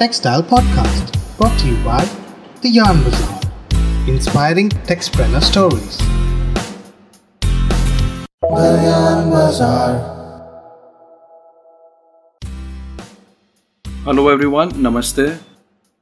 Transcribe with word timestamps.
Textile 0.00 0.42
Podcast, 0.42 1.10
brought 1.36 1.58
to 1.60 1.66
you 1.68 1.76
by 1.84 2.02
The 2.62 2.70
Yarn 2.70 3.02
Bazaar, 3.04 3.40
inspiring 4.08 4.70
textpreneur 4.90 5.42
stories. 5.42 5.98
The 8.42 8.70
Yarn 8.84 9.28
Bazaar. 9.30 9.90
Hello 14.06 14.30
everyone 14.30 14.72
नमस्ते 14.78 15.28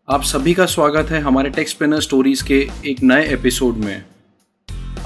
आप 0.08 0.22
सभी 0.24 0.54
का 0.54 0.66
स्वागत 0.68 1.10
है 1.10 1.20
हमारे 1.20 1.50
टेक्सप्लेनर 1.50 2.00
स्टोरीज 2.00 2.42
के 2.42 2.60
एक 2.90 3.02
नए 3.02 3.26
एपिसोड 3.32 3.84
में 3.84 4.02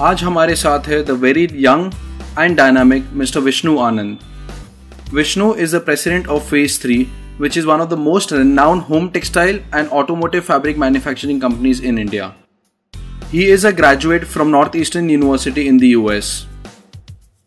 आज 0.01 0.23
हमारे 0.23 0.55
साथ 0.65 0.87
है 0.87 1.03
the 1.03 1.17
very 1.25 1.47
young 1.65 1.91
and 2.39 2.57
dynamic 2.57 3.09
mister 3.13 3.39
Vishnu 3.49 3.77
Anand 3.87 5.11
Vishnu 5.13 5.53
is 5.55 5.75
the 5.77 5.81
president 5.81 6.27
of 6.27 6.49
phase 6.49 6.81
three 6.81 7.05
which 7.37 7.57
is 7.57 7.65
one 7.65 7.81
of 7.81 7.89
the 7.89 7.97
most 7.97 8.31
renowned 8.31 8.81
home 8.83 9.11
textile 9.11 9.59
and 9.71 9.89
automotive 9.89 10.45
fabric 10.45 10.77
manufacturing 10.77 11.39
companies 11.39 11.79
in 11.79 11.97
India. 11.97 12.35
He 13.31 13.49
is 13.49 13.63
a 13.65 13.73
graduate 13.73 14.25
from 14.25 14.51
Northeastern 14.51 15.09
University 15.09 15.67
in 15.67 15.77
the 15.77 15.87
US. 15.89 16.45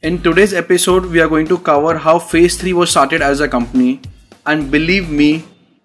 In 0.03 0.21
today's 0.23 0.53
episode, 0.53 1.07
we 1.07 1.21
are 1.21 1.29
going 1.29 1.47
to 1.49 1.59
cover 1.59 1.97
how 1.97 2.19
Phase 2.19 2.57
3 2.57 2.73
was 2.73 2.91
started 2.91 3.23
as 3.23 3.41
a 3.41 3.49
company, 3.49 4.01
and 4.45 4.71
believe 4.71 5.09
me, 5.11 5.45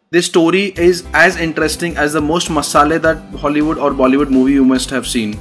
this 0.10 0.26
story 0.26 0.74
is 0.76 1.06
as 1.14 1.38
interesting 1.38 1.96
as 1.96 2.14
the 2.14 2.22
most 2.22 2.50
masale 2.50 3.02
that 3.02 3.18
Hollywood 3.40 3.78
or 3.78 3.92
Bollywood 3.92 4.30
movie 4.30 4.54
you 4.54 4.66
must 4.66 4.90
have 4.90 5.08
seen. 5.08 5.40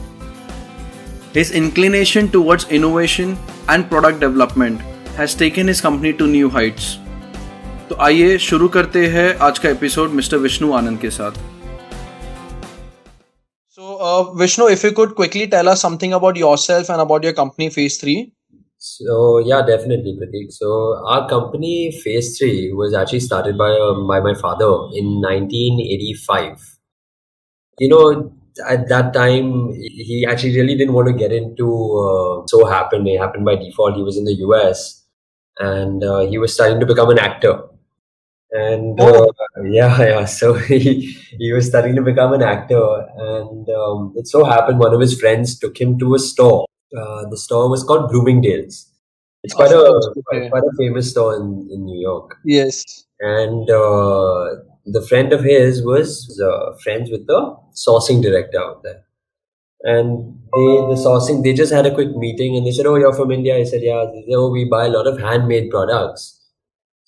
His 1.33 1.51
inclination 1.51 2.29
towards 2.29 2.69
innovation 2.71 3.37
and 3.69 3.89
product 3.89 4.21
development 4.21 4.81
has 5.17 5.35
taken 5.35 5.67
his 5.67 5.81
company 5.81 6.13
to 6.13 6.27
new 6.27 6.49
heights. 6.49 6.99
तो 7.91 7.97
आइए 8.07 8.37
शुरू 8.39 8.67
करते 8.75 9.01
हैं 9.13 9.29
आज 9.45 9.59
का 9.59 9.69
episode 9.69 10.11
mister 10.17 10.37
Vishnu 10.43 10.73
Anand 10.81 10.99
के 11.05 11.11
साथ 11.11 11.39
So, 13.77 13.95
uh, 14.09 14.35
Vishnu, 14.41 14.67
if 14.75 14.85
you 14.87 14.91
could 14.99 15.15
quickly 15.21 15.47
tell 15.55 15.71
us 15.73 15.83
something 15.85 16.13
about 16.19 16.37
yourself 16.41 16.91
and 16.95 17.03
about 17.05 17.27
your 17.27 17.33
company, 17.39 17.69
Phase 17.77 17.97
3. 18.03 18.15
So, 18.89 19.17
yeah, 19.49 19.65
definitely, 19.71 20.13
Pratik. 20.21 20.53
So, 20.57 20.71
our 21.15 21.25
company, 21.33 21.73
Phase 22.05 22.29
3, 22.39 22.53
was 22.83 22.95
actually 23.01 23.23
started 23.25 23.59
by, 23.63 23.71
uh, 23.87 23.97
by 24.13 24.21
my 24.27 24.35
father 24.43 24.69
in 25.01 25.11
1985. 25.25 26.69
You 27.85 27.91
know, 27.95 28.05
at 28.77 28.87
that 28.95 29.13
time, 29.19 29.51
he 30.11 30.21
actually 30.35 30.55
really 30.61 30.79
didn't 30.83 30.99
want 31.01 31.13
to 31.13 31.17
get 31.25 31.37
into 31.41 31.73
uh, 32.05 32.47
So 32.55 32.65
Happened. 32.77 33.13
It 33.17 33.19
happened 33.25 33.51
by 33.53 33.57
default. 33.65 34.01
He 34.03 34.07
was 34.13 34.23
in 34.23 34.31
the 34.33 34.39
US 34.47 34.87
and 35.59 36.05
uh, 36.05 36.21
he 36.21 36.39
was 36.47 36.55
starting 36.55 36.81
to 36.81 36.91
become 36.95 37.11
an 37.11 37.19
actor 37.19 37.59
and 38.53 39.01
oh. 39.01 39.29
uh, 39.29 39.63
yeah 39.63 40.03
yeah 40.13 40.25
so 40.25 40.55
he 40.55 41.17
he 41.39 41.53
was 41.53 41.67
studying 41.67 41.97
to 41.97 42.03
become 42.03 42.33
an 42.33 42.43
actor. 42.43 43.07
And 43.17 43.69
um, 43.69 44.15
it 44.17 44.27
so 44.27 44.45
happened 44.45 44.79
one 44.79 44.95
of 44.95 45.01
his 45.01 45.19
friends 45.19 45.59
took 45.59 45.81
him 45.81 45.99
to 45.99 46.15
a 46.15 46.19
store. 46.19 46.67
Uh, 46.97 47.29
the 47.29 47.37
store 47.37 47.71
was 47.71 47.85
called 47.85 48.11
bloomingdale's. 48.11 48.87
It's 49.43 49.55
quite 49.55 49.71
oh, 49.73 49.97
a 49.97 50.23
quite, 50.23 50.51
quite, 50.51 50.63
a 50.65 50.77
famous 50.77 51.11
store 51.11 51.37
in, 51.37 51.69
in 51.73 51.85
new 51.85 51.99
york. 51.99 52.37
Yes. 52.45 53.07
And 53.21 53.71
uh, 53.71 54.57
the 54.85 55.05
friend 55.09 55.33
of 55.33 55.45
his 55.45 55.83
was 55.83 56.39
uh, 56.45 56.77
friends 56.83 57.11
with 57.11 57.27
the 57.27 57.57
sourcing 57.73 58.23
director 58.23 58.61
out 58.61 58.83
there. 58.83 59.05
And 59.83 60.39
they 60.53 60.67
the 60.91 61.01
sourcing 61.07 61.43
they 61.43 61.55
just 61.55 61.73
had 61.73 61.87
a 61.87 61.95
quick 61.95 62.15
meeting 62.17 62.55
and 62.57 62.67
they 62.67 62.73
said 62.73 62.85
oh 62.85 62.97
you're 62.97 63.15
from 63.15 63.31
india. 63.31 63.57
I 63.57 63.65
said 63.65 63.83
yeah 63.83 64.05
said, 64.05 64.35
oh 64.35 64.51
we 64.51 64.67
buy 64.67 64.87
a 64.87 64.91
lot 64.91 65.07
of 65.07 65.19
handmade 65.19 65.71
products 65.71 66.40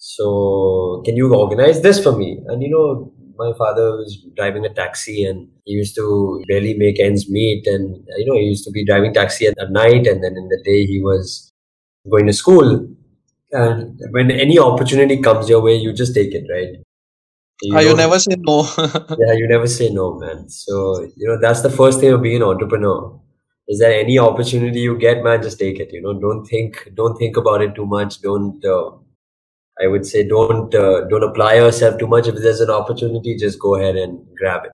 so 0.05 1.01
can 1.05 1.17
you 1.17 1.33
organize 1.33 1.81
this 1.81 2.03
for 2.03 2.11
me? 2.11 2.41
And 2.49 2.61
you 2.61 2.71
know, 2.71 3.13
my 3.39 3.57
father 3.57 3.93
was 3.99 4.21
driving 4.35 4.65
a 4.65 4.75
taxi 4.75 5.25
and 5.25 5.49
he 5.65 5.75
used 5.75 5.95
to 5.95 6.43
barely 6.49 6.75
make 6.75 6.99
ends 6.99 7.31
meet. 7.31 7.69
And 7.69 8.05
you 8.19 8.27
know, 8.27 8.35
he 8.35 8.47
used 8.47 8.65
to 8.65 8.73
be 8.73 8.85
driving 8.85 9.15
taxi 9.15 9.47
at, 9.47 9.55
night 9.71 10.09
and 10.09 10.25
then 10.25 10.35
in 10.37 10.49
the 10.49 10.61
day 10.65 10.87
he 10.87 11.01
was 11.01 11.53
going 12.11 12.27
to 12.27 12.33
school. 12.33 12.89
And 13.53 14.01
when 14.11 14.33
any 14.33 14.59
opportunity 14.59 15.23
comes 15.23 15.49
your 15.49 15.63
way, 15.63 15.77
you 15.77 15.93
just 15.93 16.17
take 16.17 16.35
it, 16.35 16.47
right? 16.53 16.83
You, 17.63 17.77
ah, 17.77 17.81
you 17.81 17.95
never 17.95 18.19
say 18.19 18.35
no. 18.37 18.69
yeah, 19.25 19.35
you 19.35 19.47
never 19.47 19.69
say 19.69 19.89
no, 19.89 20.19
man. 20.19 20.49
So, 20.49 21.05
you 21.17 21.29
know, 21.29 21.39
that's 21.41 21.63
the 21.63 21.71
first 21.71 22.01
thing 22.01 22.13
of 22.13 22.23
being 22.23 22.43
an 22.43 22.43
entrepreneur. 22.43 23.21
Is 23.69 23.79
that 23.79 23.93
any 23.93 24.19
opportunity 24.19 24.81
you 24.81 24.99
get, 24.99 25.23
man, 25.23 25.43
just 25.43 25.61
take 25.61 25.79
it. 25.79 25.93
You 25.93 26.03
know, 26.03 26.19
don't 26.19 26.45
think, 26.45 26.91
don't 26.95 27.17
think 27.17 27.37
about 27.37 27.63
it 27.63 27.77
too 27.77 27.87
much. 27.87 28.21
Don't 28.21 28.65
uh, 28.65 28.91
I 29.83 29.87
would 29.87 30.07
say 30.07 30.27
don't 30.27 30.75
uh, 30.75 31.03
don't 31.09 31.23
apply 31.23 31.55
yourself 31.55 31.99
too 31.99 32.07
much. 32.07 32.29
If 32.29 32.37
there's 32.37 32.61
an 32.61 32.71
opportunity, 32.71 33.37
just 33.37 33.59
go 33.59 33.75
ahead 33.77 33.97
and 33.97 34.21
grab 34.37 34.65
it. 34.67 34.73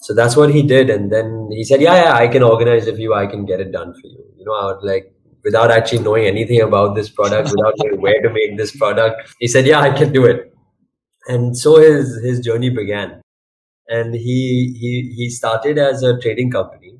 So 0.00 0.14
that's 0.14 0.36
what 0.36 0.54
he 0.54 0.62
did, 0.62 0.90
and 0.90 1.10
then 1.10 1.48
he 1.50 1.64
said, 1.64 1.80
"Yeah, 1.80 1.96
yeah, 2.04 2.14
I 2.14 2.28
can 2.28 2.42
organize 2.42 2.86
it 2.86 2.94
for 2.94 3.00
you. 3.00 3.14
I 3.14 3.26
can 3.26 3.44
get 3.46 3.60
it 3.60 3.72
done 3.72 3.94
for 3.94 4.06
you." 4.06 4.24
You 4.36 4.44
know, 4.44 4.54
I 4.54 4.66
would 4.66 4.84
like 4.84 5.12
without 5.44 5.70
actually 5.70 6.02
knowing 6.04 6.26
anything 6.26 6.60
about 6.60 6.94
this 6.94 7.08
product, 7.08 7.50
without 7.56 7.74
knowing 7.78 8.00
where 8.06 8.22
to 8.22 8.30
make 8.30 8.56
this 8.56 8.76
product. 8.76 9.34
He 9.40 9.48
said, 9.48 9.66
"Yeah, 9.66 9.80
I 9.80 9.90
can 9.90 10.12
do 10.12 10.24
it," 10.24 10.52
and 11.28 11.56
so 11.56 11.76
his 11.80 12.20
his 12.24 12.40
journey 12.40 12.70
began. 12.70 13.20
And 13.88 14.14
he 14.14 14.76
he 14.78 15.14
he 15.16 15.30
started 15.30 15.78
as 15.78 16.02
a 16.02 16.18
trading 16.20 16.50
company, 16.50 16.92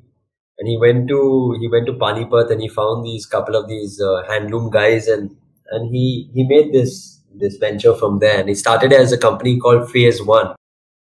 and 0.57 0.67
he 0.67 0.77
went 0.77 1.07
to 1.09 1.55
he 1.59 1.69
went 1.69 1.85
to 1.87 1.93
Panipat, 1.93 2.51
and 2.51 2.61
he 2.61 2.67
found 2.67 3.05
these 3.05 3.25
couple 3.25 3.55
of 3.55 3.67
these 3.67 4.01
uh, 4.01 4.23
handloom 4.29 4.71
guys, 4.71 5.07
and 5.07 5.35
and 5.71 5.95
he 5.95 6.29
he 6.33 6.43
made 6.43 6.73
this 6.73 7.18
this 7.39 7.57
venture 7.57 7.95
from 7.95 8.19
there. 8.19 8.39
And 8.39 8.49
he 8.49 8.55
started 8.55 8.93
as 8.93 9.11
a 9.11 9.17
company 9.17 9.59
called 9.59 9.89
Phase 9.91 10.21
One, 10.21 10.55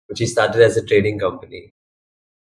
which 0.08 0.20
he 0.20 0.26
started 0.26 0.62
as 0.62 0.78
a 0.78 0.86
trading 0.86 1.20
company. 1.20 1.72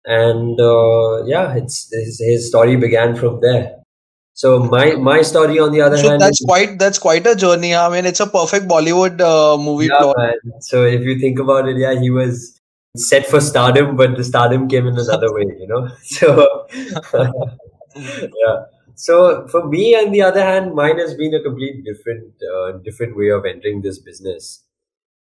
And 0.06 0.60
uh, 0.60 1.26
yeah, 1.26 1.56
it's 1.56 1.90
his, 1.92 2.20
his 2.20 2.48
story 2.48 2.76
began 2.76 3.16
from 3.16 3.42
there. 3.42 3.76
So 4.34 4.60
my 4.60 4.92
my 4.96 5.24
story 5.24 5.58
on 5.60 5.72
the 5.72 5.82
other 5.82 5.98
so 5.98 6.10
hand, 6.10 6.22
that's 6.22 6.40
quite 6.46 6.78
that's 6.78 7.00
quite 7.00 7.26
a 7.26 7.36
journey. 7.36 7.74
I 7.76 7.90
mean, 7.90 8.06
it's 8.06 8.20
a 8.20 8.28
perfect 8.28 8.68
Bollywood 8.68 9.20
uh, 9.20 9.58
movie 9.58 9.88
yeah, 9.88 9.98
plot. 9.98 10.16
Man. 10.16 10.62
So 10.62 10.84
if 10.84 11.02
you 11.02 11.18
think 11.20 11.40
about 11.40 11.68
it, 11.68 11.76
yeah, 11.76 12.00
he 12.00 12.12
was 12.12 12.62
set 12.96 13.26
for 13.26 13.42
stardom, 13.42 13.96
but 13.96 14.16
the 14.16 14.24
stardom 14.24 14.68
came 14.68 14.86
in 14.86 14.98
another 14.98 15.34
way, 15.38 15.46
you 15.60 15.68
know. 15.68 15.90
So 16.04 16.68
yeah, 17.96 18.66
so 18.98 19.48
for 19.48 19.68
me, 19.68 19.96
on 19.96 20.12
the 20.12 20.24
other 20.24 20.42
hand, 20.44 20.74
mine 20.74 20.98
has 20.98 21.14
been 21.14 21.34
a 21.36 21.42
complete 21.42 21.86
different, 21.86 22.34
uh, 22.42 22.72
different 22.84 23.16
way 23.16 23.30
of 23.30 23.46
entering 23.46 23.84
this 23.84 24.00
business. 24.00 24.64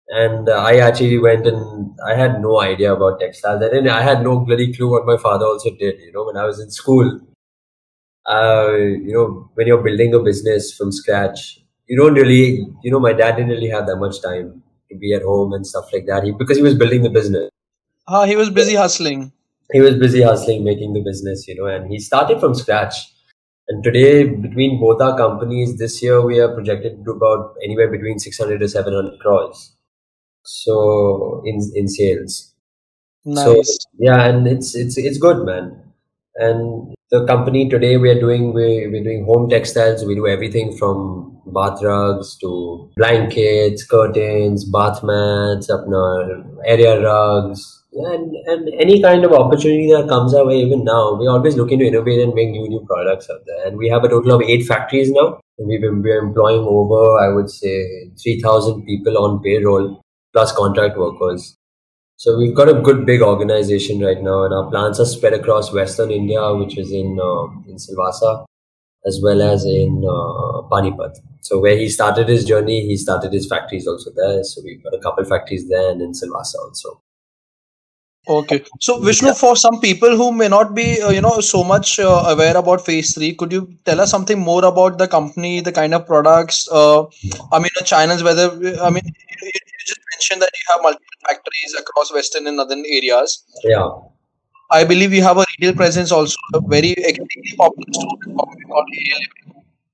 And 0.08 0.48
uh, 0.48 0.54
I 0.54 0.78
actually 0.78 1.18
went 1.18 1.46
and 1.46 1.96
I 2.04 2.16
had 2.16 2.40
no 2.42 2.60
idea 2.60 2.92
about 2.92 3.20
textiles. 3.20 3.62
And 3.62 3.88
I 3.88 4.02
had 4.02 4.24
no 4.24 4.40
bloody 4.40 4.74
clue 4.74 4.90
what 4.90 5.06
my 5.06 5.16
father 5.16 5.46
also 5.46 5.70
did. 5.70 6.00
You 6.00 6.10
know, 6.10 6.24
when 6.24 6.36
I 6.36 6.44
was 6.46 6.58
in 6.58 6.68
school, 6.72 7.20
uh, 8.28 8.72
you 8.72 9.12
know, 9.12 9.48
when 9.54 9.68
you're 9.68 9.82
building 9.82 10.14
a 10.14 10.18
business 10.18 10.74
from 10.74 10.90
scratch, 10.90 11.60
you 11.86 11.96
don't 11.96 12.14
really, 12.14 12.66
you 12.82 12.90
know, 12.90 12.98
my 12.98 13.12
dad 13.12 13.36
didn't 13.36 13.50
really 13.50 13.68
have 13.68 13.86
that 13.86 13.98
much 13.98 14.20
time 14.20 14.64
to 14.90 14.98
be 14.98 15.14
at 15.14 15.22
home 15.22 15.52
and 15.52 15.64
stuff 15.64 15.92
like 15.92 16.06
that. 16.06 16.24
He, 16.24 16.32
because 16.32 16.56
he 16.56 16.62
was 16.64 16.74
building 16.74 17.02
the 17.02 17.10
business. 17.10 17.50
Ah, 18.08 18.24
he 18.24 18.34
was 18.34 18.50
busy 18.50 18.74
hustling. 18.74 19.30
He 19.72 19.80
was 19.80 19.94
busy 19.94 20.22
hustling, 20.22 20.64
making 20.64 20.92
the 20.92 21.02
business, 21.02 21.46
you 21.46 21.54
know, 21.54 21.66
and 21.66 21.88
he 21.88 22.00
started 22.00 22.40
from 22.40 22.56
scratch 22.56 23.12
and 23.70 23.84
today, 23.84 24.24
between 24.26 24.80
both 24.80 25.00
our 25.00 25.16
companies, 25.16 25.78
this 25.78 26.02
year 26.02 26.20
we 26.22 26.40
are 26.40 26.54
projected 26.54 27.04
to 27.04 27.12
about 27.12 27.54
anywhere 27.64 27.90
between 27.90 28.18
600 28.18 28.60
to 28.60 28.68
700 28.68 29.20
crores. 29.20 29.76
So 30.44 31.42
in 31.46 31.60
in 31.74 31.88
sales. 31.88 32.54
Nice. 33.24 33.44
So 33.44 33.62
yeah, 33.98 34.24
and 34.28 34.46
it's 34.46 34.74
it's 34.74 34.98
it's 34.98 35.18
good, 35.18 35.44
man. 35.44 35.82
And 36.36 36.94
the 37.10 37.26
company 37.26 37.68
today 37.68 37.96
we 37.96 38.10
are 38.10 38.20
doing 38.20 38.52
we 38.54 38.86
we're 38.88 39.04
doing 39.04 39.24
home 39.24 39.48
textiles. 39.48 40.04
We 40.04 40.14
do 40.14 40.26
everything 40.26 40.76
from 40.76 41.40
bath 41.46 41.82
rugs 41.82 42.36
to 42.38 42.90
blankets, 42.96 43.84
curtains, 43.84 44.64
bath 44.64 45.02
mats, 45.02 45.70
apna, 45.70 46.04
uh, 46.40 46.60
area 46.64 47.00
rugs, 47.02 47.79
and 47.92 48.36
and 48.46 48.68
any 48.78 49.02
kind 49.02 49.24
of 49.24 49.32
opportunity 49.32 49.90
that 49.90 50.08
comes 50.08 50.32
our 50.32 50.46
way 50.46 50.58
even 50.58 50.84
now 50.84 51.14
we're 51.14 51.30
always 51.30 51.56
looking 51.56 51.78
to 51.80 51.86
innovate 51.86 52.20
and 52.20 52.32
bring 52.32 52.52
new 52.52 52.68
new 52.68 52.84
products 52.86 53.28
out 53.30 53.40
there. 53.46 53.66
And 53.66 53.76
we 53.76 53.88
have 53.88 54.04
a 54.04 54.08
total 54.08 54.32
of 54.32 54.42
eight 54.42 54.64
factories 54.64 55.10
now. 55.10 55.40
We've 55.58 55.80
been 55.80 56.02
we're 56.02 56.18
employing 56.18 56.64
over 56.64 57.18
i 57.18 57.28
would 57.28 57.50
say 57.50 58.10
3000 58.22 58.84
people 58.84 59.18
on 59.18 59.42
payroll 59.42 60.00
plus 60.32 60.52
contract 60.52 60.96
workers. 60.96 61.56
So 62.16 62.38
we've 62.38 62.54
got 62.54 62.68
a 62.68 62.74
good 62.74 63.06
big 63.06 63.22
organization 63.22 64.00
right 64.00 64.22
now. 64.22 64.44
And 64.44 64.54
our 64.54 64.70
plants 64.70 65.00
are 65.00 65.06
spread 65.06 65.34
across 65.34 65.72
western 65.72 66.12
india 66.12 66.54
which 66.54 66.78
is 66.78 66.92
in 66.92 67.18
uh, 67.18 67.44
in 67.68 67.76
silvassa 67.76 68.44
as 69.06 69.20
well 69.24 69.42
as 69.42 69.64
in 69.64 70.04
uh, 70.04 70.62
panipat. 70.70 71.18
So 71.40 71.58
where 71.58 71.76
he 71.76 71.88
started 71.88 72.28
his 72.28 72.44
journey 72.44 72.86
he 72.86 72.96
started 72.96 73.32
his 73.32 73.48
factories 73.48 73.88
also 73.88 74.10
there. 74.14 74.44
So 74.44 74.62
we've 74.64 74.82
got 74.84 74.94
a 74.94 75.00
couple 75.00 75.24
factories 75.24 75.68
there 75.68 75.90
and 75.90 76.00
in 76.00 76.12
silvassa 76.12 76.60
also 76.66 77.00
Okay. 78.28 78.64
So 78.80 79.00
Vishnu, 79.00 79.32
for 79.32 79.56
some 79.56 79.80
people 79.80 80.16
who 80.16 80.30
may 80.32 80.48
not 80.48 80.74
be, 80.74 81.00
uh, 81.00 81.10
you 81.10 81.20
know, 81.20 81.40
so 81.40 81.64
much 81.64 81.98
uh, 81.98 82.24
aware 82.28 82.56
about 82.56 82.84
Phase 82.84 83.14
Three, 83.14 83.34
could 83.34 83.50
you 83.50 83.74
tell 83.84 84.00
us 84.00 84.10
something 84.10 84.38
more 84.38 84.64
about 84.64 84.98
the 84.98 85.08
company, 85.08 85.60
the 85.60 85.72
kind 85.72 85.94
of 85.94 86.06
products? 86.06 86.68
Uh, 86.70 87.04
I 87.52 87.58
mean, 87.58 87.70
the 87.78 87.84
channels. 87.84 88.22
Whether 88.22 88.50
I 88.82 88.90
mean, 88.90 89.02
you 89.04 89.50
just 89.86 90.00
mentioned 90.14 90.42
that 90.42 90.50
you 90.54 90.74
have 90.74 90.82
multiple 90.82 91.06
factories 91.28 91.74
across 91.78 92.12
western 92.12 92.46
and 92.46 92.58
northern 92.58 92.84
areas. 92.86 93.44
Yeah. 93.64 93.88
I 94.70 94.84
believe 94.84 95.12
you 95.12 95.22
have 95.22 95.38
a 95.38 95.44
retail 95.58 95.74
presence 95.74 96.12
also, 96.12 96.36
a 96.54 96.60
very 96.60 96.92
extremely 96.92 97.56
popular 97.56 97.92
store 97.92 98.16
called. 98.36 98.88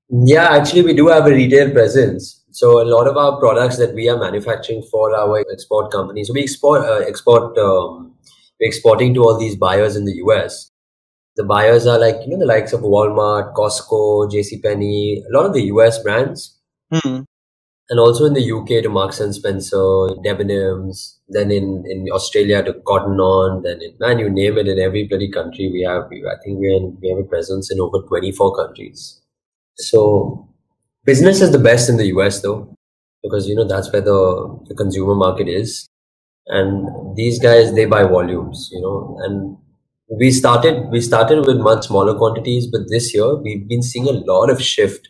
Yeah, 0.09 0.49
actually, 0.49 0.83
we 0.83 0.93
do 0.93 1.07
have 1.07 1.25
a 1.25 1.31
retail 1.31 1.71
presence. 1.71 2.43
So 2.51 2.81
a 2.81 2.85
lot 2.85 3.07
of 3.07 3.17
our 3.17 3.39
products 3.39 3.77
that 3.77 3.93
we 3.93 4.09
are 4.09 4.17
manufacturing 4.17 4.83
for 4.83 5.15
our 5.15 5.43
export 5.51 5.91
companies, 5.91 6.27
so 6.27 6.33
we 6.33 6.41
export 6.41 6.83
uh, 6.83 7.05
export 7.07 7.57
um, 7.57 8.13
we're 8.59 8.67
exporting 8.67 9.13
to 9.13 9.21
all 9.23 9.37
these 9.39 9.55
buyers 9.55 9.95
in 9.95 10.05
the 10.05 10.13
US. 10.25 10.71
The 11.37 11.43
buyers 11.45 11.87
are 11.87 11.99
like 11.99 12.17
you 12.25 12.29
know 12.31 12.39
the 12.39 12.45
likes 12.45 12.73
of 12.73 12.81
Walmart, 12.81 13.53
Costco, 13.55 14.31
JCPenney, 14.31 15.23
a 15.25 15.31
lot 15.37 15.45
of 15.45 15.53
the 15.53 15.63
US 15.73 16.01
brands, 16.03 16.57
Hmm. 16.91 17.21
and 17.89 17.99
also 17.99 18.25
in 18.25 18.33
the 18.33 18.41
UK 18.41 18.81
to 18.81 18.89
Marks 18.89 19.19
and 19.19 19.33
Spencer, 19.35 19.77
Debenhams. 20.25 21.15
Then 21.29 21.51
in 21.51 21.83
in 21.87 22.07
Australia 22.11 22.63
to 22.63 22.73
Cotton 22.87 23.19
On. 23.19 23.61
Then 23.63 23.81
in 23.81 23.95
man, 23.99 24.19
you 24.19 24.29
name 24.29 24.57
it. 24.57 24.67
In 24.67 24.79
every 24.79 25.03
bloody 25.07 25.29
country 25.31 25.69
we 25.71 25.81
have. 25.83 26.07
We, 26.09 26.23
I 26.25 26.35
think 26.43 26.59
we 26.59 26.75
in, 26.75 26.97
we 27.01 27.09
have 27.09 27.19
a 27.19 27.23
presence 27.23 27.71
in 27.71 27.79
over 27.79 28.01
twenty 28.07 28.31
four 28.31 28.55
countries. 28.55 29.21
So 29.77 30.47
business 31.05 31.41
is 31.41 31.51
the 31.51 31.59
best 31.59 31.89
in 31.89 31.97
the 31.97 32.07
US 32.07 32.41
though, 32.41 32.73
because 33.23 33.47
you 33.47 33.55
know 33.55 33.67
that's 33.67 33.91
where 33.91 34.01
the 34.01 34.19
the 34.69 34.75
consumer 34.75 35.15
market 35.15 35.47
is, 35.49 35.87
and 36.47 37.15
these 37.15 37.39
guys 37.39 37.73
they 37.75 37.85
buy 37.85 38.03
volumes, 38.03 38.69
you 38.71 38.81
know, 38.81 39.17
and 39.23 39.57
we 40.19 40.31
started 40.31 40.89
we 40.91 41.01
started 41.01 41.45
with 41.45 41.57
much 41.57 41.87
smaller 41.87 42.17
quantities, 42.17 42.67
but 42.67 42.81
this 42.89 43.13
year 43.13 43.35
we've 43.35 43.67
been 43.67 43.83
seeing 43.83 44.07
a 44.07 44.11
lot 44.31 44.49
of 44.49 44.61
shift 44.61 45.09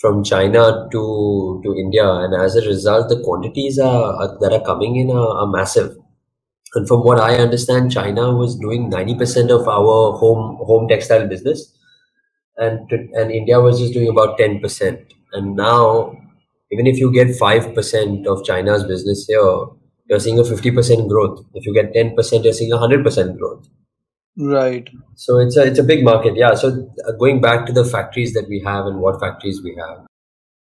from 0.00 0.24
China 0.24 0.88
to 0.92 1.60
to 1.64 1.74
India, 1.76 2.08
and 2.08 2.34
as 2.34 2.56
a 2.56 2.66
result, 2.66 3.08
the 3.08 3.20
quantities 3.22 3.78
are, 3.78 4.14
are 4.14 4.38
that 4.40 4.52
are 4.52 4.64
coming 4.64 4.96
in 4.96 5.10
are, 5.10 5.28
are 5.38 5.46
massive. 5.46 5.96
And 6.74 6.88
from 6.88 7.04
what 7.04 7.20
I 7.20 7.36
understand, 7.36 7.92
China 7.92 8.34
was 8.34 8.56
doing 8.56 8.88
ninety 8.90 9.14
percent 9.14 9.50
of 9.50 9.68
our 9.68 10.12
home 10.18 10.58
home 10.62 10.88
textile 10.88 11.28
business, 11.28 11.76
and 12.56 12.88
to, 12.90 12.96
and 13.14 13.30
India 13.30 13.60
was 13.60 13.80
just 13.80 13.94
doing 13.94 14.08
about 14.08 14.38
ten 14.38 14.60
percent. 14.60 15.00
And 15.32 15.56
now, 15.56 16.16
even 16.72 16.86
if 16.86 16.98
you 16.98 17.12
get 17.12 17.36
five 17.36 17.74
percent 17.74 18.26
of 18.26 18.44
China's 18.44 18.84
business 18.84 19.26
here, 19.26 19.66
you're 20.12 20.24
seeing 20.24 20.38
a 20.38 20.44
fifty 20.54 20.70
percent 20.70 21.08
growth. 21.08 21.44
If 21.54 21.66
you 21.68 21.74
get 21.82 21.94
ten 21.94 22.14
percent, 22.14 22.44
you're 22.44 22.58
seeing 22.62 22.72
a 22.78 22.78
hundred 22.86 23.02
percent 23.08 23.38
growth. 23.38 23.68
Right. 24.38 24.88
So 25.26 25.38
it's 25.38 25.56
a 25.56 25.66
it's 25.72 25.78
a 25.78 25.84
big 25.90 26.04
market, 26.04 26.36
yeah. 26.36 26.54
So 26.54 26.72
uh, 27.08 27.12
going 27.18 27.40
back 27.42 27.66
to 27.66 27.72
the 27.78 27.84
factories 27.84 28.32
that 28.32 28.48
we 28.48 28.60
have 28.66 28.86
and 28.86 29.00
what 29.00 29.20
factories 29.20 29.62
we 29.62 29.76
have. 29.80 30.06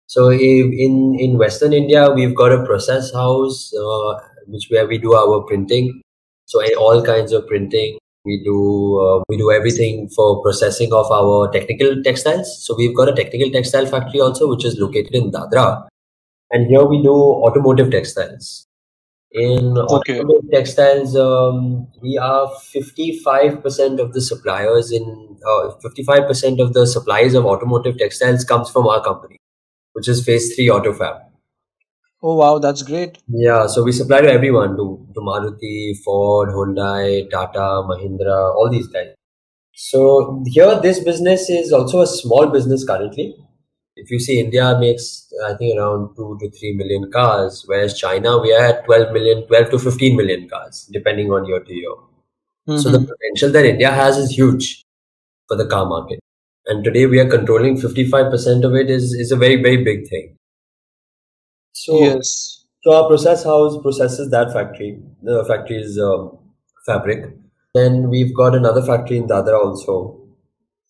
So 0.07 0.31
in 0.31 1.16
in 1.19 1.38
Western 1.38 1.74
India, 1.74 2.10
we've 2.12 2.36
got 2.36 2.51
a 2.51 2.66
process 2.66 3.13
house, 3.13 3.72
uh, 3.80 4.13
which 4.48 4.68
where 4.69 4.88
we 4.88 4.98
do 4.98 5.13
our 5.13 5.42
printing. 5.44 6.01
So 6.46 6.63
all 6.86 7.04
kinds 7.04 7.31
of 7.31 7.46
printing. 7.48 8.00
We 8.25 8.42
do 8.44 8.56
uh, 9.01 9.24
we 9.30 9.38
do 9.38 9.51
everything 9.51 10.10
for 10.16 10.42
processing 10.42 10.92
of 11.01 11.12
our 11.12 11.51
technical 11.51 12.01
textiles. 12.07 12.56
So 12.66 12.75
we've 12.75 12.96
got 12.96 13.10
a 13.10 13.13
technical 13.13 13.51
textile 13.51 13.86
factory 13.86 14.19
also, 14.19 14.50
which 14.50 14.66
is 14.66 14.80
located 14.80 15.13
in 15.13 15.31
Dadra, 15.31 15.88
and 16.51 16.68
here 16.68 16.84
we 16.96 17.04
do 17.04 17.13
automotive 17.13 17.92
textiles. 17.92 18.66
In 19.31 19.77
Okay. 19.77 20.19
automotive 20.19 20.51
textiles, 20.51 21.15
um, 21.15 21.87
we 22.01 22.17
are 22.17 22.47
55% 22.73 23.99
of 23.99 24.13
the 24.13 24.21
suppliers 24.21 24.91
in 24.91 25.37
uh, 25.47 25.71
55% 25.83 26.59
of 26.59 26.73
the 26.73 26.87
supplies 26.87 27.35
of 27.35 27.45
automotive 27.45 27.97
textiles 27.97 28.43
comes 28.43 28.69
from 28.71 28.87
our 28.87 29.03
company, 29.03 29.37
which 29.93 30.07
is 30.07 30.23
Phase 30.25 30.55
3 30.55 30.67
Autofab. 30.67 31.21
Oh 32.21 32.35
wow, 32.35 32.57
that's 32.59 32.81
great. 32.83 33.17
Yeah, 33.27 33.67
so 33.67 33.83
we 33.83 33.91
supply 33.91 34.21
to 34.21 34.31
everyone 34.31 34.75
to, 34.77 35.07
to 35.13 35.21
Maruti, 35.21 35.95
Ford, 36.03 36.49
Hyundai, 36.49 37.29
Tata, 37.29 37.83
Mahindra, 37.87 38.53
all 38.55 38.69
these 38.69 38.87
guys. 38.87 39.13
So 39.73 40.43
here, 40.47 40.79
this 40.81 41.01
business 41.03 41.49
is 41.49 41.71
also 41.71 42.01
a 42.01 42.07
small 42.07 42.47
business 42.47 42.83
currently. 42.85 43.35
If 44.04 44.12
you 44.12 44.19
see, 44.19 44.40
India 44.40 44.78
makes 44.80 45.07
I 45.48 45.54
think 45.56 45.78
around 45.78 46.16
two 46.16 46.38
to 46.42 46.50
three 46.51 46.74
million 46.74 47.12
cars, 47.12 47.63
whereas 47.68 47.98
China 48.00 48.38
we 48.40 48.54
are 48.54 48.63
at 48.66 48.86
12 48.86 49.13
million, 49.13 49.46
12 49.48 49.69
to 49.72 49.80
15 49.80 50.16
million 50.18 50.48
cars, 50.50 50.90
depending 50.92 51.31
on 51.31 51.46
year 51.48 51.60
to 51.60 51.74
year. 51.74 51.96
So 52.78 52.90
the 52.92 53.00
Mhm. 53.00 53.07
potential 53.12 53.51
that 53.57 53.66
India 53.66 53.92
has 53.92 54.18
is 54.18 54.31
huge 54.38 54.86
for 55.48 55.57
the 55.57 55.68
car 55.68 55.86
market. 55.86 56.19
And 56.68 56.84
today 56.84 57.06
we 57.07 57.19
are 57.19 57.30
controlling 57.30 57.78
55% 57.78 58.63
of 58.66 58.75
it 58.75 58.90
is, 58.90 59.13
is 59.13 59.31
a 59.31 59.36
very, 59.36 59.62
very 59.62 59.84
big 59.84 60.07
thing. 60.10 60.36
So, 61.74 62.00
yes. 62.00 62.66
so 62.84 62.94
our 62.94 63.07
process 63.07 63.44
house 63.44 63.81
processes 63.81 64.30
that 64.31 64.54
factory. 64.54 65.01
The 65.24 65.44
factory 65.46 65.78
is 65.81 65.98
um, 66.00 66.38
fabric. 66.86 67.34
Then 67.74 68.10
we've 68.10 68.36
got 68.36 68.56
another 68.56 68.81
factory 68.84 69.18
in 69.18 69.28
Dadra 69.28 69.63
also, 69.63 70.19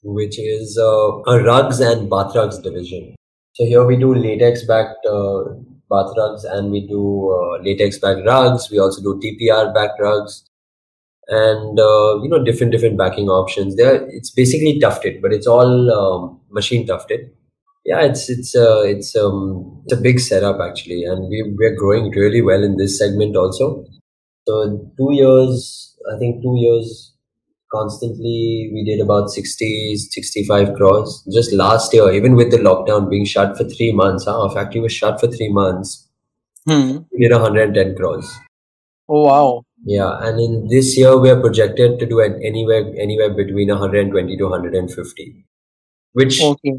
which 0.04 0.40
is 0.40 0.78
uh, 0.78 1.22
a 1.28 1.44
rugs 1.44 1.80
and 1.80 2.10
bath 2.10 2.36
rugs 2.36 2.60
division. 2.60 3.16
So 3.54 3.66
here 3.66 3.86
we 3.86 3.98
do 3.98 4.14
latex 4.14 4.66
backed 4.66 5.06
uh, 5.06 5.44
bath 5.90 6.14
rugs 6.18 6.44
and 6.44 6.72
we 6.72 6.88
do 6.88 7.32
uh, 7.32 7.64
latex 7.64 8.00
backed 8.00 8.26
rugs. 8.26 8.70
We 8.72 8.80
also 8.80 9.02
do 9.02 9.20
TPR 9.20 9.74
backed 9.74 10.00
rugs 10.00 10.46
and 11.28 11.80
uh, 11.80 12.22
you 12.22 12.30
know 12.30 12.44
different 12.44 12.72
different 12.72 12.98
backing 12.98 13.30
options. 13.30 13.76
There, 13.76 14.08
it's 14.10 14.32
basically 14.32 14.80
tufted, 14.80 15.22
but 15.22 15.34
it's 15.34 15.48
all 15.48 15.92
um, 15.92 16.42
machine 16.50 16.88
tufted. 16.88 17.32
Yeah, 17.86 18.02
it's 18.02 18.30
it's 18.30 18.56
uh, 18.56 18.82
it's 18.82 19.16
um 19.16 19.82
it's 19.86 19.94
a 19.94 20.02
big 20.02 20.20
setup 20.20 20.60
actually, 20.60 21.04
and 21.04 21.30
we 21.30 21.44
we're 21.58 21.76
growing 21.76 22.12
really 22.12 22.42
well 22.42 22.64
in 22.64 22.78
this 22.78 22.98
segment 22.98 23.36
also. 23.36 23.86
So 24.48 24.92
two 24.98 25.14
years, 25.14 25.96
I 26.14 26.18
think 26.18 26.42
two 26.42 26.56
years 26.58 27.14
constantly, 27.72 28.70
we 28.74 28.84
did 28.86 29.02
about 29.02 29.30
60, 29.30 29.96
65 29.96 30.74
crores. 30.76 31.24
Just 31.32 31.54
last 31.54 31.94
year, 31.94 32.12
even 32.12 32.36
with 32.36 32.52
the 32.52 32.58
lockdown 32.58 33.10
being 33.10 33.26
shut 33.26 33.58
for 33.58 33.64
three 33.64 33.92
months, 33.92 34.26
huh? 34.26 34.42
our 34.44 34.52
factory 34.52 34.82
was 34.82 34.94
shut 34.94 35.20
for 35.20 35.28
three 35.28 35.52
months. 35.52 36.08
Hmm. 36.68 37.00
We 37.12 37.28
did 37.28 37.32
110 37.32 37.96
crores. 37.96 38.32
Oh 39.08 39.26
wow. 39.26 39.64
Yeah, 39.86 40.18
and 40.22 40.40
in 40.40 40.68
this 40.70 40.98
year 40.98 41.18
we 41.18 41.30
are 41.30 41.40
projected 41.40 42.00
to 42.00 42.06
do 42.06 42.20
an 42.20 42.40
anywhere 42.44 42.94
anywhere 43.00 43.34
between 43.34 43.70
120 43.70 44.38
to 44.38 44.44
150, 44.44 45.46
which 46.14 46.44
Okay. 46.44 46.76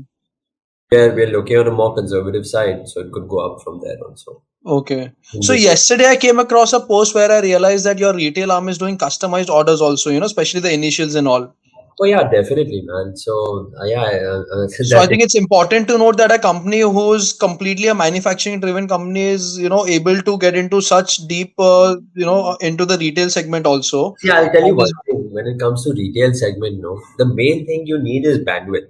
We're, 0.90 1.14
we're 1.14 1.30
looking 1.30 1.58
on 1.58 1.66
a 1.66 1.70
more 1.70 1.94
conservative 1.94 2.46
side, 2.46 2.88
so 2.88 3.00
it 3.00 3.12
could 3.12 3.28
go 3.28 3.38
up 3.38 3.62
from 3.62 3.80
there 3.80 3.96
also. 4.06 4.42
Okay. 4.66 5.12
So 5.40 5.54
yesterday 5.54 6.06
I 6.06 6.16
came 6.16 6.38
across 6.38 6.74
a 6.74 6.80
post 6.80 7.14
where 7.14 7.30
I 7.30 7.40
realized 7.40 7.86
that 7.86 7.98
your 7.98 8.14
retail 8.14 8.52
arm 8.52 8.68
is 8.68 8.76
doing 8.76 8.98
customized 8.98 9.48
orders 9.48 9.80
also, 9.80 10.10
you 10.10 10.20
know, 10.20 10.26
especially 10.26 10.60
the 10.60 10.72
initials 10.72 11.14
and 11.14 11.26
all. 11.26 11.54
Oh 12.02 12.04
yeah, 12.04 12.22
definitely, 12.30 12.82
man. 12.84 13.16
So 13.16 13.72
uh, 13.80 13.84
yeah, 13.84 14.02
uh, 14.02 14.42
uh, 14.54 14.68
So 14.68 14.98
I 14.98 15.06
think 15.06 15.22
it's 15.22 15.34
important 15.34 15.88
to 15.88 15.98
note 15.98 16.16
that 16.18 16.32
a 16.32 16.38
company 16.38 16.80
who's 16.80 17.32
completely 17.32 17.88
a 17.88 17.94
manufacturing 17.94 18.60
driven 18.60 18.88
company 18.88 19.22
is, 19.22 19.58
you 19.58 19.68
know, 19.68 19.86
able 19.86 20.20
to 20.20 20.38
get 20.38 20.54
into 20.54 20.80
such 20.80 21.26
deep, 21.26 21.54
uh, 21.58 21.96
you 22.14 22.24
know, 22.24 22.56
into 22.60 22.84
the 22.84 22.98
retail 22.98 23.28
segment 23.30 23.66
also. 23.66 24.14
Yeah, 24.22 24.40
I'll 24.40 24.52
tell 24.52 24.66
you 24.66 24.74
one 24.74 24.90
thing. 25.06 25.28
When 25.30 25.46
it 25.46 25.58
comes 25.58 25.84
to 25.84 25.92
retail 25.92 26.32
segment, 26.34 26.80
no, 26.80 27.00
the 27.18 27.26
main 27.26 27.66
thing 27.66 27.86
you 27.86 27.98
need 28.02 28.24
is 28.24 28.38
bandwidth. 28.38 28.88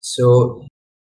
So 0.00 0.66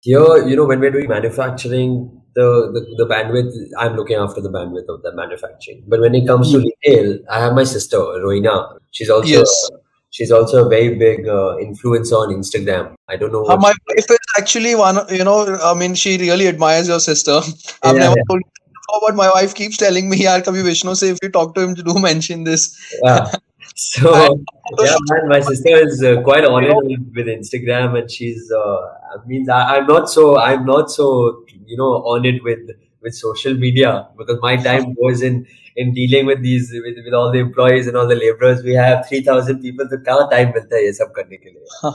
here, 0.06 0.46
you 0.48 0.56
know, 0.56 0.64
when 0.70 0.80
we're 0.80 0.90
doing 0.96 1.08
manufacturing, 1.08 1.94
the, 2.34 2.46
the, 2.74 2.80
the 2.98 3.06
bandwidth, 3.12 3.52
I'm 3.78 3.96
looking 3.96 4.16
after 4.16 4.40
the 4.40 4.50
bandwidth 4.50 4.88
of 4.94 5.02
the 5.02 5.12
manufacturing. 5.14 5.82
But 5.88 6.00
when 6.00 6.14
it 6.14 6.26
comes 6.26 6.52
to 6.52 6.58
retail, 6.66 7.18
I 7.30 7.40
have 7.40 7.54
my 7.54 7.64
sister, 7.64 7.98
Roina. 7.98 8.78
She's 8.92 9.10
also 9.10 9.28
Yes. 9.28 9.70
she's 10.10 10.30
also 10.30 10.66
a 10.66 10.68
very 10.68 10.94
big 11.04 11.26
uh, 11.28 11.56
influencer 11.66 12.20
on 12.24 12.34
Instagram. 12.34 12.94
I 13.08 13.16
don't 13.16 13.32
know 13.32 13.44
Uh, 13.54 13.56
my 13.56 13.72
wife 13.88 14.10
is 14.10 14.28
actually 14.42 14.74
one, 14.74 15.00
you 15.10 15.24
know, 15.24 15.38
I 15.70 15.74
mean, 15.74 15.94
she 15.94 16.16
really 16.18 16.46
admires 16.48 16.88
your 16.94 17.00
sister. 17.00 17.40
I've 17.82 17.96
Yeah, 17.96 18.04
never 18.04 18.16
yeah. 18.20 18.28
told 18.30 18.42
you 18.46 18.72
before, 18.78 19.00
but 19.08 19.16
my 19.22 19.28
wife 19.38 19.54
keeps 19.62 19.76
telling 19.84 20.08
me, 20.14 20.20
yaar, 20.28 20.38
kabhi 20.50 20.62
Vishnu 20.70 20.94
say 21.02 21.10
if 21.16 21.18
you 21.26 21.30
talk 21.40 21.54
to 21.56 21.66
him, 21.66 21.74
do 21.74 21.98
mention 22.10 22.44
this. 22.52 22.68
Yeah. 23.02 23.32
So 23.75 24.43
yeah, 24.79 24.95
man, 25.09 25.29
my 25.29 25.39
sister 25.39 25.75
is 25.75 26.03
uh, 26.03 26.21
quite 26.21 26.45
on 26.45 26.63
it 26.63 26.75
with, 26.75 27.13
with 27.15 27.27
Instagram, 27.27 27.97
and 27.99 28.11
she's. 28.11 28.51
Uh, 28.51 28.77
I 29.13 29.25
mean, 29.25 29.49
I, 29.49 29.77
I'm 29.77 29.87
not 29.87 30.09
so. 30.09 30.37
I'm 30.37 30.65
not 30.65 30.91
so. 30.91 31.43
You 31.65 31.77
know, 31.77 31.91
on 32.13 32.25
it 32.25 32.43
with 32.43 32.69
with 33.01 33.15
social 33.15 33.53
media 33.55 34.07
because 34.17 34.39
my 34.41 34.55
time 34.57 34.93
goes 34.93 35.21
in 35.21 35.47
in 35.77 35.93
dealing 35.93 36.25
with 36.25 36.41
these 36.43 36.71
with, 36.85 36.97
with 37.05 37.13
all 37.13 37.31
the 37.31 37.39
employees 37.39 37.87
and 37.87 37.95
all 37.95 38.07
the 38.07 38.15
laborers. 38.15 38.61
We 38.63 38.73
have 38.73 39.07
three 39.07 39.21
thousand 39.21 39.61
people. 39.61 39.85
तो 39.85 40.03
कहाँ 40.05 40.29
time 40.31 40.53
मिलता 40.53 40.75
है 40.75 40.83
ये 40.85 40.93
सब 40.93 41.13
करने 41.17 41.37
के 41.37 41.49
लिए? 41.49 41.93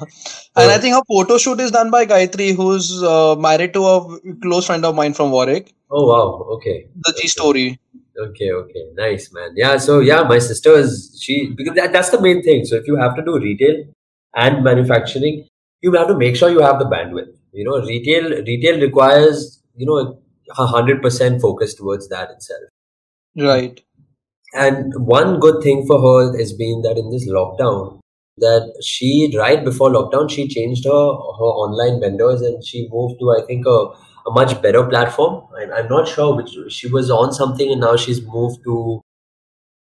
And 0.57 0.71
I 0.71 0.79
think 0.79 0.95
her 0.95 1.03
photo 1.07 1.39
shoot 1.39 1.61
is 1.61 1.71
done 1.71 1.91
by 1.91 2.07
Gayatri, 2.07 2.55
who's 2.55 3.03
uh, 3.03 3.37
married 3.37 3.75
to 3.75 3.85
a 3.87 4.21
close 4.43 4.67
friend 4.67 4.85
of 4.85 4.95
mine 4.95 5.13
from 5.13 5.31
Warwick, 5.31 5.75
Oh 5.91 6.07
wow. 6.07 6.47
Okay. 6.57 6.89
the 7.05 7.13
G 7.21 7.29
story. 7.29 7.67
Okay, 7.69 7.90
okay, 8.18 8.52
okay, 8.52 8.86
nice 8.94 9.32
man. 9.34 9.52
Yeah, 9.56 9.78
so 9.78 10.00
yeah, 10.00 10.24
my 10.24 10.40
sister 10.40 10.74
is 10.74 11.20
she 11.22 11.54
because 11.56 11.76
that, 11.76 11.94
that's 11.94 12.10
the 12.10 12.22
main 12.22 12.42
thing. 12.44 12.66
So 12.66 12.76
if 12.76 12.88
you 12.88 12.96
have 12.98 13.16
to 13.16 13.24
do 13.24 13.40
retail 13.40 13.84
and 14.36 14.64
manufacturing, 14.64 15.48
you 15.82 15.94
have 15.94 16.08
to 16.08 16.18
make 16.18 16.36
sure 16.36 16.50
you 16.50 16.62
have 16.62 16.80
the 16.80 16.86
bandwidth. 16.86 17.34
You 17.54 17.66
know, 17.66 17.80
retail 17.82 18.30
retail 18.44 18.80
requires 18.80 19.62
you 19.76 19.86
know 19.86 20.20
a 20.58 20.66
hundred 20.66 21.02
percent 21.02 21.42
focus 21.42 21.74
towards 21.76 22.10
that 22.10 22.30
itself. 22.32 22.64
Right. 23.38 23.82
And 24.54 24.94
one 24.98 25.40
good 25.40 25.64
thing 25.64 25.86
for 25.88 26.00
her 26.02 26.38
has 26.38 26.54
been 26.54 26.82
that 26.82 26.98
in 26.98 27.10
this 27.10 27.28
lockdown, 27.30 28.00
that 28.38 28.74
she 28.84 29.34
right 29.38 29.64
before 29.64 29.90
lockdown 29.90 30.30
she 30.30 30.48
changed 30.48 30.86
her 30.86 30.92
her 30.92 31.52
online 31.64 32.02
vendors 32.02 32.42
and 32.42 32.64
she 32.64 32.88
moved 32.92 33.20
to 33.20 33.32
I 33.32 33.46
think 33.46 33.66
a, 33.66 33.88
a 34.28 34.32
much 34.32 34.62
better 34.62 34.84
platform. 34.86 35.48
I, 35.58 35.80
I'm 35.80 35.90
not 35.90 36.08
sure 36.08 36.36
which 36.36 36.56
she 36.72 36.88
was 36.90 37.10
on 37.12 37.34
something 37.34 37.72
and 37.72 37.82
now 37.82 37.96
she's 37.96 38.22
moved 38.22 38.64
to. 38.66 39.02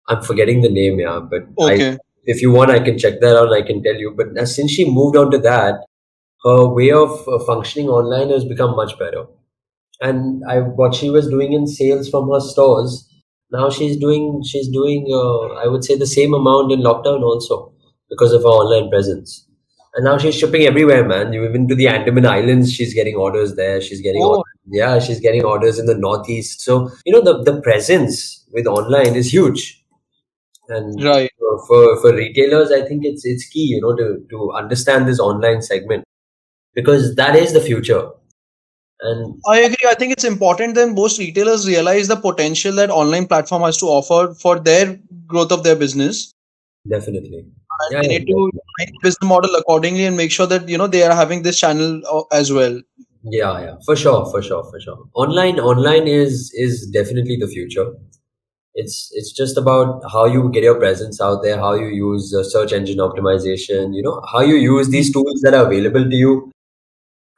I'm 0.08 0.22
forgetting 0.22 0.62
the 0.62 0.70
name, 0.70 1.00
yeah, 1.00 1.20
but 1.20 1.42
I, 1.66 1.86
if 2.24 2.42
you 2.42 2.50
want, 2.52 2.70
I 2.70 2.80
can 2.80 2.98
check 2.98 3.20
that 3.20 3.36
out 3.36 3.46
and 3.52 3.54
I 3.54 3.62
can 3.66 3.82
tell 3.82 3.94
you. 3.94 4.14
But 4.16 4.38
uh, 4.38 4.46
since 4.46 4.70
she 4.72 4.90
moved 4.90 5.16
on 5.16 5.30
to 5.32 5.38
that, 5.38 5.86
her 6.44 6.68
way 6.68 6.92
of 6.92 7.28
uh, 7.28 7.40
functioning 7.46 7.88
online 7.88 8.30
has 8.30 8.44
become 8.44 8.76
much 8.76 8.98
better. 8.98 9.26
And 10.02 10.44
I 10.48 10.60
what 10.60 10.94
she 10.94 11.10
was 11.10 11.28
doing 11.30 11.54
in 11.54 11.66
sales 11.68 12.10
from 12.10 12.30
her 12.30 12.40
stores, 12.40 13.08
now 13.52 13.70
she's 13.70 13.96
doing 13.98 14.42
she's 14.44 14.68
doing 14.68 15.06
uh, 15.12 15.54
I 15.64 15.68
would 15.68 15.84
say 15.84 15.96
the 15.98 16.06
same 16.06 16.34
amount 16.34 16.72
in 16.72 16.80
lockdown 16.82 17.22
also 17.22 17.72
because 18.10 18.32
of 18.34 18.42
her 18.42 18.48
online 18.48 18.90
presence. 18.90 19.47
And 19.94 20.04
now 20.04 20.18
she's 20.18 20.34
shipping 20.36 20.62
everywhere, 20.62 21.04
man. 21.06 21.34
Even 21.34 21.66
to 21.68 21.74
the 21.74 21.88
Andaman 21.88 22.26
Islands, 22.26 22.72
she's 22.72 22.94
getting 22.94 23.16
orders 23.16 23.56
there. 23.56 23.80
She's 23.80 24.00
getting 24.00 24.22
Oh. 24.22 24.28
orders. 24.38 24.54
Yeah, 24.70 24.98
she's 24.98 25.20
getting 25.20 25.44
orders 25.44 25.78
in 25.78 25.86
the 25.86 25.94
Northeast. 25.94 26.60
So 26.60 26.90
you 27.06 27.12
know 27.12 27.20
the 27.22 27.42
the 27.42 27.60
presence 27.62 28.44
with 28.52 28.66
online 28.66 29.16
is 29.16 29.32
huge. 29.32 29.82
And 30.68 31.02
Right. 31.02 31.30
for 31.66 32.00
for 32.00 32.14
retailers, 32.14 32.70
I 32.70 32.82
think 32.82 33.04
it's 33.04 33.24
it's 33.24 33.46
key, 33.48 33.64
you 33.74 33.80
know, 33.80 33.94
to 33.96 34.08
to 34.30 34.52
understand 34.52 35.08
this 35.08 35.18
online 35.20 35.62
segment 35.62 36.04
because 36.74 37.14
that 37.16 37.36
is 37.36 37.52
the 37.54 37.60
future. 37.60 38.02
And 39.00 39.40
I 39.48 39.60
agree. 39.60 39.88
I 39.88 39.94
think 39.94 40.12
it's 40.12 40.24
important 40.24 40.74
that 40.74 40.88
most 40.90 41.18
retailers 41.18 41.66
realize 41.66 42.08
the 42.08 42.16
potential 42.16 42.72
that 42.74 42.90
online 42.90 43.26
platform 43.26 43.62
has 43.62 43.78
to 43.78 43.86
offer 43.86 44.34
for 44.34 44.58
their 44.58 44.98
growth 45.26 45.52
of 45.52 45.62
their 45.64 45.76
business. 45.76 46.32
definitely, 46.90 47.44
Yeah, 47.90 48.02
they 48.02 48.08
need 48.08 48.26
to 48.26 48.50
make 48.78 48.90
business 49.02 49.28
model 49.28 49.54
accordingly 49.56 50.04
and 50.04 50.16
make 50.16 50.30
sure 50.30 50.46
that 50.46 50.68
you 50.68 50.78
know 50.78 50.86
they 50.86 51.02
are 51.02 51.14
having 51.14 51.42
this 51.42 51.58
channel 51.58 52.02
uh, 52.10 52.22
as 52.32 52.52
well. 52.52 52.80
yeah, 53.22 53.60
yeah, 53.60 53.74
for 53.84 53.96
sure, 53.96 54.26
for 54.30 54.42
sure, 54.42 54.64
for 54.70 54.80
sure. 54.80 54.98
Online, 55.14 55.58
online 55.60 56.06
is 56.08 56.52
is 56.54 56.86
definitely 56.86 57.36
the 57.36 57.48
future. 57.48 57.86
It's 58.74 59.10
it's 59.12 59.32
just 59.32 59.56
about 59.58 60.02
how 60.12 60.26
you 60.26 60.50
get 60.52 60.62
your 60.62 60.76
presence 60.76 61.20
out 61.20 61.42
there, 61.42 61.58
how 61.58 61.74
you 61.74 61.88
use 61.88 62.34
uh, 62.34 62.44
search 62.44 62.72
engine 62.72 62.98
optimization, 62.98 63.94
you 63.94 64.02
know, 64.02 64.20
how 64.32 64.40
you 64.40 64.56
use 64.56 64.88
these 64.88 65.12
tools 65.12 65.40
that 65.42 65.54
are 65.54 65.66
available 65.66 66.08
to 66.08 66.16
you 66.16 66.52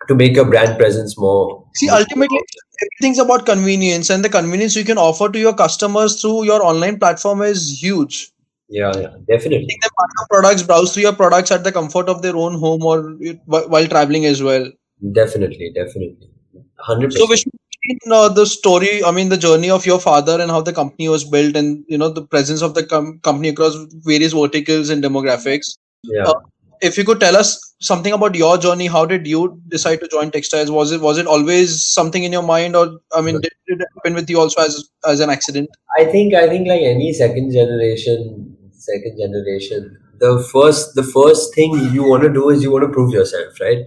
to 0.08 0.14
make 0.14 0.34
your 0.34 0.44
brand 0.44 0.78
presence 0.78 1.16
more. 1.18 1.64
See, 1.74 1.88
ultimately, 1.88 2.40
everything's 2.82 3.18
about 3.18 3.46
convenience, 3.46 4.10
and 4.10 4.24
the 4.24 4.28
convenience 4.28 4.76
you 4.76 4.84
can 4.84 4.98
offer 4.98 5.28
to 5.28 5.38
your 5.38 5.54
customers 5.54 6.20
through 6.20 6.44
your 6.44 6.62
online 6.62 6.98
platform 6.98 7.42
is 7.42 7.82
huge. 7.82 8.32
Yeah, 8.70 8.92
yeah, 8.96 9.14
definitely. 9.28 9.76
Them 9.82 9.90
your 9.98 10.26
products, 10.30 10.62
browse 10.62 10.94
through 10.94 11.02
your 11.02 11.12
products 11.12 11.50
at 11.50 11.64
the 11.64 11.72
comfort 11.72 12.08
of 12.08 12.22
their 12.22 12.36
own 12.36 12.58
home 12.58 12.82
or 12.84 13.16
while 13.46 13.86
traveling 13.86 14.26
as 14.26 14.42
well. 14.42 14.70
Definitely, 15.12 15.72
definitely. 15.74 16.30
100%. 16.88 17.12
So, 17.12 17.26
Vishnu, 17.26 17.50
in, 17.82 18.12
uh, 18.12 18.28
the 18.28 18.46
story, 18.46 19.02
I 19.04 19.10
mean, 19.10 19.28
the 19.28 19.36
journey 19.36 19.70
of 19.70 19.86
your 19.86 19.98
father 19.98 20.40
and 20.40 20.50
how 20.50 20.60
the 20.60 20.72
company 20.72 21.08
was 21.08 21.24
built, 21.24 21.56
and 21.56 21.84
you 21.88 21.98
know 21.98 22.10
the 22.10 22.26
presence 22.26 22.62
of 22.62 22.74
the 22.74 22.84
com- 22.84 23.18
company 23.20 23.48
across 23.48 23.74
various 24.04 24.32
verticals 24.32 24.90
and 24.90 25.02
demographics. 25.02 25.76
yeah. 26.04 26.24
uh, 26.24 26.40
If 26.82 26.96
you 26.96 27.04
could 27.04 27.20
tell 27.20 27.36
us 27.36 27.74
something 27.80 28.12
about 28.12 28.34
your 28.34 28.56
journey, 28.56 28.86
how 28.86 29.04
did 29.06 29.26
you 29.26 29.60
decide 29.68 30.00
to 30.00 30.08
join 30.08 30.30
textiles? 30.30 30.70
Was 30.70 30.92
it 30.92 31.00
was 31.00 31.18
it 31.18 31.26
always 31.26 31.82
something 31.82 32.22
in 32.22 32.32
your 32.32 32.42
mind, 32.42 32.76
or 32.76 33.00
I 33.14 33.20
mean, 33.20 33.40
did, 33.40 33.52
did 33.66 33.80
it 33.80 33.88
happen 33.96 34.14
with 34.14 34.30
you 34.30 34.38
also 34.40 34.62
as 34.62 34.88
as 35.06 35.20
an 35.20 35.30
accident? 35.30 35.68
I 35.98 36.04
think 36.04 36.34
I 36.34 36.48
think 36.48 36.68
like 36.68 36.82
any 36.82 37.12
second 37.12 37.52
generation 37.52 38.56
second 38.90 39.18
generation. 39.18 39.98
The 40.18 40.46
first 40.52 40.94
the 40.94 41.02
first 41.02 41.54
thing 41.54 41.74
you 41.92 42.04
want 42.04 42.22
to 42.24 42.32
do 42.32 42.50
is 42.50 42.62
you 42.62 42.70
want 42.70 42.84
to 42.84 42.92
prove 42.92 43.12
yourself 43.12 43.60
right? 43.60 43.86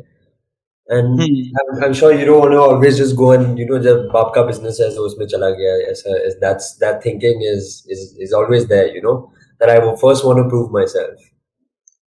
And 0.87 1.21
hmm. 1.21 1.55
I'm, 1.59 1.83
I'm, 1.83 1.93
sure 1.93 2.13
you 2.13 2.25
don't 2.25 2.39
want 2.39 2.51
to 2.51 2.59
always 2.59 2.97
just 2.97 3.15
go 3.15 3.31
and 3.31 3.57
you 3.57 3.65
know 3.65 3.79
the 3.79 4.09
babka 4.13 4.45
business 4.47 4.81
as 4.81 4.97
usme 4.97 5.29
chala 5.33 5.51
gaya 5.59 5.75
aisa, 5.91 6.17
is 6.25 6.35
that's 6.41 6.75
that 6.79 7.01
thinking 7.03 7.41
is 7.41 7.85
is 7.87 8.17
is 8.19 8.33
always 8.33 8.67
there 8.67 8.87
you 8.87 9.01
know 9.01 9.31
that 9.59 9.69
I 9.69 9.79
will 9.79 9.95
first 9.95 10.25
want 10.25 10.43
to 10.43 10.49
prove 10.49 10.71
myself. 10.71 11.15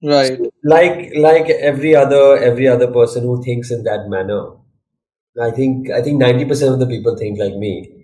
Right. 0.03 0.37
So, 0.37 0.51
like 0.65 1.13
like 1.17 1.49
every 1.73 1.97
other 1.97 2.37
every 2.37 2.69
other 2.69 2.93
person 2.99 3.25
who 3.25 3.43
thinks 3.43 3.71
in 3.71 3.83
that 3.85 4.09
manner 4.09 4.45
I 5.41 5.51
think 5.51 5.91
I 5.91 6.03
think 6.03 6.21
90% 6.21 6.73
of 6.73 6.79
the 6.79 6.87
people 6.87 7.17
think 7.17 7.39
like 7.39 7.55
me 7.55 7.96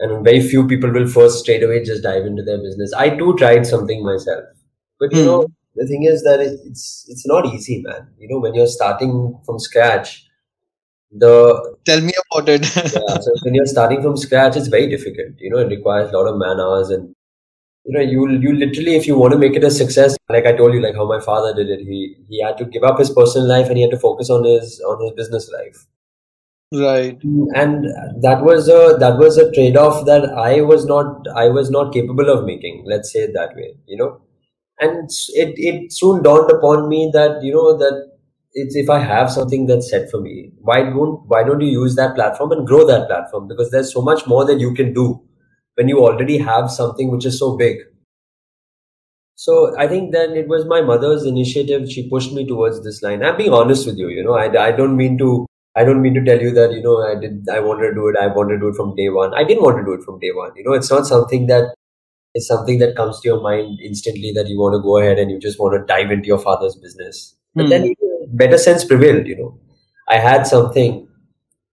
and 0.00 0.24
very 0.24 0.40
few 0.40 0.66
people 0.66 0.90
will 0.90 1.06
first 1.08 1.40
straight 1.40 1.62
away 1.62 1.82
just 1.84 2.02
dive 2.02 2.26
into 2.26 2.42
their 2.42 2.58
business 2.58 2.92
i 2.94 3.08
too 3.20 3.34
tried 3.36 3.66
something 3.66 4.04
myself 4.04 4.44
but 5.00 5.14
you 5.14 5.22
Hmm. 5.22 5.28
know 5.28 5.46
the 5.76 5.86
thing 5.86 6.04
is 6.04 6.22
that 6.22 6.40
it's 6.40 7.04
it's 7.08 7.26
not 7.26 7.46
easy 7.54 7.82
man 7.82 8.08
you 8.18 8.28
know 8.28 8.38
when 8.40 8.54
you're 8.54 8.72
starting 8.78 9.16
from 9.46 9.58
scratch 9.58 10.24
the 11.12 11.34
Tell 11.84 12.00
me 12.00 12.12
about 12.30 12.48
it. 12.48 12.64
yeah, 12.92 13.18
so 13.20 13.32
when 13.42 13.54
you're 13.54 13.66
starting 13.66 14.02
from 14.02 14.16
scratch, 14.16 14.56
it's 14.56 14.68
very 14.68 14.88
difficult. 14.88 15.34
You 15.38 15.50
know, 15.50 15.58
it 15.58 15.68
requires 15.68 16.10
a 16.10 16.16
lot 16.16 16.26
of 16.26 16.38
man 16.38 16.60
hours, 16.60 16.90
and 16.90 17.14
you 17.84 17.92
know, 17.94 18.00
you 18.00 18.28
you 18.30 18.54
literally, 18.54 18.96
if 18.96 19.06
you 19.06 19.18
want 19.18 19.32
to 19.32 19.38
make 19.38 19.56
it 19.56 19.64
a 19.64 19.70
success, 19.70 20.16
like 20.30 20.46
I 20.46 20.52
told 20.56 20.74
you, 20.74 20.80
like 20.82 20.94
how 20.96 21.06
my 21.06 21.20
father 21.20 21.54
did 21.54 21.70
it, 21.70 21.80
he 21.80 22.16
he 22.28 22.42
had 22.42 22.58
to 22.58 22.64
give 22.66 22.84
up 22.84 22.98
his 22.98 23.10
personal 23.10 23.48
life 23.48 23.68
and 23.68 23.76
he 23.78 23.82
had 23.82 23.92
to 23.92 23.98
focus 24.06 24.30
on 24.30 24.44
his 24.44 24.80
on 24.80 25.02
his 25.04 25.12
business 25.22 25.50
life, 25.52 25.86
right. 26.72 27.18
and 27.54 27.84
that 28.22 28.42
was 28.42 28.68
a 28.68 28.96
that 28.98 29.18
was 29.18 29.38
a 29.38 29.50
trade 29.52 29.76
off 29.76 30.04
that 30.06 30.24
I 30.32 30.60
was 30.60 30.84
not 30.86 31.26
I 31.34 31.48
was 31.48 31.70
not 31.70 31.92
capable 31.92 32.28
of 32.30 32.44
making. 32.44 32.84
Let's 32.86 33.12
say 33.12 33.20
it 33.20 33.32
that 33.34 33.54
way. 33.56 33.74
You 33.86 33.96
know, 33.96 34.20
and 34.80 35.10
it 35.34 35.54
it 35.56 35.92
soon 35.92 36.22
dawned 36.22 36.50
upon 36.50 36.88
me 36.88 37.10
that 37.12 37.42
you 37.42 37.52
know 37.52 37.76
that 37.78 38.10
it's 38.54 38.76
if 38.76 38.90
I 38.90 39.00
have 39.00 39.30
something 39.30 39.66
that's 39.66 39.90
set 39.90 40.10
for 40.10 40.20
me, 40.20 40.52
why 40.60 40.82
don't 40.84 41.22
why 41.28 41.44
don't 41.44 41.60
you 41.60 41.82
use 41.82 41.96
that 41.96 42.14
platform 42.14 42.52
and 42.52 42.66
grow 42.66 42.86
that 42.86 43.08
platform? 43.08 43.48
Because 43.48 43.70
there's 43.70 43.92
so 43.92 44.02
much 44.02 44.26
more 44.26 44.44
that 44.46 44.60
you 44.60 44.74
can 44.74 44.92
do 44.92 45.22
when 45.76 45.88
you 45.88 46.00
already 46.00 46.38
have 46.38 46.70
something 46.70 47.10
which 47.10 47.26
is 47.26 47.38
so 47.38 47.56
big. 47.56 47.78
So 49.36 49.74
I 49.78 49.86
think 49.86 50.12
then 50.12 50.32
it 50.36 50.48
was 50.48 50.64
my 50.66 50.80
mother's 50.82 51.24
initiative. 51.24 51.90
She 51.90 52.08
pushed 52.10 52.32
me 52.32 52.46
towards 52.46 52.82
this 52.82 53.02
line. 53.02 53.22
I'm 53.24 53.36
being 53.36 53.52
honest 53.52 53.86
with 53.86 53.96
you. 53.96 54.08
You 54.08 54.24
know, 54.24 54.34
I, 54.34 54.46
I 54.66 54.72
don't 54.72 54.96
mean 54.96 55.16
to 55.18 55.46
I 55.80 55.84
don't 55.84 56.02
mean 56.02 56.14
to 56.14 56.24
tell 56.24 56.40
you 56.46 56.50
that 56.58 56.72
you 56.72 56.82
know 56.82 56.96
I 57.06 57.14
did 57.20 57.48
I 57.56 57.60
wanted 57.60 57.88
to 57.90 57.94
do 57.94 58.08
it. 58.08 58.16
I 58.20 58.26
wanted 58.28 58.54
to 58.54 58.60
do 58.60 58.68
it 58.68 58.76
from 58.76 58.94
day 58.96 59.08
one. 59.10 59.34
I 59.34 59.44
didn't 59.44 59.62
want 59.62 59.78
to 59.78 59.84
do 59.84 59.94
it 59.98 60.04
from 60.04 60.18
day 60.20 60.32
one. 60.32 60.52
You 60.56 60.64
know, 60.64 60.72
it's 60.72 60.90
not 60.90 61.06
something 61.06 61.46
that 61.48 61.74
it's 62.34 62.48
something 62.48 62.78
that 62.80 62.96
comes 62.96 63.20
to 63.20 63.28
your 63.28 63.40
mind 63.42 63.80
instantly 63.84 64.32
that 64.36 64.48
you 64.48 64.58
want 64.58 64.74
to 64.74 64.82
go 64.82 64.98
ahead 64.98 65.18
and 65.18 65.30
you 65.30 65.38
just 65.40 65.60
want 65.60 65.74
to 65.80 65.86
dive 65.92 66.10
into 66.10 66.28
your 66.28 66.38
father's 66.38 66.76
business. 66.76 67.36
But 67.54 67.64
Hmm. 67.66 67.70
then 67.70 67.94
better 68.44 68.58
sense 68.58 68.84
prevailed. 68.84 69.26
You 69.26 69.36
know, 69.42 69.50
I 70.08 70.18
had 70.18 70.46
something 70.46 71.08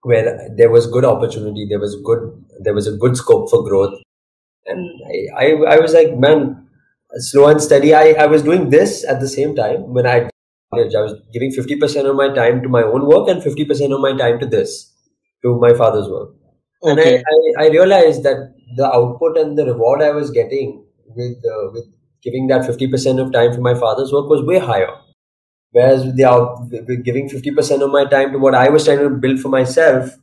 where 0.03 0.50
there 0.57 0.69
was 0.71 0.88
good 0.88 1.05
opportunity. 1.05 1.65
There 1.69 1.79
was 1.79 1.95
good. 2.12 2.21
There 2.59 2.74
was 2.74 2.88
a 2.88 2.97
good 3.05 3.17
scope 3.17 3.50
for 3.50 3.63
growth, 3.69 3.95
and 4.67 4.89
I 5.13 5.45
I, 5.45 5.47
I 5.75 5.79
was 5.79 5.93
like, 5.93 6.15
man, 6.17 6.67
slow 7.17 7.47
and 7.47 7.62
steady. 7.62 7.93
I, 7.93 8.13
I 8.25 8.27
was 8.27 8.43
doing 8.43 8.69
this 8.69 9.05
at 9.05 9.19
the 9.19 9.27
same 9.27 9.55
time 9.55 9.93
when 9.93 10.07
I. 10.07 10.29
I 10.74 11.01
was 11.01 11.15
giving 11.34 11.51
50% 11.51 12.05
of 12.05 12.15
my 12.15 12.34
time 12.34 12.62
to 12.62 12.69
my 12.69 12.84
own 12.84 13.05
work 13.07 13.29
and 13.29 13.41
50% 13.41 13.93
of 13.93 14.01
my 14.01 14.15
time 14.17 14.39
to 14.39 14.45
this, 14.45 14.93
to 15.43 15.57
my 15.60 15.74
father's 15.74 16.10
work. 16.10 16.34
And 16.81 17.00
I, 17.00 17.24
I, 17.60 17.65
I 17.65 17.69
realized 17.69 18.24
that 18.24 18.53
the 18.75 18.86
output 18.91 19.38
and 19.38 19.57
the 19.57 19.65
reward 19.65 20.01
I 20.01 20.12
was 20.12 20.31
getting 20.31 20.86
with 21.07 21.38
uh, 21.45 21.72
with 21.72 21.86
giving 22.22 22.48
that 22.48 22.62
50% 22.67 23.19
of 23.19 23.31
time 23.31 23.53
for 23.53 23.62
my 23.62 23.75
father's 23.75 24.12
work 24.12 24.27
was 24.27 24.43
way 24.43 24.60
higher. 24.60 24.93
Whereas 25.72 26.05
with 26.05 26.17
the 26.17 26.25
out, 26.25 26.69
with 26.72 27.03
giving 27.03 27.29
50% 27.29 27.81
of 27.81 27.91
my 27.91 28.05
time 28.05 28.31
to 28.31 28.39
what 28.39 28.55
I 28.55 28.69
was 28.69 28.86
trying 28.86 29.00
to 29.00 29.10
build 29.10 29.39
for 29.39 29.50
myself 29.50 30.17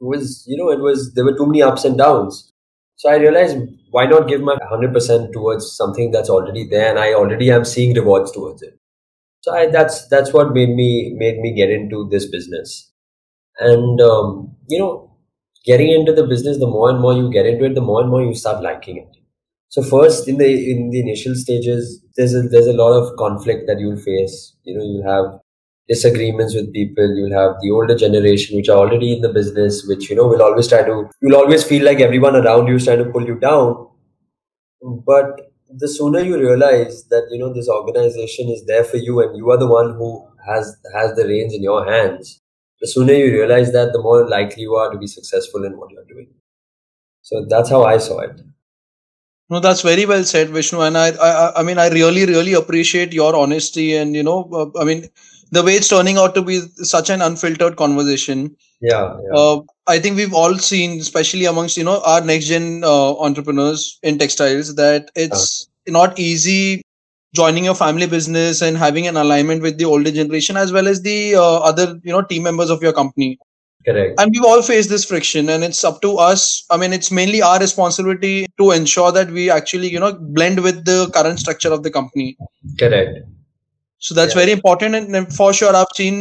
was, 0.00 0.44
you 0.46 0.56
know, 0.56 0.70
it 0.70 0.80
was, 0.80 1.14
there 1.14 1.24
were 1.24 1.36
too 1.36 1.46
many 1.46 1.62
ups 1.62 1.84
and 1.84 1.96
downs. 1.96 2.52
So 2.96 3.10
I 3.10 3.16
realized 3.16 3.58
why 3.90 4.06
not 4.06 4.28
give 4.28 4.40
my 4.42 4.56
100% 4.56 5.32
towards 5.32 5.76
something 5.76 6.10
that's 6.10 6.28
already 6.28 6.66
there 6.68 6.90
and 6.90 6.98
I 6.98 7.14
already 7.14 7.50
am 7.50 7.64
seeing 7.64 7.94
rewards 7.94 8.32
towards 8.32 8.62
it. 8.62 8.78
So 9.44 9.54
I, 9.54 9.66
that's, 9.70 10.08
that's 10.08 10.32
what 10.32 10.54
made 10.54 10.70
me, 10.70 11.12
made 11.16 11.38
me 11.38 11.52
get 11.54 11.70
into 11.70 12.08
this 12.10 12.24
business. 12.26 12.90
And, 13.58 14.00
um, 14.00 14.56
you 14.68 14.78
know, 14.78 15.16
getting 15.66 15.90
into 15.90 16.12
the 16.12 16.26
business, 16.26 16.58
the 16.58 16.66
more 16.66 16.90
and 16.90 17.00
more 17.00 17.12
you 17.14 17.30
get 17.30 17.46
into 17.46 17.66
it, 17.66 17.74
the 17.74 17.82
more 17.82 18.00
and 18.00 18.10
more 18.10 18.22
you 18.22 18.34
start 18.34 18.62
liking 18.62 18.96
it. 18.98 19.08
So 19.68 19.82
first, 19.82 20.28
in 20.28 20.38
the 20.38 20.48
in 20.72 20.90
the 20.90 21.00
initial 21.00 21.34
stages, 21.34 22.00
there's 22.16 22.34
a 22.34 22.42
there's 22.42 22.68
a 22.68 22.72
lot 22.72 22.92
of 22.92 23.16
conflict 23.18 23.66
that 23.66 23.80
you'll 23.80 23.96
face. 23.96 24.54
You 24.62 24.78
know, 24.78 24.84
you'll 24.84 25.10
have 25.10 25.40
disagreements 25.88 26.54
with 26.54 26.72
people. 26.72 27.16
You'll 27.16 27.38
have 27.38 27.56
the 27.60 27.70
older 27.72 27.96
generation, 27.96 28.56
which 28.56 28.68
are 28.68 28.78
already 28.78 29.14
in 29.14 29.22
the 29.22 29.32
business, 29.32 29.84
which 29.88 30.08
you 30.08 30.16
know 30.16 30.28
will 30.28 30.42
always 30.42 30.68
try 30.68 30.84
to. 30.84 31.10
You'll 31.20 31.36
always 31.36 31.64
feel 31.64 31.84
like 31.84 32.00
everyone 32.00 32.36
around 32.36 32.68
you 32.68 32.76
is 32.76 32.84
trying 32.84 33.04
to 33.04 33.10
pull 33.10 33.26
you 33.26 33.34
down. 33.40 33.88
But 34.82 35.53
the 35.76 35.88
sooner 35.88 36.20
you 36.20 36.38
realize 36.38 37.04
that 37.08 37.28
you 37.30 37.38
know 37.38 37.52
this 37.52 37.68
organization 37.68 38.48
is 38.48 38.64
there 38.66 38.84
for 38.84 38.96
you 38.96 39.20
and 39.20 39.36
you 39.36 39.50
are 39.50 39.58
the 39.58 39.66
one 39.66 39.94
who 39.94 40.26
has 40.46 40.76
has 40.94 41.14
the 41.16 41.26
reins 41.26 41.54
in 41.54 41.62
your 41.62 41.84
hands, 41.90 42.40
the 42.80 42.86
sooner 42.86 43.12
you 43.12 43.32
realize 43.32 43.72
that, 43.72 43.92
the 43.92 44.02
more 44.02 44.28
likely 44.28 44.62
you 44.62 44.74
are 44.74 44.90
to 44.92 44.98
be 44.98 45.06
successful 45.06 45.64
in 45.64 45.76
what 45.78 45.90
you're 45.90 46.04
doing. 46.04 46.28
So 47.22 47.46
that's 47.48 47.70
how 47.70 47.84
I 47.84 47.98
saw 47.98 48.20
it. 48.20 48.40
No, 49.50 49.60
that's 49.60 49.82
very 49.82 50.06
well 50.06 50.24
said, 50.24 50.50
Vishnu. 50.50 50.80
And 50.80 50.96
I, 50.96 51.08
I, 51.10 51.60
I 51.60 51.62
mean, 51.62 51.78
I 51.78 51.88
really, 51.88 52.26
really 52.26 52.54
appreciate 52.54 53.12
your 53.12 53.36
honesty 53.36 53.94
and 53.94 54.14
you 54.14 54.22
know, 54.22 54.48
uh, 54.52 54.80
I 54.80 54.84
mean, 54.84 55.08
the 55.54 55.62
way 55.62 55.74
it's 55.76 55.88
turning 55.88 56.18
out 56.18 56.34
to 56.34 56.42
be 56.42 56.60
such 56.76 57.10
an 57.10 57.22
unfiltered 57.22 57.76
conversation. 57.76 58.56
Yeah. 58.80 59.16
yeah. 59.22 59.38
Uh, 59.38 59.60
I 59.86 59.98
think 59.98 60.16
we've 60.16 60.34
all 60.34 60.58
seen, 60.58 61.00
especially 61.00 61.44
amongst 61.46 61.76
you 61.76 61.84
know 61.84 62.00
our 62.04 62.20
next 62.20 62.46
gen 62.46 62.82
uh, 62.84 63.18
entrepreneurs 63.18 63.98
in 64.02 64.18
textiles, 64.18 64.74
that 64.74 65.10
it's 65.14 65.68
not 65.86 66.18
easy 66.18 66.82
joining 67.34 67.64
your 67.64 67.74
family 67.74 68.06
business 68.06 68.62
and 68.62 68.76
having 68.76 69.06
an 69.06 69.16
alignment 69.16 69.60
with 69.60 69.76
the 69.78 69.84
older 69.84 70.10
generation 70.10 70.56
as 70.56 70.72
well 70.72 70.86
as 70.86 71.02
the 71.02 71.34
uh, 71.34 71.58
other 71.70 72.00
you 72.04 72.12
know 72.12 72.22
team 72.22 72.42
members 72.44 72.70
of 72.70 72.82
your 72.82 72.92
company 72.92 73.38
correct 73.84 74.20
and 74.20 74.30
we've 74.32 74.44
all 74.44 74.62
faced 74.62 74.88
this 74.88 75.04
friction 75.04 75.48
and 75.48 75.64
it's 75.64 75.82
up 75.84 76.00
to 76.00 76.16
us 76.16 76.64
i 76.70 76.76
mean 76.76 76.92
it's 76.92 77.10
mainly 77.10 77.42
our 77.42 77.58
responsibility 77.58 78.46
to 78.56 78.70
ensure 78.70 79.10
that 79.10 79.30
we 79.30 79.50
actually 79.50 79.90
you 79.90 79.98
know 79.98 80.12
blend 80.38 80.62
with 80.62 80.84
the 80.84 81.10
current 81.12 81.40
structure 81.40 81.72
of 81.72 81.82
the 81.82 81.90
company 81.90 82.36
correct 82.78 83.18
so 84.06 84.14
that's 84.18 84.34
yeah. 84.34 84.42
very 84.42 84.52
important 84.58 84.94
and 84.94 85.32
for 85.40 85.52
sure 85.60 85.74
i've 85.80 85.94
seen 86.00 86.18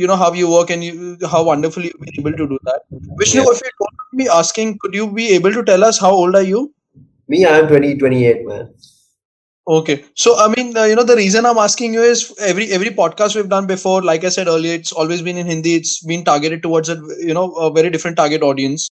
you 0.00 0.06
know 0.10 0.18
how 0.22 0.32
you 0.40 0.50
work 0.50 0.70
and 0.70 0.84
you, 0.84 1.16
how 1.30 1.42
wonderfully 1.42 1.90
you've 1.90 2.04
been 2.04 2.20
able 2.20 2.36
to 2.40 2.48
do 2.52 2.58
that 2.68 3.00
vishnu 3.22 3.42
yeah. 3.42 3.54
if 3.54 3.62
you 3.64 3.72
don't 3.80 4.20
me 4.20 4.28
asking 4.40 4.76
could 4.82 4.94
you 5.00 5.10
be 5.20 5.28
able 5.38 5.52
to 5.58 5.64
tell 5.70 5.84
us 5.90 6.04
how 6.06 6.12
old 6.20 6.40
are 6.42 6.48
you 6.52 6.62
me 7.34 7.44
i'm 7.54 7.68
20 7.74 7.96
28 8.04 8.46
man 8.52 8.70
Okay, 9.68 10.02
so 10.14 10.34
I 10.38 10.48
mean, 10.48 10.74
uh, 10.78 10.84
you 10.84 10.96
know, 10.96 11.04
the 11.04 11.14
reason 11.14 11.44
I'm 11.44 11.58
asking 11.58 11.92
you 11.92 12.00
is 12.02 12.34
every 12.40 12.70
every 12.72 12.88
podcast 12.88 13.36
we've 13.36 13.50
done 13.50 13.66
before, 13.66 14.02
like 14.02 14.24
I 14.24 14.30
said 14.30 14.48
earlier, 14.48 14.72
it's 14.74 14.92
always 14.92 15.20
been 15.20 15.36
in 15.36 15.46
Hindi. 15.46 15.74
It's 15.74 16.02
been 16.02 16.24
targeted 16.24 16.62
towards 16.62 16.88
a 16.88 16.94
you 17.18 17.34
know 17.34 17.52
a 17.52 17.70
very 17.70 17.90
different 17.90 18.16
target 18.16 18.42
audience. 18.42 18.88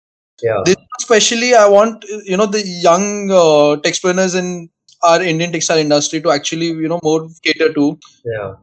Yeah. 0.41 0.61
This 0.63 0.77
especially, 0.97 1.53
I 1.55 1.67
want 1.67 2.05
you 2.23 2.37
know 2.37 2.45
the 2.45 2.61
young 2.61 3.29
uh, 3.31 3.81
textpreneurs 3.87 4.33
in 4.33 4.69
our 5.03 5.21
Indian 5.21 5.51
textile 5.51 5.77
industry 5.77 6.21
to 6.21 6.31
actually 6.31 6.67
you 6.67 6.87
know 6.87 6.99
more 7.03 7.27
cater 7.43 7.73
to. 7.73 7.99
Yeah. 8.25 8.53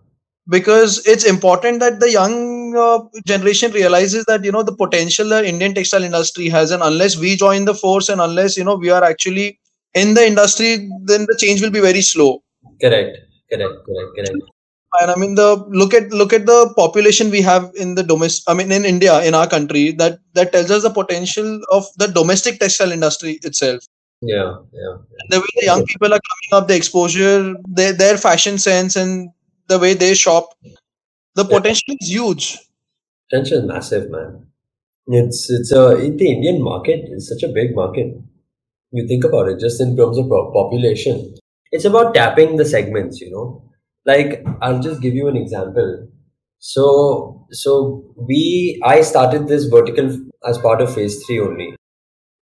Because 0.48 1.06
it's 1.06 1.24
important 1.24 1.80
that 1.80 2.00
the 2.00 2.10
young 2.10 2.74
uh, 2.74 3.00
generation 3.26 3.70
realizes 3.72 4.24
that 4.24 4.44
you 4.44 4.52
know 4.52 4.62
the 4.62 4.74
potential 4.74 5.28
that 5.28 5.44
Indian 5.44 5.74
textile 5.74 6.02
industry 6.02 6.48
has, 6.48 6.70
and 6.70 6.82
unless 6.82 7.16
we 7.18 7.36
join 7.36 7.66
the 7.66 7.74
force, 7.74 8.08
and 8.08 8.20
unless 8.20 8.56
you 8.56 8.64
know 8.64 8.76
we 8.76 8.90
are 8.90 9.04
actually 9.04 9.58
in 9.94 10.14
the 10.14 10.26
industry, 10.26 10.88
then 11.04 11.26
the 11.26 11.36
change 11.38 11.60
will 11.60 11.70
be 11.70 11.80
very 11.80 12.00
slow. 12.00 12.42
Correct. 12.80 13.18
Correct. 13.50 13.74
Correct. 13.86 14.16
Correct. 14.16 14.44
And 15.00 15.10
I 15.10 15.16
mean 15.16 15.34
the 15.34 15.56
look 15.68 15.92
at 15.92 16.10
look 16.10 16.32
at 16.32 16.46
the 16.46 16.72
population 16.76 17.30
we 17.30 17.42
have 17.42 17.70
in 17.74 17.94
the 17.94 18.02
domestic. 18.02 18.44
I 18.48 18.54
mean 18.54 18.72
in 18.72 18.86
India, 18.86 19.22
in 19.22 19.34
our 19.34 19.46
country, 19.46 19.92
that 19.92 20.18
that 20.34 20.52
tells 20.52 20.70
us 20.70 20.82
the 20.82 20.90
potential 20.90 21.60
of 21.70 21.84
the 21.98 22.06
domestic 22.08 22.58
textile 22.58 22.90
industry 22.90 23.38
itself. 23.42 23.84
Yeah, 24.20 24.56
yeah. 24.72 24.96
The 25.30 25.40
way 25.40 25.46
the 25.60 25.66
young 25.66 25.84
people 25.86 26.08
are 26.12 26.20
coming 26.30 26.52
up, 26.62 26.68
the 26.68 26.76
exposure, 26.76 27.54
their 27.68 27.92
their 27.92 28.16
fashion 28.18 28.58
sense, 28.58 28.96
and 28.96 29.30
the 29.68 29.78
way 29.78 29.94
they 29.94 30.14
shop, 30.14 30.54
the 31.36 31.44
potential 31.44 31.94
is 32.00 32.10
huge. 32.10 32.58
Potential 33.30 33.58
is 33.60 33.64
massive, 33.64 34.10
man. 34.10 34.46
It's 35.08 35.50
it's 35.50 35.72
a 35.72 35.96
in 35.98 36.16
the 36.16 36.30
Indian 36.30 36.62
market. 36.62 37.00
It's 37.10 37.28
such 37.28 37.42
a 37.44 37.48
big 37.48 37.74
market 37.74 38.16
you 38.92 39.06
think 39.06 39.24
about 39.24 39.48
it 39.48 39.60
just 39.60 39.80
in 39.80 39.96
terms 39.96 40.18
of 40.18 40.28
population 40.52 41.34
it's 41.72 41.84
about 41.84 42.14
tapping 42.14 42.56
the 42.56 42.64
segments 42.64 43.20
you 43.20 43.30
know 43.30 43.62
like 44.06 44.44
i'll 44.62 44.80
just 44.80 45.02
give 45.02 45.14
you 45.14 45.28
an 45.28 45.36
example 45.36 46.08
so 46.58 47.46
so 47.50 48.04
we 48.16 48.80
i 48.84 49.00
started 49.02 49.48
this 49.48 49.64
vertical 49.66 50.08
as 50.46 50.58
part 50.58 50.80
of 50.80 50.94
phase 50.94 51.24
3 51.26 51.40
only 51.40 51.74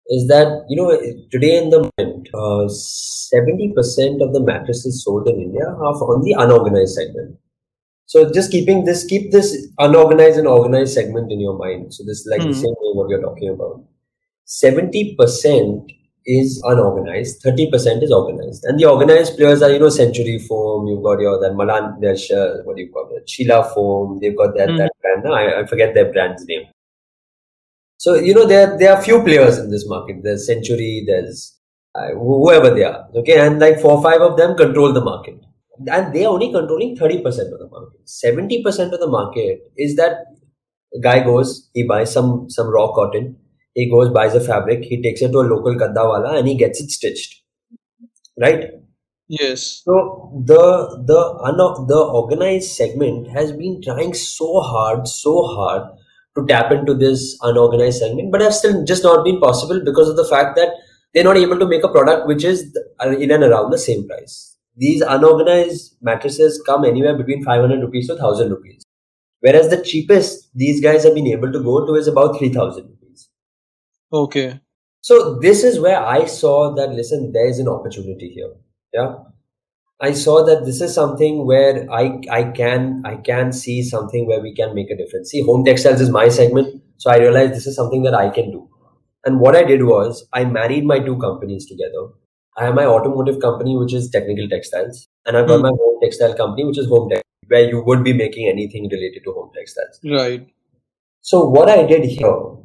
is 0.08 0.28
that 0.28 0.64
you 0.68 0.76
know 0.76 0.90
today 1.30 1.56
in 1.62 1.70
the 1.70 1.80
moment 1.80 2.28
uh, 2.34 2.66
70% 2.68 4.22
of 4.22 4.32
the 4.32 4.40
mattresses 4.40 5.02
sold 5.04 5.28
in 5.28 5.40
india 5.40 5.66
are 5.66 5.96
on 6.12 6.22
the 6.22 6.34
unorganized 6.44 6.94
segment 6.94 7.36
so 8.06 8.30
just 8.32 8.52
keeping 8.52 8.84
this 8.84 9.04
keep 9.04 9.32
this 9.32 9.52
unorganized 9.78 10.38
and 10.38 10.46
organized 10.46 10.94
segment 10.94 11.32
in 11.32 11.40
your 11.40 11.58
mind 11.58 11.92
so 11.92 12.04
this 12.04 12.20
is 12.20 12.28
like 12.30 12.40
mm-hmm. 12.40 12.50
the 12.50 12.56
hmm. 12.56 12.62
same 12.62 12.76
way 12.80 12.94
what 13.00 13.08
you're 13.10 13.22
talking 13.22 13.48
about 13.48 13.84
70% 14.46 15.90
is 16.24 16.60
unorganized, 16.64 17.42
30% 17.42 18.02
is 18.02 18.12
organized. 18.12 18.64
And 18.64 18.78
the 18.78 18.86
organized 18.86 19.36
players 19.36 19.62
are, 19.62 19.70
you 19.70 19.78
know, 19.78 19.88
Century 19.88 20.38
Foam, 20.38 20.86
you've 20.86 21.02
got 21.02 21.20
your, 21.20 21.40
that 21.40 21.54
Malan, 21.54 21.84
uh, 21.84 22.62
what 22.64 22.76
do 22.76 22.82
you 22.82 22.92
call 22.92 23.10
it, 23.16 23.26
Sheela 23.26 23.72
Foam, 23.74 24.18
they've 24.20 24.36
got 24.36 24.56
that, 24.56 24.68
mm. 24.68 24.78
that 24.78 24.92
brand. 25.02 25.24
No, 25.24 25.32
I, 25.32 25.60
I 25.60 25.66
forget 25.66 25.94
their 25.94 26.12
brand's 26.12 26.44
name. 26.46 26.66
So, 27.98 28.14
you 28.14 28.34
know, 28.34 28.46
there, 28.46 28.76
there 28.78 28.92
are 28.94 29.02
few 29.02 29.22
players 29.22 29.58
in 29.58 29.70
this 29.70 29.88
market. 29.88 30.16
There's 30.22 30.46
Century, 30.46 31.04
there's 31.06 31.58
uh, 31.94 32.10
whoever 32.10 32.70
they 32.74 32.84
are. 32.84 33.06
Okay. 33.14 33.38
And 33.38 33.58
like 33.58 33.80
four 33.80 33.92
or 33.92 34.02
five 34.02 34.20
of 34.20 34.36
them 34.36 34.56
control 34.56 34.92
the 34.92 35.00
market. 35.04 35.40
And 35.86 36.14
they 36.14 36.24
are 36.24 36.32
only 36.32 36.52
controlling 36.52 36.96
30% 36.96 37.18
of 37.26 37.58
the 37.58 37.68
market. 37.70 38.06
70% 38.06 38.92
of 38.92 39.00
the 39.00 39.08
market 39.08 39.60
is 39.76 39.96
that 39.96 40.26
guy 41.02 41.22
goes, 41.22 41.70
he 41.74 41.82
buys 41.82 42.12
some, 42.12 42.48
some 42.48 42.68
raw 42.68 42.92
cotton, 42.92 43.36
he 43.76 43.90
goes 43.90 44.10
buys 44.10 44.34
a 44.34 44.40
fabric 44.40 44.84
he 44.90 45.00
takes 45.02 45.22
it 45.22 45.32
to 45.32 45.40
a 45.44 45.50
local 45.52 45.76
kaddawala 45.82 46.38
and 46.38 46.48
he 46.48 46.56
gets 46.62 46.80
it 46.80 46.90
stitched 46.90 47.34
right 48.44 48.64
yes 49.38 49.64
so 49.84 49.96
the 50.52 50.62
the 51.10 51.20
un- 51.50 51.86
the 51.92 52.00
organized 52.20 52.70
segment 52.80 53.28
has 53.36 53.52
been 53.60 53.76
trying 53.86 54.14
so 54.14 54.48
hard 54.72 55.06
so 55.06 55.34
hard 55.56 55.84
to 56.36 56.46
tap 56.46 56.72
into 56.72 56.94
this 56.94 57.36
unorganized 57.42 57.98
segment 57.98 58.30
but 58.32 58.40
have 58.40 58.54
still 58.54 58.84
just 58.84 59.02
not 59.02 59.24
been 59.24 59.40
possible 59.40 59.80
because 59.84 60.08
of 60.08 60.16
the 60.16 60.28
fact 60.34 60.56
that 60.56 60.68
they're 61.12 61.24
not 61.24 61.36
able 61.36 61.58
to 61.58 61.66
make 61.66 61.84
a 61.84 61.88
product 61.88 62.26
which 62.26 62.44
is 62.44 62.76
uh, 63.04 63.10
in 63.10 63.30
and 63.30 63.44
around 63.44 63.70
the 63.70 63.78
same 63.78 64.06
price 64.06 64.56
these 64.76 65.00
unorganized 65.00 65.96
mattresses 66.02 66.62
come 66.66 66.84
anywhere 66.84 67.16
between 67.16 67.44
500 67.44 67.80
rupees 67.80 68.06
to 68.08 68.14
1000 68.14 68.50
rupees 68.50 68.86
whereas 69.40 69.68
the 69.70 69.82
cheapest 69.82 70.48
these 70.54 70.80
guys 70.80 71.04
have 71.04 71.14
been 71.14 71.26
able 71.26 71.52
to 71.52 71.60
go 71.60 71.86
to 71.86 71.94
is 71.94 72.08
about 72.08 72.38
3000 72.38 72.84
rupees. 72.84 73.28
Okay. 74.12 74.60
So 75.00 75.38
this 75.38 75.62
is 75.62 75.78
where 75.78 76.00
I 76.00 76.24
saw 76.26 76.74
that 76.74 76.90
listen, 76.90 77.32
there 77.32 77.46
is 77.46 77.58
an 77.58 77.68
opportunity 77.68 78.30
here. 78.30 78.52
Yeah. 78.92 79.14
I 80.00 80.12
saw 80.12 80.44
that 80.44 80.64
this 80.66 80.80
is 80.80 80.94
something 80.94 81.46
where 81.46 81.90
I 81.90 82.20
I 82.30 82.44
can 82.44 83.02
I 83.04 83.16
can 83.16 83.52
see 83.52 83.82
something 83.82 84.26
where 84.26 84.40
we 84.40 84.54
can 84.54 84.74
make 84.74 84.90
a 84.90 84.96
difference. 84.96 85.30
See, 85.30 85.42
home 85.42 85.64
textiles 85.64 86.00
is 86.00 86.10
my 86.10 86.28
segment, 86.28 86.82
so 86.98 87.10
I 87.10 87.16
realized 87.18 87.54
this 87.54 87.66
is 87.66 87.76
something 87.76 88.02
that 88.02 88.14
I 88.14 88.28
can 88.28 88.50
do. 88.50 88.68
And 89.24 89.40
what 89.40 89.56
I 89.56 89.62
did 89.64 89.84
was 89.84 90.26
I 90.32 90.44
married 90.44 90.84
my 90.84 90.98
two 90.98 91.16
companies 91.18 91.66
together. 91.66 92.08
I 92.58 92.64
have 92.64 92.74
my 92.74 92.84
automotive 92.84 93.40
company, 93.40 93.76
which 93.76 93.94
is 93.94 94.10
technical 94.10 94.48
textiles, 94.48 95.08
and 95.24 95.36
I've 95.36 95.48
got 95.48 95.60
mm. 95.60 95.62
my 95.62 95.70
home 95.70 95.98
textile 96.02 96.34
company, 96.34 96.64
which 96.64 96.78
is 96.78 96.88
home 96.88 97.08
tech, 97.08 97.24
where 97.48 97.68
you 97.68 97.82
would 97.86 98.04
be 98.04 98.12
making 98.12 98.48
anything 98.48 98.88
related 98.92 99.24
to 99.24 99.32
home 99.32 99.50
textiles. 99.54 99.98
Right. 100.04 100.46
So 101.22 101.44
what 101.48 101.70
I 101.70 101.84
did 101.86 102.04
here 102.04 102.56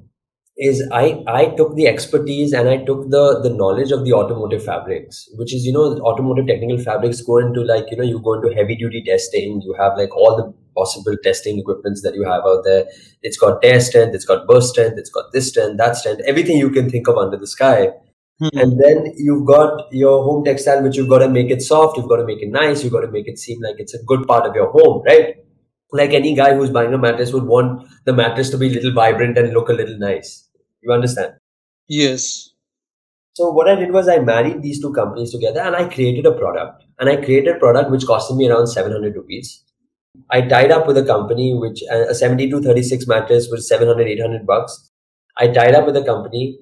is 0.58 0.88
I, 0.92 1.24
I 1.28 1.46
took 1.56 1.76
the 1.76 1.88
expertise 1.88 2.54
and 2.54 2.70
I 2.70 2.78
took 2.78 3.10
the, 3.10 3.40
the 3.42 3.50
knowledge 3.50 3.92
of 3.92 4.06
the 4.06 4.14
automotive 4.14 4.64
fabrics, 4.64 5.30
which 5.36 5.54
is, 5.54 5.66
you 5.66 5.72
know, 5.72 5.98
automotive 6.00 6.48
technical 6.48 6.78
fabrics 6.78 7.22
go 7.22 7.38
into 7.38 7.62
like, 7.62 7.86
you 7.90 7.98
know, 7.98 8.04
you 8.04 8.20
go 8.20 8.34
into 8.34 8.54
heavy 8.54 8.76
duty 8.76 9.04
testing. 9.06 9.62
You 9.62 9.76
have 9.80 9.98
like 9.98 10.16
all 10.16 10.36
the 10.36 10.54
possible 10.76 11.16
testing 11.24 11.60
equipments 11.60 12.02
that 12.04 12.16
you 12.16 12.24
have 12.24 12.44
out 12.46 12.64
there. 12.64 12.86
It's 13.24 13.38
got 13.38 13.62
tear 13.62 13.80
strength, 13.80 14.14
it's 14.14 14.26
got 14.26 14.48
burst 14.48 14.70
strength, 14.70 14.98
it's 14.98 15.10
got 15.10 15.32
this 15.32 15.50
strength, 15.50 15.78
that 15.78 15.96
strength, 15.96 16.22
everything 16.28 16.58
you 16.58 16.70
can 16.70 16.90
think 16.90 17.08
of 17.08 17.18
under 17.18 17.38
the 17.38 17.48
sky. 17.48 17.90
Mm-hmm. 18.42 18.58
And 18.58 18.80
then 18.80 19.14
you've 19.18 19.46
got 19.46 19.92
your 19.94 20.24
home 20.24 20.44
textile, 20.44 20.82
which 20.82 20.98
you've 20.98 21.10
got 21.10 21.20
to 21.20 21.30
make 21.30 21.52
it 21.52 21.62
soft, 21.62 21.98
you've 21.98 22.10
got 22.10 22.18
to 22.18 22.26
make 22.26 22.42
it 22.42 22.50
nice, 22.50 22.84
you've 22.84 22.94
got 22.94 23.02
to 23.02 23.12
make 23.12 23.28
it 23.28 23.38
seem 23.38 23.62
like 23.62 23.76
it's 23.78 23.94
a 23.94 24.04
good 24.04 24.28
part 24.28 24.48
of 24.48 24.56
your 24.56 24.72
home, 24.72 25.04
right? 25.06 25.36
Like 25.92 26.12
any 26.12 26.36
guy 26.36 26.54
who's 26.56 26.70
buying 26.70 26.94
a 26.94 26.98
mattress 26.98 27.34
would 27.34 27.44
want 27.44 27.88
the 28.06 28.14
mattress 28.14 28.50
to 28.52 28.58
be 28.58 28.68
a 28.68 28.74
little 28.74 28.94
vibrant 28.94 29.38
and 29.38 29.54
look 29.54 29.70
a 29.70 29.74
little 29.74 29.98
nice 29.98 30.48
you 30.82 30.92
understand? 30.92 31.34
Yes. 31.88 32.50
So 33.34 33.50
what 33.52 33.70
I 33.70 33.76
did 33.76 33.92
was 33.92 34.10
I 34.10 34.20
married 34.20 34.62
these 34.62 34.82
two 34.82 34.94
companies 34.94 35.32
together 35.32 35.62
and 35.62 35.76
I 35.76 35.88
created 35.88 36.26
a 36.26 36.34
product. 36.34 36.84
And 37.00 37.10
I 37.10 37.16
created 37.16 37.56
a 37.56 37.60
product 37.60 37.90
which 37.90 38.04
costed 38.04 38.38
me 38.38 38.50
around 38.50 38.68
700 38.68 39.16
rupees. 39.16 39.64
I 40.30 40.42
tied 40.42 40.72
up 40.72 40.88
with 40.88 40.98
a 40.98 41.06
company 41.06 41.54
which 41.54 41.82
a 41.90 42.14
7236 42.14 43.08
mattress 43.08 43.48
was 43.50 43.68
700 43.68 44.08
800 44.08 44.46
bucks. 44.46 44.92
I 45.38 45.48
tied 45.48 45.74
up 45.74 45.86
with 45.86 45.96
a 45.96 46.04
company 46.04 46.60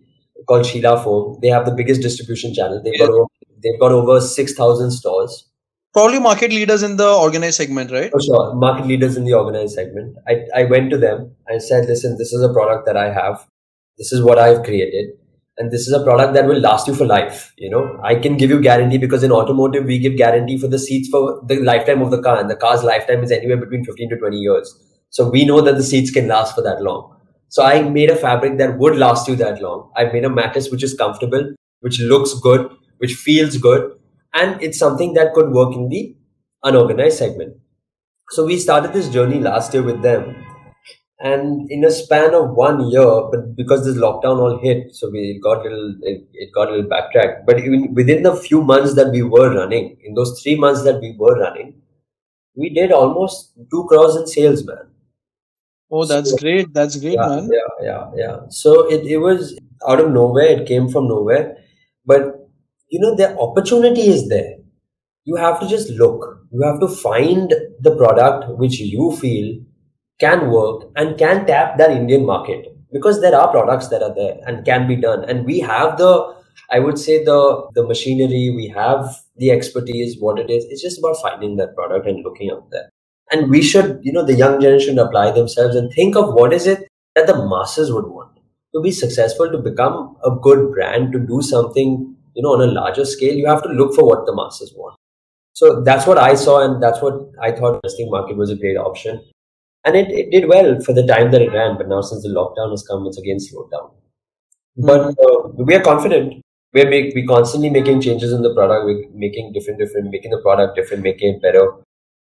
called 0.48 0.65
Sheela 0.65 1.04
Foam. 1.04 1.39
They 1.42 1.48
have 1.48 1.65
the 1.65 1.74
biggest 1.74 2.02
distribution 2.02 2.54
channel. 2.54 2.82
They've 2.84 3.00
got 3.00 3.10
over, 3.10 3.26
they've 3.63 3.80
got 3.80 3.92
over 3.92 4.22
6000 4.22 4.92
stores. 4.92 5.49
Probably 5.93 6.19
market 6.19 6.52
leaders 6.52 6.84
in 6.84 6.97
the 6.97 7.12
organized 7.12 7.58
segment, 7.58 7.91
right? 7.91 8.12
For 8.12 8.21
sure, 8.21 8.54
market 8.54 8.86
leaders 8.86 9.17
in 9.17 9.25
the 9.25 9.34
organized 9.34 9.73
segment. 9.73 10.17
I, 10.28 10.45
I 10.56 10.63
went 10.65 10.91
to 10.91 10.97
them. 10.97 11.36
I 11.49 11.58
said, 11.58 11.88
listen, 11.88 12.17
this 12.17 12.32
is 12.32 12.43
a 12.43 12.54
product 12.54 12.86
that 12.86 12.95
I 12.95 13.12
have. 13.12 13.47
This 13.97 14.12
is 14.12 14.21
what 14.21 14.38
I've 14.38 14.63
created. 14.63 15.15
And 15.58 15.71
this 15.71 15.88
is 15.88 15.93
a 15.93 16.04
product 16.04 16.36
that 16.36 16.45
will 16.45 16.60
last 16.60 16.88
you 16.88 16.95
for 16.95 17.06
life 17.06 17.52
you 17.58 17.69
know? 17.69 17.99
I 18.02 18.15
can 18.15 18.38
give 18.38 18.49
you 18.49 18.62
guarantee 18.62 18.97
because 18.97 19.23
in 19.23 19.32
automotive 19.32 19.84
we 19.86 19.99
give 19.99 20.15
guarantee 20.15 20.58
for 20.58 20.67
the 20.67 20.80
seats 20.80 21.10
for 21.10 21.41
the 21.47 21.60
lifetime 21.62 22.02
of 22.02 22.12
the 22.12 22.21
car. 22.21 22.39
And 22.39 22.49
the 22.49 22.56
car's 22.56 22.84
lifetime 22.84 23.23
is 23.23 23.32
anywhere 23.32 23.58
between 23.58 23.84
15 23.84 24.10
to 24.12 24.17
20 24.17 24.38
years. 24.38 24.73
So 25.10 25.30
we 25.30 25.43
know 25.43 25.60
that 25.62 25.75
the 25.75 25.84
seats 25.84 26.12
can 26.12 26.28
last 26.28 26.56
for 26.56 26.62
that 26.62 26.82
long. 26.82 27.15
So 27.49 27.63
i 27.63 27.82
made 27.82 28.12
a 28.12 28.15
fabric 28.15 28.60
that 28.60 28.78
would 28.78 28.95
last 28.95 29.28
you 29.28 29.36
that 29.38 29.60
long. 29.60 29.91
I 29.97 30.06
made 30.06 30.23
a 30.23 30.30
mattress 30.30 30.69
which 30.69 30.84
is 30.84 30.93
comfortable 30.93 31.56
which 31.82 31.99
looks 31.99 32.34
good 32.36 32.69
which 32.99 33.15
feels 33.15 33.58
good, 33.58 33.91
and 34.34 34.62
it's 34.62 34.80
something 34.80 35.13
that 35.13 35.34
could 35.34 35.52
work 35.52 35.74
in 35.76 35.89
the 35.89 36.15
unorganized 36.63 37.18
segment. 37.18 37.58
So 38.32 38.46
we 38.46 38.60
started 38.60 38.94
this 38.94 39.10
journey 39.10 39.39
last 39.39 39.74
year 39.74 39.84
with 39.84 40.02
them, 40.02 40.36
and 41.20 41.70
in 41.72 41.84
a 41.84 41.92
span 41.92 42.34
of 42.34 42.52
one 42.52 42.89
year, 42.89 43.04
but 43.32 43.56
because 43.56 43.86
this 43.86 43.98
lockdown 43.98 44.39
all 44.39 44.60
hit, 44.62 44.96
so 44.96 45.10
we 45.10 45.39
got 45.44 45.65
a 45.65 45.70
little 45.70 45.96
it, 46.02 46.28
it 46.34 46.50
got 46.54 46.70
a 46.70 46.72
little 46.72 46.89
backtracked. 46.89 47.46
But 47.46 47.60
even 47.60 47.94
within 47.94 48.24
the 48.24 48.36
few 48.36 48.62
months 48.62 48.96
that 48.96 49.12
we 49.12 49.24
were 49.24 49.54
running, 49.56 49.98
in 50.04 50.13
those 50.13 50.39
three 50.42 50.56
months 50.56 50.84
that 50.84 51.02
we 51.02 51.15
were 51.18 51.39
running, 51.39 51.82
we 52.56 52.70
did 52.70 52.92
almost 52.92 53.54
two 53.72 53.86
crores 53.89 54.15
in 54.15 54.28
sales, 54.28 54.65
man. 54.65 54.89
Oh, 55.92 56.06
that's 56.06 56.32
so, 56.32 56.38
great. 56.38 56.72
That's 56.72 56.98
great, 56.98 57.13
yeah, 57.13 57.28
man. 57.28 57.50
Yeah, 57.52 57.86
yeah, 57.86 58.12
yeah. 58.15 58.39
So 58.50 58.88
it, 58.92 59.08
it 59.08 59.18
was 59.18 59.58
out 59.88 60.00
of 60.00 60.12
nowhere. 60.12 60.46
It 60.46 60.68
came 60.68 60.88
from 60.88 61.08
nowhere. 61.08 61.58
But, 62.06 62.38
you 62.89 62.99
know, 62.99 63.15
the 63.15 63.38
opportunity 63.38 64.02
is 64.02 64.28
there. 64.30 64.56
You 65.25 65.36
have 65.36 65.60
to 65.60 65.67
just 65.67 65.89
look. 65.91 66.39
You 66.52 66.63
have 66.63 66.80
to 66.80 66.88
find 66.88 67.54
the 67.80 67.95
product 67.95 68.58
which 68.58 68.80
you 68.80 69.15
feel 69.17 69.62
can 70.19 70.49
work 70.52 70.89
and 70.95 71.17
can 71.17 71.45
tap 71.45 71.78
that 71.78 71.91
Indian 71.91 72.25
market 72.25 72.65
because 72.91 73.21
there 73.21 73.36
are 73.36 73.52
products 73.52 73.88
that 73.89 74.02
are 74.02 74.13
there 74.13 74.39
and 74.45 74.65
can 74.65 74.88
be 74.88 74.95
done. 74.95 75.23
And 75.23 75.45
we 75.45 75.60
have 75.60 75.97
the, 75.97 76.36
I 76.71 76.80
would 76.80 76.97
say 76.97 77.23
the, 77.23 77.69
the 77.75 77.88
machinery, 77.88 78.52
we 78.56 78.67
have 78.75 79.06
the 79.38 79.52
expertise, 79.52 80.17
what 80.19 80.39
it 80.39 80.49
is. 80.49 80.65
It's 80.65 80.82
just 80.82 80.97
about 80.99 81.17
finding 81.21 81.58
that 81.58 81.75
product 81.75 82.08
and 82.08 82.23
looking 82.23 82.49
out 82.52 82.69
there. 82.71 82.89
And 83.32 83.52
we 83.52 83.62
should, 83.62 83.99
you 84.02 84.12
know, 84.12 84.25
the 84.25 84.34
young 84.34 84.60
generation 84.60 84.97
apply 84.97 85.32
themselves 85.32 85.75
and 85.75 85.93
think 85.93 86.15
of 86.15 86.34
what 86.34 86.52
is 86.52 86.65
it 86.65 86.88
that 87.15 87.28
the 87.28 87.47
masses 87.47 87.93
would 87.93 88.08
want 88.08 88.39
to 88.73 88.82
be 88.82 88.91
successful, 88.91 89.49
to 89.52 89.58
become 89.58 90.15
a 90.23 90.32
good 90.32 90.71
brand, 90.73 91.12
to 91.12 91.19
do 91.19 91.41
something, 91.41 92.15
you 92.36 92.44
know, 92.44 92.50
on 92.50 92.62
a 92.62 92.72
larger 92.72 93.06
scale. 93.06 93.34
You 93.34 93.48
have 93.48 93.63
to 93.63 93.70
look 93.70 93.96
for 93.96 94.06
what 94.06 94.26
the 94.26 94.36
masses 94.36 94.74
want. 94.76 94.96
So 95.54 95.82
that's 95.82 96.08
what 96.08 96.18
I 96.18 96.36
saw, 96.36 96.62
and 96.62 96.82
that's 96.82 97.02
what 97.02 97.32
I 97.42 97.52
thought 97.52 97.76
investing 97.84 98.10
market 98.10 98.38
was 98.38 98.50
a 98.50 98.56
great 98.56 98.78
option. 98.78 99.22
And 99.86 99.96
it, 99.96 100.10
it 100.10 100.32
did 100.32 100.48
well 100.48 100.80
for 100.82 100.94
the 100.94 101.06
time 101.06 101.32
that 101.32 101.42
it 101.42 101.52
ran, 101.52 101.78
but 101.78 101.88
now 101.88 102.02
since 102.02 102.24
the 102.24 102.30
lockdown 102.30 102.72
has 102.72 102.86
come, 102.88 103.06
it's 103.08 103.18
again 103.18 103.39
slowed 103.39 103.72
down. 103.72 103.92
But 104.78 105.15
uh, 105.20 105.50
we 105.58 105.76
are 105.76 105.82
confident. 105.82 106.42
We're 106.74 106.89
make, 106.89 107.15
we 107.15 107.26
constantly 107.26 107.70
making 107.70 108.02
changes 108.02 108.32
in 108.32 108.42
the 108.42 108.54
product. 108.54 108.86
We're 108.86 109.10
making 109.13 109.54
different, 109.54 109.80
different, 109.80 110.12
making 110.12 110.32
the 110.32 110.42
product 110.42 110.76
different, 110.76 111.04
making 111.04 111.36
it 111.36 111.42
better. 111.42 111.74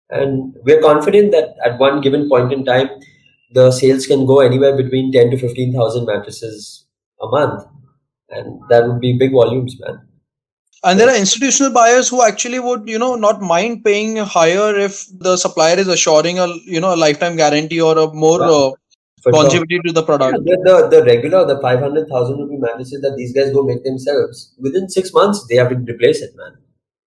And 0.10 0.54
we're 0.64 0.82
confident 0.82 1.32
that 1.32 1.56
at 1.66 1.80
one 1.80 2.02
given 2.02 2.28
point 2.30 2.52
in 2.52 2.66
time, 2.66 2.90
the 3.52 3.72
sales 3.72 4.06
can 4.06 4.26
go 4.26 4.42
anywhere 4.42 4.76
between 4.76 5.12
10 5.12 5.32
to 5.32 5.38
15,000 5.38 6.06
mattresses 6.06 6.86
a 7.22 7.28
month. 7.28 7.66
And 8.30 8.62
that 8.70 8.88
would 8.88 9.00
be 9.00 9.18
big 9.18 9.32
volumes, 9.32 9.76
man. 9.80 10.02
And 10.84 11.00
there 11.00 11.10
are 11.10 11.16
institutional 11.16 11.72
buyers 11.72 12.10
who 12.10 12.22
actually 12.22 12.60
would, 12.60 12.88
you 12.88 13.00
know, 13.00 13.16
not 13.16 13.42
mind 13.42 13.84
paying 13.84 14.18
higher 14.18 14.76
if 14.76 15.06
the 15.18 15.36
supplier 15.36 15.78
is 15.78 15.88
assuring 15.88 16.38
a, 16.38 16.48
you 16.66 16.80
know, 16.80 16.94
a 16.94 16.96
lifetime 16.96 17.36
guarantee 17.36 17.82
or 17.82 17.98
a 17.98 18.14
more 18.14 18.42
uh, 18.44 18.72
longevity 19.26 19.80
to 19.86 19.92
the 19.92 20.04
product. 20.04 20.38
Yeah, 20.46 20.58
the, 20.64 20.88
the 20.90 21.04
regular, 21.04 21.46
the 21.46 21.60
500,000 21.60 22.38
rupee 22.38 22.58
mattresses 22.58 23.02
that 23.02 23.16
these 23.18 23.34
guys 23.34 23.52
go 23.52 23.64
make 23.64 23.84
themselves, 23.84 24.54
within 24.60 24.88
six 24.90 25.12
months, 25.12 25.46
they 25.50 25.56
have 25.56 25.70
to 25.70 25.76
replace 25.76 26.22
it, 26.22 26.32
man. 26.36 26.54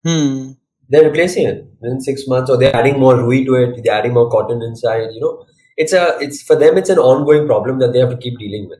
Hmm. 0.04 0.52
They're 0.88 1.04
replacing 1.04 1.48
it 1.48 1.68
in 1.82 2.00
six 2.00 2.28
months 2.28 2.48
or 2.48 2.56
they're 2.56 2.74
adding 2.74 3.00
more 3.00 3.16
rui 3.16 3.44
to 3.44 3.54
it 3.54 3.82
they're 3.82 3.94
adding 3.94 4.14
more 4.14 4.30
cotton 4.30 4.62
inside 4.62 5.08
you 5.12 5.20
know. 5.20 5.44
It's 5.76 5.92
a 5.92 6.16
it's 6.20 6.42
for 6.42 6.54
them 6.56 6.78
it's 6.78 6.90
an 6.90 6.98
ongoing 6.98 7.46
problem 7.46 7.80
that 7.80 7.92
they 7.92 7.98
have 7.98 8.10
to 8.10 8.16
keep 8.16 8.38
dealing 8.38 8.68
with 8.68 8.78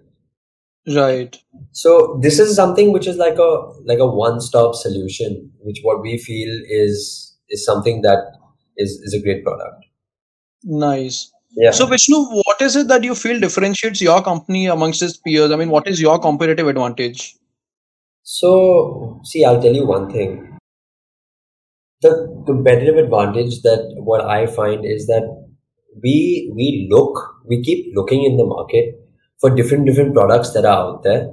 right 0.94 1.38
so 1.72 2.18
this 2.22 2.38
is 2.38 2.54
something 2.54 2.92
which 2.92 3.06
is 3.06 3.16
like 3.16 3.38
a 3.38 3.50
like 3.84 3.98
a 3.98 4.06
one 4.06 4.40
stop 4.40 4.74
solution 4.74 5.50
which 5.60 5.80
what 5.82 6.00
we 6.00 6.16
feel 6.18 6.60
is 6.68 7.36
is 7.48 7.64
something 7.64 8.02
that 8.02 8.32
is 8.76 8.92
is 9.02 9.14
a 9.14 9.22
great 9.22 9.44
product 9.44 9.84
nice 10.64 11.32
yeah. 11.58 11.70
So 11.70 11.86
Vishnu, 11.86 12.16
what 12.16 12.60
is 12.60 12.76
it 12.76 12.86
that 12.88 13.02
you 13.02 13.14
feel 13.14 13.40
differentiates 13.40 14.02
your 14.02 14.22
company 14.22 14.66
amongst 14.66 15.00
its 15.00 15.16
peers? 15.16 15.50
I 15.50 15.56
mean, 15.56 15.70
what 15.70 15.88
is 15.88 15.98
your 15.98 16.18
competitive 16.18 16.68
advantage? 16.68 17.34
So, 18.24 19.22
see, 19.24 19.42
I'll 19.42 19.62
tell 19.62 19.74
you 19.74 19.86
one 19.86 20.10
thing 20.12 20.56
the 22.02 22.42
competitive 22.46 22.96
advantage 22.96 23.62
that 23.62 23.94
what 23.96 24.24
I 24.24 24.46
find 24.46 24.84
is 24.84 25.06
that 25.06 25.24
we 26.02 26.52
we 26.54 26.88
look 26.90 27.18
we 27.46 27.62
keep 27.62 27.94
looking 27.94 28.24
in 28.24 28.36
the 28.36 28.44
market 28.44 28.94
for 29.40 29.50
different 29.50 29.86
different 29.86 30.14
products 30.14 30.52
that 30.52 30.64
are 30.64 30.78
out 30.78 31.02
there. 31.02 31.30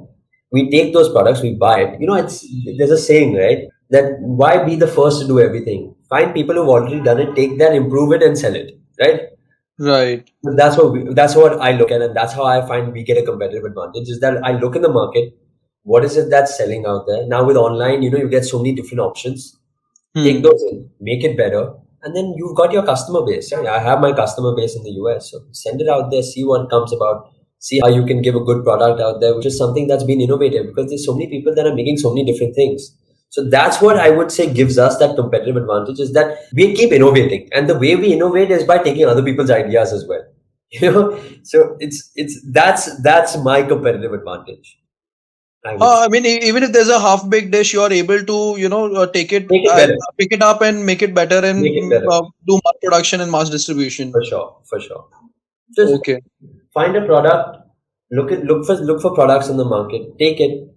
We 0.52 0.70
take 0.70 0.94
those 0.94 1.10
products, 1.12 1.42
we 1.42 1.56
buy 1.56 1.82
it. 1.82 2.00
You 2.00 2.08
know, 2.08 2.16
it's 2.16 2.46
there's 2.78 2.92
a 2.92 2.98
saying, 2.98 3.36
right? 3.36 3.68
That 3.90 4.20
why 4.20 4.64
be 4.64 4.76
the 4.76 4.88
first 4.88 5.22
to 5.22 5.28
do 5.28 5.40
everything? 5.40 5.96
Find 6.10 6.34
people 6.34 6.56
who've 6.56 6.70
already 6.70 7.02
done 7.02 7.20
it, 7.20 7.36
take 7.36 7.58
that, 7.60 7.74
improve 7.74 8.14
it, 8.14 8.24
and 8.24 8.38
sell 8.38 8.56
it. 8.56 8.72
Right? 9.00 9.22
Right. 9.80 10.30
That's 10.44 10.78
what 10.78 10.92
we, 10.94 11.14
that's 11.14 11.36
what 11.36 11.60
I 11.60 11.72
look 11.72 11.92
at, 11.92 12.02
and 12.02 12.16
that's 12.16 12.34
how 12.34 12.44
I 12.46 12.66
find 12.68 12.94
we 12.94 13.04
get 13.04 13.18
a 13.18 13.24
competitive 13.24 13.66
advantage. 13.66 14.10
Is 14.10 14.20
that 14.20 14.44
I 14.44 14.52
look 14.52 14.76
in 14.76 14.84
the 14.84 14.90
market, 14.90 15.36
what 15.84 16.06
is 16.06 16.16
it 16.18 16.30
that's 16.30 16.58
selling 16.58 16.86
out 16.86 17.06
there? 17.08 17.26
Now 17.28 17.44
with 17.44 17.58
online, 17.58 18.04
you 18.04 18.12
know, 18.12 18.20
you 18.20 18.30
get 18.30 18.46
so 18.46 18.60
many 18.60 18.76
different 18.76 19.00
options 19.00 19.58
Hmm. 20.16 20.24
Take 20.24 20.44
those 20.44 20.62
in, 20.72 20.90
make 21.02 21.24
it 21.24 21.36
better, 21.36 21.74
and 22.04 22.16
then 22.16 22.36
you've 22.38 22.56
got 22.56 22.72
your 22.72 22.86
customer 22.86 23.26
base. 23.26 23.52
Right? 23.52 23.66
I 23.66 23.80
have 23.80 24.00
my 24.00 24.14
customer 24.14 24.56
base 24.56 24.76
in 24.76 24.84
the 24.84 24.92
US, 25.02 25.32
so 25.32 25.40
send 25.52 25.82
it 25.82 25.90
out 25.90 26.12
there, 26.12 26.22
see 26.22 26.44
what 26.44 26.70
comes 26.70 26.94
about, 26.94 27.32
see 27.64 27.80
how 27.80 27.90
you 27.90 28.06
can 28.06 28.22
give 28.22 28.36
a 28.36 28.44
good 28.50 28.64
product 28.64 29.00
out 29.02 29.22
there, 29.22 29.36
which 29.36 29.46
is 29.46 29.58
something 29.58 29.88
that's 29.88 30.04
been 30.04 30.20
innovative 30.22 30.68
because 30.68 30.90
there's 30.90 31.06
so 31.06 31.14
many 31.14 31.30
people 31.30 31.56
that 31.56 31.66
are 31.66 31.74
making 31.74 31.98
so 31.98 32.14
many 32.14 32.30
different 32.30 32.54
things. 32.56 32.92
So 33.30 33.50
that's 33.50 33.82
what 33.82 33.98
I 33.98 34.10
would 34.12 34.32
say 34.32 34.54
gives 34.54 34.78
us 34.78 34.98
that 35.00 35.16
competitive 35.16 35.56
advantage 35.56 36.00
is 36.00 36.12
that 36.14 36.38
we 36.54 36.76
keep 36.76 36.92
innovating, 36.92 37.50
and 37.54 37.70
the 37.70 37.80
way 37.80 37.96
we 37.96 38.14
innovate 38.14 38.52
is 38.52 38.64
by 38.64 38.78
taking 38.78 39.06
other 39.06 39.24
people's 39.24 39.50
ideas 39.50 39.94
as 39.94 40.06
well. 40.08 40.24
You 40.82 40.92
know, 40.92 41.24
so 41.44 41.78
it's 41.80 41.98
it's 42.16 42.36
that's 42.52 42.86
that's 43.04 43.38
my 43.48 43.62
competitive 43.72 44.12
advantage. 44.12 44.70
I, 45.66 45.76
uh, 45.76 46.00
I 46.06 46.08
mean, 46.10 46.26
even 46.26 46.64
if 46.64 46.72
there's 46.74 46.90
a 46.90 47.00
half-baked 47.00 47.52
dish, 47.52 47.74
you 47.74 47.82
are 47.82 47.94
able 47.94 48.24
to, 48.32 48.56
you 48.60 48.68
know, 48.68 48.94
uh, 48.96 49.06
take 49.08 49.32
it, 49.32 49.46
it 49.50 49.70
uh, 49.72 49.96
pick 50.18 50.34
it 50.34 50.42
up 50.42 50.62
and 50.62 50.84
make 50.86 51.04
it 51.04 51.14
better 51.14 51.38
and 51.38 51.64
it 51.66 51.90
better. 51.92 52.12
Uh, 52.12 52.22
do 52.48 52.60
mass 52.66 52.74
production 52.82 53.22
and 53.22 53.32
mass 53.32 53.52
distribution. 53.52 54.12
For 54.12 54.26
sure, 54.26 54.58
for 54.66 54.80
sure. 54.80 55.06
Just 55.78 55.94
okay. 56.00 56.20
Find 56.74 56.96
a 56.96 57.06
product. 57.06 57.60
Look 58.12 58.32
at 58.32 58.44
look 58.46 58.66
for 58.66 58.76
look 58.76 59.02
for 59.02 59.14
products 59.14 59.50
in 59.50 59.58
the 59.58 59.66
market. 59.66 60.18
Take 60.20 60.40
it, 60.40 60.68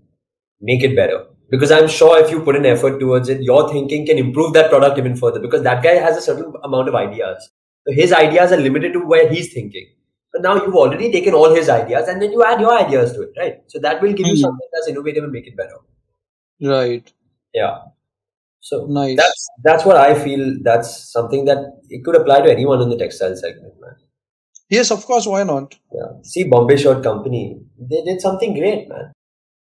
make 0.60 0.82
it 0.82 0.96
better. 0.96 1.26
Because 1.50 1.70
I'm 1.70 1.88
sure 1.88 2.18
if 2.22 2.30
you 2.30 2.40
put 2.40 2.56
an 2.56 2.66
effort 2.66 2.98
towards 2.98 3.28
it, 3.28 3.42
your 3.42 3.68
thinking 3.68 4.04
can 4.06 4.18
improve 4.18 4.52
that 4.54 4.70
product 4.70 4.98
even 4.98 5.16
further. 5.16 5.38
Because 5.38 5.62
that 5.62 5.82
guy 5.82 5.94
has 5.94 6.16
a 6.16 6.20
certain 6.20 6.52
amount 6.64 6.88
of 6.88 6.94
ideas. 6.94 7.50
So 7.86 7.94
his 7.94 8.12
ideas 8.12 8.52
are 8.52 8.56
limited 8.56 8.92
to 8.94 9.00
where 9.00 9.28
he's 9.28 9.52
thinking. 9.52 9.86
But 10.32 10.42
now 10.42 10.56
you've 10.56 10.74
already 10.74 11.12
taken 11.12 11.34
all 11.34 11.54
his 11.54 11.68
ideas 11.68 12.08
and 12.08 12.20
then 12.20 12.32
you 12.32 12.44
add 12.44 12.60
your 12.60 12.76
ideas 12.76 13.12
to 13.12 13.22
it, 13.22 13.30
right? 13.38 13.62
So 13.68 13.78
that 13.78 14.02
will 14.02 14.12
give 14.12 14.26
you 14.26 14.34
hmm. 14.34 14.40
something 14.40 14.68
that's 14.72 14.88
innovative 14.88 15.24
and 15.24 15.32
make 15.32 15.46
it 15.46 15.56
better. 15.56 15.76
Right. 16.60 17.10
Yeah. 17.54 17.78
So 18.60 18.86
nice. 18.86 19.16
That's 19.16 19.48
that's 19.62 19.84
what 19.84 19.96
I 19.96 20.14
feel. 20.14 20.56
That's 20.62 21.12
something 21.12 21.44
that 21.44 21.58
it 21.88 22.04
could 22.04 22.16
apply 22.16 22.40
to 22.42 22.50
anyone 22.50 22.82
in 22.82 22.88
the 22.88 22.98
textile 22.98 23.36
segment, 23.36 23.74
man. 23.80 23.94
Yes, 24.68 24.90
of 24.90 25.04
course. 25.06 25.26
Why 25.26 25.42
not? 25.42 25.76
Yeah. 25.92 26.08
See, 26.22 26.44
Bombay 26.44 26.76
Shirt 26.76 27.02
Company, 27.02 27.60
they 27.78 28.02
did 28.04 28.20
something 28.20 28.54
great, 28.54 28.88
man. 28.88 29.12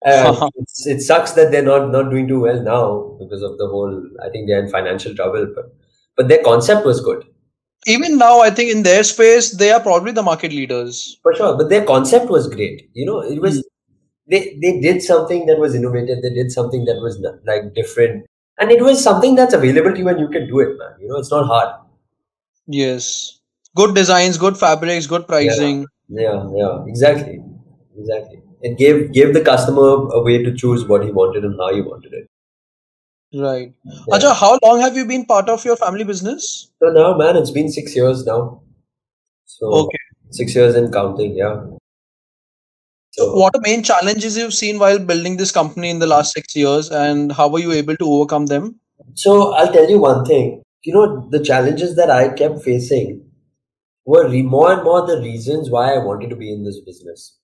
Uh, 0.05 0.49
it 0.87 1.01
sucks 1.01 1.33
that 1.33 1.51
they're 1.51 1.62
not 1.62 1.90
not 1.90 2.11
doing 2.11 2.29
too 2.29 2.40
well 2.40 2.62
now 2.62 3.17
because 3.19 3.43
of 3.43 3.59
the 3.59 3.69
whole. 3.69 4.03
I 4.23 4.31
think 4.31 4.49
they're 4.49 4.62
in 4.64 4.71
financial 4.71 5.14
trouble, 5.14 5.47
but 5.55 5.75
but 6.17 6.29
their 6.29 6.43
concept 6.43 6.87
was 6.87 7.01
good 7.01 7.25
even 7.87 8.19
now, 8.19 8.40
I 8.40 8.51
think 8.51 8.71
in 8.71 8.83
their 8.83 9.05
space, 9.05 9.51
they 9.51 9.71
are 9.71 9.81
probably 9.81 10.12
the 10.12 10.23
market 10.23 10.53
leaders. 10.53 11.19
For 11.23 11.35
sure. 11.35 11.57
But 11.57 11.69
their 11.69 11.85
concept 11.85 12.31
was 12.31 12.49
great. 12.49 12.88
You 12.95 13.07
know, 13.07 13.21
it 13.21 13.40
was, 13.40 13.59
mm. 13.59 13.62
they, 14.29 14.59
they 14.61 14.81
did 14.81 15.03
something 15.03 15.47
that 15.47 15.59
was 15.59 15.75
innovative. 15.75 16.23
They 16.23 16.33
did 16.33 16.51
something 16.51 16.85
that 16.87 17.01
was 17.01 17.23
like 17.47 17.75
different. 17.75 18.27
And 18.59 18.71
it 18.71 18.83
was 18.83 19.03
something 19.03 19.35
that's 19.35 19.53
available 19.53 19.93
to 19.93 19.99
you 19.99 20.09
and 20.09 20.21
you 20.21 20.29
can 20.29 20.47
do 20.47 20.61
it, 20.61 20.79
man. 20.79 20.93
You 21.01 21.09
know, 21.09 21.17
it's 21.17 21.31
not 21.31 21.47
hard. 21.47 21.75
Yes. 22.67 23.40
Good 23.77 23.95
designs, 23.95 24.39
good 24.39 24.57
fabrics, 24.57 25.07
good 25.07 25.27
pricing. 25.27 25.87
Yeah, 26.09 26.33
yeah, 26.33 26.51
yeah. 26.55 26.85
exactly. 26.87 27.41
Exactly. 27.99 28.43
It 28.63 28.79
gave 28.79 29.13
gave 29.13 29.35
the 29.35 29.41
customer 29.41 29.89
a 30.19 30.23
way 30.23 30.43
to 30.43 30.55
choose 30.55 30.87
what 30.87 31.05
he 31.05 31.11
wanted 31.11 31.45
and 31.45 31.59
how 31.61 31.75
he 31.75 31.83
wanted 31.83 32.13
it. 32.13 32.29
Right. 33.37 33.73
Yeah. 33.85 34.17
Acha, 34.17 34.35
how 34.35 34.59
long 34.63 34.81
have 34.81 34.97
you 34.97 35.05
been 35.05 35.25
part 35.27 35.49
of 35.49 35.65
your 35.65 35.77
family 35.77 36.05
business? 36.05 36.71
So 36.81 36.91
now, 36.91 37.17
man, 37.17 37.37
it's 37.37 37.51
been 37.51 37.69
six 37.69 37.97
years 37.97 38.25
now. 38.25 38.63
So 39.45 39.67
okay. 39.67 39.99
six 40.31 40.55
years 40.55 40.77
in 40.77 40.93
counting, 40.93 41.37
yeah. 41.37 41.57
So, 43.11 43.27
so, 43.27 43.37
what 43.37 43.55
are 43.57 43.61
main 43.61 43.83
challenges 43.83 44.37
you've 44.37 44.55
seen 44.55 44.79
while 44.79 44.99
building 44.99 45.37
this 45.37 45.53
company 45.53 45.91
in 45.91 45.99
the 45.99 46.07
last 46.07 46.33
six 46.33 46.55
years, 46.55 46.91
and 46.91 47.33
how 47.33 47.49
were 47.49 47.61
you 47.61 47.73
able 47.73 47.97
to 47.97 48.07
overcome 48.07 48.47
them? 48.47 48.81
So 49.15 49.53
I'll 49.55 49.73
tell 49.73 49.89
you 49.89 49.99
one 49.99 50.25
thing. 50.25 50.63
You 50.83 50.95
know, 50.95 51.29
the 51.31 51.41
challenges 51.41 51.97
that 51.97 52.11
I 52.11 52.29
kept 52.29 52.63
facing 52.63 53.25
were 54.07 54.29
more 54.29 54.73
and 54.73 54.83
more 54.85 55.07
the 55.07 55.21
reasons 55.21 55.71
why 55.71 55.95
I 55.95 55.99
wanted 55.99 56.31
to 56.31 56.37
be 56.37 56.53
in 56.53 56.64
this 56.64 56.81
business. 56.81 57.38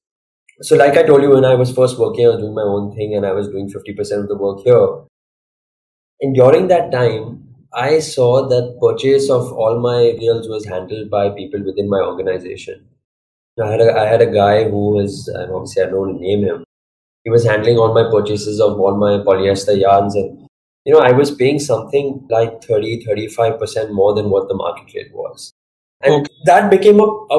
So, 0.62 0.76
like 0.76 0.96
I 0.96 1.04
told 1.04 1.22
you, 1.22 1.30
when 1.30 1.44
I 1.44 1.54
was 1.54 1.72
first 1.72 1.98
working, 1.98 2.26
I 2.26 2.30
was 2.30 2.40
doing 2.40 2.54
my 2.54 2.62
own 2.62 2.94
thing, 2.96 3.14
and 3.16 3.26
I 3.26 3.32
was 3.32 3.48
doing 3.48 3.68
fifty 3.70 3.94
percent 3.94 4.22
of 4.22 4.28
the 4.28 4.36
work 4.38 4.60
here 4.64 4.88
And 6.20 6.34
during 6.34 6.68
that 6.68 6.90
time, 6.92 7.44
I 7.74 7.98
saw 8.00 8.48
that 8.48 8.78
purchase 8.80 9.30
of 9.30 9.52
all 9.52 9.78
my 9.80 10.16
deals 10.18 10.48
was 10.48 10.66
handled 10.66 11.10
by 11.10 11.30
people 11.30 11.62
within 11.64 11.88
my 11.88 12.00
organization. 12.00 12.86
I 13.62 13.70
had 13.72 13.80
a, 13.80 13.92
I 13.98 14.06
had 14.06 14.22
a 14.22 14.32
guy 14.32 14.64
who 14.64 14.90
was, 14.90 15.28
and 15.28 15.52
obviously 15.52 15.82
I 15.84 15.86
don't 15.86 16.20
name 16.20 16.44
him. 16.44 16.64
He 17.24 17.30
was 17.30 17.44
handling 17.46 17.78
all 17.78 17.94
my 17.94 18.10
purchases 18.10 18.60
of 18.60 18.80
all 18.80 18.96
my 18.96 19.24
polyester 19.24 19.78
yarns, 19.78 20.14
and 20.16 20.48
you 20.86 20.94
know 20.94 21.00
I 21.00 21.12
was 21.12 21.30
paying 21.34 21.60
something 21.60 22.26
like 22.30 22.64
30, 22.64 23.04
35 23.04 23.58
percent 23.58 23.92
more 23.92 24.14
than 24.14 24.30
what 24.30 24.48
the 24.48 24.54
market 24.54 24.94
rate 24.94 25.12
was, 25.14 25.52
and 26.02 26.14
Okay. 26.14 26.34
that 26.46 26.70
became 26.70 27.00
a, 27.00 27.04
a 27.04 27.38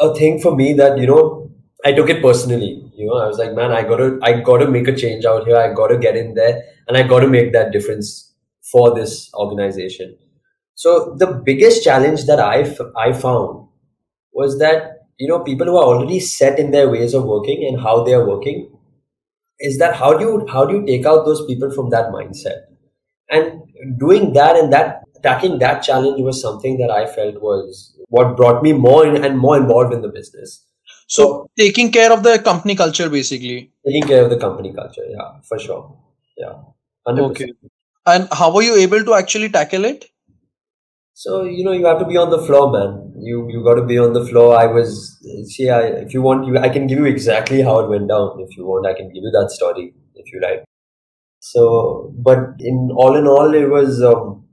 a 0.00 0.14
thing 0.14 0.40
for 0.40 0.54
me 0.56 0.72
that 0.74 0.98
you 0.98 1.06
know 1.06 1.50
I 1.84 1.92
took 1.92 2.08
it 2.10 2.22
personally. 2.22 2.90
You 2.94 3.06
know, 3.06 3.14
I 3.16 3.26
was 3.26 3.38
like, 3.38 3.54
man, 3.54 3.72
I 3.72 3.82
gotta 3.82 4.18
I 4.22 4.40
gotta 4.40 4.68
make 4.68 4.88
a 4.88 4.96
change 4.96 5.24
out 5.24 5.46
here. 5.46 5.56
I 5.56 5.72
gotta 5.72 5.98
get 5.98 6.16
in 6.16 6.34
there, 6.34 6.62
and 6.88 6.96
I 6.96 7.02
gotta 7.02 7.28
make 7.28 7.52
that 7.52 7.72
difference 7.72 8.32
for 8.72 8.94
this 8.94 9.30
organization. 9.34 10.16
So 10.74 11.14
the 11.18 11.28
biggest 11.44 11.84
challenge 11.84 12.24
that 12.26 12.40
I 12.40 12.60
f- 12.62 12.92
I 12.96 13.12
found 13.12 13.68
was 14.32 14.58
that 14.58 15.00
you 15.18 15.28
know 15.28 15.40
people 15.40 15.66
who 15.66 15.76
are 15.76 15.84
already 15.94 16.20
set 16.20 16.58
in 16.58 16.70
their 16.72 16.90
ways 16.90 17.14
of 17.14 17.24
working 17.24 17.66
and 17.68 17.80
how 17.80 18.04
they 18.04 18.14
are 18.14 18.26
working 18.28 18.70
is 19.60 19.78
that 19.78 19.94
how 19.96 20.16
do 20.16 20.24
you 20.24 20.46
how 20.52 20.64
do 20.64 20.74
you 20.76 20.86
take 20.86 21.06
out 21.06 21.24
those 21.24 21.44
people 21.46 21.70
from 21.70 21.90
that 21.90 22.10
mindset 22.12 22.62
and 23.30 23.62
doing 23.98 24.32
that 24.34 24.56
and 24.56 24.72
that 24.72 25.02
attacking 25.16 25.58
that 25.58 25.82
challenge 25.82 26.20
was 26.20 26.40
something 26.42 26.78
that 26.78 26.90
I 26.90 27.06
felt 27.06 27.40
was 27.42 27.91
what 28.16 28.36
brought 28.38 28.62
me 28.66 28.72
more 28.86 29.00
in, 29.06 29.24
and 29.24 29.38
more 29.46 29.56
involved 29.62 29.94
in 29.98 30.02
the 30.06 30.12
business 30.18 30.52
So 31.14 31.24
taking 31.60 31.88
care 31.94 32.10
of 32.12 32.22
the 32.26 32.38
company 32.48 32.74
culture, 32.82 33.08
basically. 33.14 33.58
taking 33.86 34.06
care 34.10 34.22
of 34.24 34.30
the 34.34 34.38
company 34.44 34.70
culture 34.80 35.06
yeah 35.16 35.30
for 35.48 35.58
sure 35.64 35.82
yeah 36.44 36.54
100%. 37.08 37.30
Okay. 37.30 37.48
And 38.12 38.28
how 38.40 38.48
were 38.54 38.62
you 38.62 38.76
able 38.76 39.04
to 39.08 39.14
actually 39.14 39.48
tackle 39.56 39.84
it? 39.84 40.06
So 41.14 41.44
you 41.44 41.64
know 41.64 41.72
you 41.72 41.86
have 41.86 41.98
to 41.98 42.06
be 42.06 42.16
on 42.16 42.30
the 42.30 42.40
floor, 42.46 42.64
man. 42.72 43.12
You 43.30 43.48
you 43.50 43.62
got 43.64 43.74
to 43.80 43.84
be 43.90 43.98
on 43.98 44.12
the 44.12 44.24
floor. 44.26 44.56
I 44.58 44.66
was 44.66 44.92
see, 45.54 45.68
I, 45.68 45.80
if 46.06 46.14
you 46.14 46.22
want, 46.22 46.46
you 46.46 46.58
I 46.58 46.68
can 46.68 46.86
give 46.86 46.98
you 46.98 47.04
exactly 47.06 47.62
how 47.62 47.80
it 47.80 47.88
went 47.88 48.08
down. 48.08 48.40
If 48.40 48.56
you 48.56 48.66
want, 48.66 48.86
I 48.86 48.94
can 48.94 49.08
give 49.12 49.22
you 49.28 49.32
that 49.38 49.50
story 49.50 49.94
if 50.14 50.32
you 50.32 50.40
like. 50.40 50.64
So, 51.40 52.12
but 52.16 52.38
in 52.60 52.90
all 52.96 53.16
in 53.16 53.26
all, 53.26 53.54
it 53.54 53.68
was 53.68 54.02
um, 54.02 54.46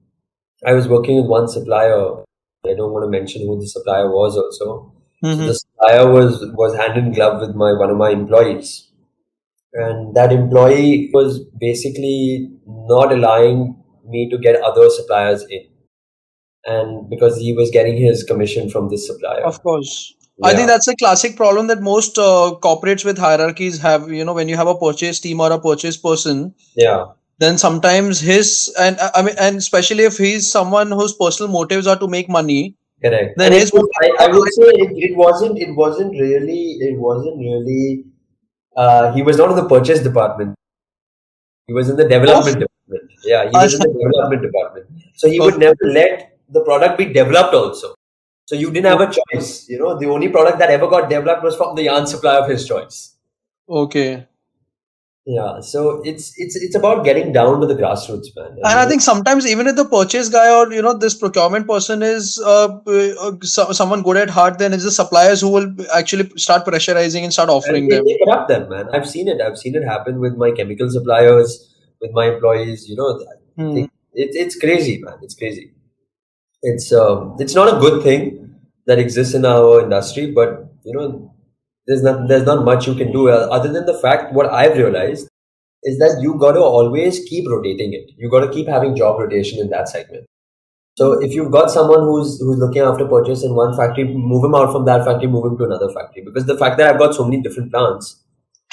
I 0.65 0.74
was 0.74 0.88
working 0.88 1.17
with 1.17 1.28
one 1.28 1.48
supplier. 1.48 2.24
I 2.65 2.74
don't 2.74 2.91
want 2.91 3.06
to 3.06 3.10
mention 3.10 3.48
who 3.48 3.60
the 3.60 3.67
supplier 3.67 4.10
was. 4.10 4.38
Also, 4.38 4.65
so 4.65 4.93
Mhm. 5.24 5.48
the 5.48 5.54
supplier 5.54 6.12
was 6.12 6.45
was 6.56 6.76
hand 6.76 6.98
in 6.98 7.12
glove 7.13 7.41
with 7.41 7.56
my 7.56 7.72
one 7.74 7.89
of 7.89 7.98
my 7.98 8.10
employees, 8.10 8.91
and 9.74 10.15
that 10.15 10.32
employee 10.32 11.10
was 11.13 11.39
basically 11.65 12.52
not 12.67 13.12
allowing 13.12 13.76
me 14.06 14.30
to 14.30 14.38
get 14.38 14.62
other 14.62 14.89
suppliers 14.89 15.45
in 15.50 15.65
and 16.65 17.10
because 17.10 17.38
he 17.38 17.54
was 17.54 17.69
getting 17.72 17.98
his 17.98 18.24
commission 18.24 18.69
from 18.69 18.89
this 18.89 19.08
supplier. 19.08 19.43
Of 19.45 19.62
course. 19.63 20.13
I 20.41 20.54
think 20.54 20.67
that's 20.67 20.88
a 20.88 20.95
classic 20.95 21.36
problem 21.36 21.67
that 21.67 21.82
most 21.82 22.17
uh, 22.17 22.56
corporates 22.62 23.04
with 23.04 23.17
hierarchies 23.17 23.80
have. 23.80 24.10
You 24.10 24.24
know, 24.24 24.34
when 24.34 24.48
you 24.48 24.56
have 24.56 24.67
a 24.67 24.76
purchase 24.76 25.19
team 25.19 25.41
or 25.41 25.52
a 25.52 25.60
purchase 25.60 25.98
person, 25.98 26.56
yeah, 26.76 27.08
then 27.39 27.58
sometimes 27.58 28.19
his 28.19 28.73
and 28.80 28.99
uh, 28.99 29.12
I 29.15 29.21
mean, 29.23 29.36
and 29.39 29.58
especially 29.58 30.04
if 30.04 30.17
he's 30.17 30.49
someone 30.52 30.91
whose 30.91 31.13
personal 31.13 31.52
motives 31.52 31.88
are 31.88 31.97
to 31.97 32.08
make 32.08 32.30
money, 32.30 32.75
correct. 33.04 33.38
Then 33.38 33.54
And 33.54 33.62
his 33.62 33.71
was- 33.73 33.89
I, 34.02 34.25
I 34.25 34.28
would 34.28 34.54
say 34.54 34.69
it, 34.86 34.91
it 35.12 35.17
wasn't 35.17 35.58
it 35.60 35.75
wasn't 35.75 36.12
really 36.19 36.62
it 36.89 36.97
wasn't 36.97 37.38
really 37.39 38.06
uh, 38.75 39.12
he 39.13 39.21
was 39.23 39.38
not 39.38 39.49
in 39.52 39.56
the 39.56 39.67
purchase 39.67 39.99
department. 40.02 40.56
He 41.67 41.73
was 41.73 41.89
in 41.89 41.95
the 41.97 42.08
development 42.08 42.60
department. 42.60 43.12
Yeah, 43.23 43.43
he 43.49 43.52
was 43.56 43.73
in 43.73 43.80
the 43.82 43.93
development 43.93 44.41
department. 44.41 44.88
So 45.15 45.28
he 45.30 45.39
would 45.39 45.58
never 45.60 45.78
let 45.84 46.38
the 46.49 46.62
product 46.63 46.97
be 46.97 47.06
developed 47.06 47.54
also. 47.54 47.93
So 48.45 48.56
you 48.56 48.71
didn't 48.71 48.88
have 48.88 49.02
a 49.02 49.13
choice. 49.13 49.69
You 49.69 49.78
know, 49.80 49.97
the 49.99 50.08
only 50.08 50.30
product 50.30 50.58
that 50.60 50.71
ever 50.71 50.88
got 50.88 51.10
developed 51.10 51.43
was 51.43 51.56
from 51.56 51.75
the 51.75 51.84
yarn 51.84 52.08
supplier 52.08 52.39
of 52.41 52.49
his 52.49 52.67
choice. 52.67 53.15
okay. 53.69 54.25
Yeah, 55.25 55.60
so 55.60 56.01
it's 56.05 56.34
it's 56.38 56.55
it's 56.55 56.75
about 56.75 57.03
getting 57.05 57.32
down 57.32 57.60
to 57.62 57.67
the 57.67 57.75
grassroots, 57.75 58.27
man. 58.36 58.53
And 58.63 58.65
I 58.65 58.88
think 58.88 59.01
sometimes 59.01 59.45
even 59.45 59.67
if 59.67 59.75
the 59.75 59.86
purchase 59.86 60.27
guy 60.27 60.49
or 60.51 60.71
you 60.73 60.82
know 60.82 60.97
this 60.97 61.13
procurement 61.13 61.67
person 61.67 62.01
is 62.01 62.41
uh, 62.43 62.79
uh, 62.88 63.36
so, 63.43 63.71
someone 63.71 64.01
good 64.01 64.17
at 64.17 64.29
heart, 64.29 64.58
then 64.58 64.73
it's 64.73 64.86
the 64.86 64.91
suppliers 64.91 65.41
who 65.41 65.49
will 65.49 65.75
actually 65.93 66.29
start 66.38 66.65
pressurizing 66.65 67.23
and 67.23 67.32
start 67.32 67.49
offering 67.49 67.84
And 67.84 67.91
they, 67.91 67.95
them. 67.97 68.05
they 68.05 68.17
corrupt 68.25 68.47
them, 68.47 68.69
man. 68.69 68.89
I've 68.91 69.08
seen 69.08 69.27
it. 69.27 69.39
I've 69.39 69.58
seen 69.58 69.75
it 69.75 69.84
happen 69.84 70.19
with 70.19 70.36
my 70.36 70.51
chemical 70.51 70.89
suppliers, 70.89 71.75
with 72.01 72.12
my 72.13 72.25
employees. 72.34 72.88
You 72.89 72.95
know, 72.95 73.19
Hmm. 73.58 73.77
it, 73.77 73.89
it's 74.13 74.58
crazy, 74.58 74.99
man. 75.03 75.17
It's 75.21 75.36
crazy. 75.36 75.73
It's 76.63 76.91
um, 76.93 77.36
it's 77.39 77.53
not 77.53 77.75
a 77.75 77.79
good 77.79 78.01
thing 78.03 78.55
that 78.88 78.97
exists 78.97 79.36
in 79.36 79.45
our 79.45 79.82
industry, 79.82 80.32
but 80.32 80.65
you 80.86 80.93
know, 80.93 81.34
there's 81.89 82.04
not 82.04 82.28
there's 82.28 82.45
not 82.45 82.63
much 82.63 82.88
you 82.88 82.95
can 82.95 83.12
do 83.12 83.30
uh, 83.30 83.47
other 83.52 83.73
than 83.73 83.86
the 83.86 83.97
fact 84.02 84.32
what 84.32 84.52
I've 84.54 84.78
realized 84.78 85.28
is 85.84 85.97
that 85.99 86.19
you 86.21 86.38
got 86.38 86.52
to 86.54 86.60
always 86.60 87.19
keep 87.25 87.49
rotating 87.49 87.93
it. 87.93 88.12
You 88.17 88.30
got 88.30 88.41
to 88.41 88.52
keep 88.52 88.67
having 88.67 88.95
job 88.95 89.19
rotation 89.19 89.60
in 89.60 89.69
that 89.69 89.89
segment. 89.89 90.25
So 90.97 91.13
if 91.13 91.34
you've 91.34 91.52
got 91.52 91.71
someone 91.71 92.02
who's 92.02 92.39
who's 92.39 92.58
looking 92.58 92.82
after 92.82 93.08
purchase 93.08 93.43
in 93.43 93.56
one 93.56 93.75
factory, 93.75 94.04
move 94.04 94.43
him 94.43 94.54
out 94.54 94.71
from 94.71 94.86
that 94.86 95.06
factory, 95.06 95.28
move 95.28 95.45
him 95.45 95.58
to 95.58 95.63
another 95.63 95.89
factory. 95.89 96.23
Because 96.23 96.45
the 96.45 96.58
fact 96.58 96.78
that 96.78 96.93
I've 96.93 96.99
got 96.99 97.15
so 97.15 97.23
many 97.23 97.41
different 97.41 97.71
plants, 97.71 98.21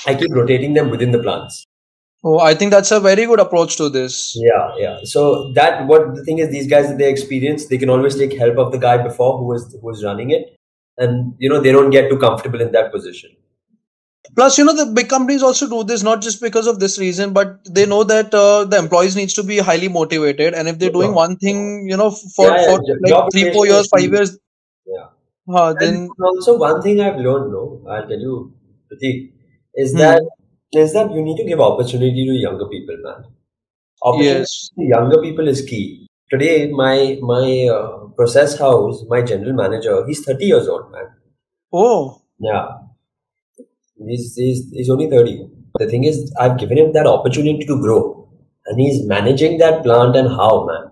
I 0.06 0.14
keep 0.14 0.34
rotating 0.34 0.74
them 0.74 0.90
within 0.90 1.12
the 1.12 1.20
plants. 1.20 1.64
Oh, 2.24 2.40
I 2.40 2.54
think 2.54 2.72
that's 2.72 2.90
a 2.90 2.98
very 2.98 3.24
good 3.26 3.38
approach 3.38 3.76
to 3.76 3.88
this. 3.88 4.36
Yeah, 4.36 4.74
yeah. 4.76 4.98
So 5.04 5.52
that 5.52 5.86
what 5.86 6.16
the 6.16 6.24
thing 6.24 6.38
is, 6.38 6.50
these 6.50 6.66
guys 6.66 6.88
that 6.88 6.98
they 6.98 7.08
experience, 7.08 7.66
they 7.66 7.78
can 7.78 7.88
always 7.88 8.16
take 8.16 8.36
help 8.36 8.58
of 8.58 8.72
the 8.72 8.78
guy 8.78 8.98
before 8.98 9.38
who 9.38 9.44
was 9.44 9.72
who 9.72 9.86
was 9.86 10.04
running 10.04 10.30
it, 10.30 10.56
and 10.98 11.34
you 11.38 11.48
know 11.48 11.60
they 11.60 11.72
don't 11.72 11.90
get 11.90 12.10
too 12.10 12.18
comfortable 12.18 12.60
in 12.60 12.72
that 12.72 12.92
position. 12.92 13.30
Plus, 14.34 14.58
you 14.58 14.64
know, 14.64 14.74
the 14.74 14.92
big 14.92 15.08
companies 15.08 15.42
also 15.42 15.68
do 15.68 15.84
this 15.84 16.02
not 16.02 16.20
just 16.22 16.40
because 16.40 16.66
of 16.66 16.80
this 16.80 16.98
reason, 16.98 17.32
but 17.32 17.58
they 17.64 17.86
know 17.86 18.04
that 18.04 18.34
uh, 18.34 18.64
the 18.64 18.76
employees 18.78 19.16
needs 19.16 19.34
to 19.34 19.42
be 19.42 19.58
highly 19.58 19.88
motivated, 19.88 20.54
and 20.54 20.68
if 20.68 20.78
they're 20.78 20.90
doing 20.90 21.14
one 21.14 21.36
thing, 21.36 21.86
you 21.88 21.96
know, 21.96 22.10
for, 22.10 22.56
Yeah, 22.56 22.62
yeah, 22.62 22.76
for 22.76 22.80
jo- 23.06 23.22
like 23.22 23.30
three, 23.32 23.50
four 23.52 23.66
years, 23.66 23.88
five 23.88 24.10
years, 24.12 24.38
Yeah. 24.86 25.08
uh, 25.54 25.74
then 25.78 26.10
also 26.22 26.56
one 26.58 26.82
thing 26.82 27.00
I've 27.00 27.16
learned, 27.20 27.52
no, 27.52 27.82
I'll 27.88 28.08
tell 28.08 28.18
you, 28.28 28.52
Pratik, 28.90 29.32
is 29.74 29.92
Hmm. 29.92 29.98
that 29.98 30.22
is 30.72 30.92
that 30.94 31.12
you 31.12 31.22
need 31.22 31.36
to 31.38 31.44
give 31.44 31.60
opportunity 31.60 32.26
to 32.26 32.32
younger 32.46 32.66
people, 32.68 32.96
man. 33.02 33.24
Opportunity 34.02 34.46
yes, 34.46 34.70
to 34.78 34.84
younger 34.94 35.20
people 35.22 35.48
is 35.48 35.62
key. 35.62 36.06
Today, 36.30 36.70
my 36.72 37.18
my 37.22 37.68
uh, 37.76 38.05
process 38.16 38.58
house, 38.58 39.04
my 39.08 39.22
general 39.22 39.52
manager, 39.52 40.04
he's 40.06 40.24
thirty 40.24 40.46
years 40.46 40.68
old, 40.68 40.90
man. 40.92 41.06
oh, 41.72 42.22
Yeah, 42.38 42.66
he's 44.08 44.34
he's 44.36 44.70
he's 44.72 44.90
only 44.90 45.08
thirty. 45.10 45.46
The 45.78 45.86
thing 45.88 46.04
is, 46.04 46.32
I've 46.40 46.58
given 46.58 46.78
him 46.78 46.92
that 46.92 47.06
opportunity 47.06 47.64
to 47.66 47.80
grow, 47.80 48.28
and 48.66 48.80
he's 48.80 49.06
managing 49.06 49.58
that 49.58 49.82
plant 49.82 50.16
and 50.16 50.28
how, 50.28 50.66
man. 50.66 50.90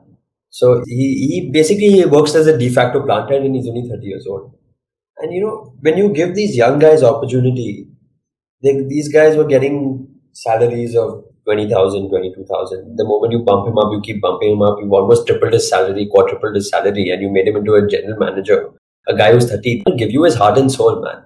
So 0.51 0.83
he, 0.87 1.29
he 1.29 1.51
basically 1.51 1.91
he 1.91 2.05
works 2.05 2.35
as 2.35 2.47
a 2.47 2.57
de 2.57 2.69
facto 2.69 3.03
plant 3.05 3.31
head, 3.31 3.43
and 3.43 3.55
he's 3.55 3.69
only 3.69 3.89
thirty 3.89 4.07
years 4.07 4.27
old. 4.27 4.53
And 5.19 5.33
you 5.35 5.41
know, 5.41 5.75
when 5.81 5.97
you 5.97 6.11
give 6.11 6.35
these 6.35 6.57
young 6.57 6.79
guys 6.79 7.03
opportunity, 7.03 7.89
they, 8.63 8.83
these 8.89 9.09
guys 9.13 9.37
were 9.37 9.47
getting 9.47 10.09
salaries 10.33 10.97
of 10.97 11.25
20,000, 11.45 12.09
22,000. 12.09 12.97
The 12.97 13.05
moment 13.05 13.33
you 13.33 13.41
bump 13.41 13.69
him 13.69 13.79
up, 13.79 13.93
you 13.93 14.01
keep 14.01 14.21
bumping 14.21 14.53
him 14.53 14.63
up, 14.63 14.79
you've 14.81 14.93
almost 14.93 15.27
tripled 15.27 15.53
his 15.53 15.69
salary, 15.69 16.07
quadrupled 16.11 16.55
his 16.55 16.69
salary, 16.71 17.11
and 17.11 17.21
you 17.23 17.31
made 17.31 17.47
him 17.49 17.57
into 17.57 17.75
a 17.75 17.87
general 17.87 18.19
manager. 18.19 18.71
A 19.09 19.15
guy 19.17 19.33
who's 19.33 19.51
30, 19.51 19.83
he'll 19.87 19.97
give 19.97 20.11
you 20.11 20.23
his 20.25 20.35
heart 20.35 20.59
and 20.59 20.71
soul, 20.73 21.03
man. 21.03 21.23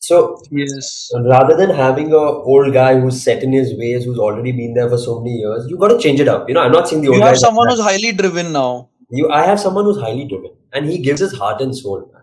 So 0.00 0.42
yes, 0.50 1.10
rather 1.26 1.56
than 1.56 1.70
having 1.70 2.12
a 2.12 2.16
old 2.16 2.72
guy 2.72 2.98
who's 2.98 3.22
set 3.22 3.42
in 3.44 3.52
his 3.52 3.72
ways, 3.78 4.04
who's 4.04 4.18
already 4.18 4.50
been 4.50 4.74
there 4.74 4.88
for 4.88 4.98
so 4.98 5.20
many 5.20 5.36
years, 5.36 5.66
you 5.68 5.76
got 5.78 5.88
to 5.88 5.98
change 5.98 6.18
it 6.18 6.26
up. 6.26 6.48
You 6.48 6.54
know, 6.54 6.62
I'm 6.62 6.72
not 6.72 6.88
saying 6.88 7.02
the 7.02 7.08
old 7.08 7.18
guy. 7.20 7.26
you 7.26 7.28
have 7.28 7.38
someone 7.38 7.68
who's 7.68 7.80
highly 7.80 8.10
driven 8.10 8.52
now. 8.52 8.88
You, 9.10 9.30
I 9.30 9.44
have 9.46 9.60
someone 9.60 9.84
who's 9.84 10.00
highly 10.00 10.24
driven, 10.24 10.50
and 10.72 10.86
he 10.86 10.98
gives 10.98 11.20
his 11.20 11.32
heart 11.38 11.60
and 11.60 11.76
soul, 11.76 12.10
man. 12.12 12.22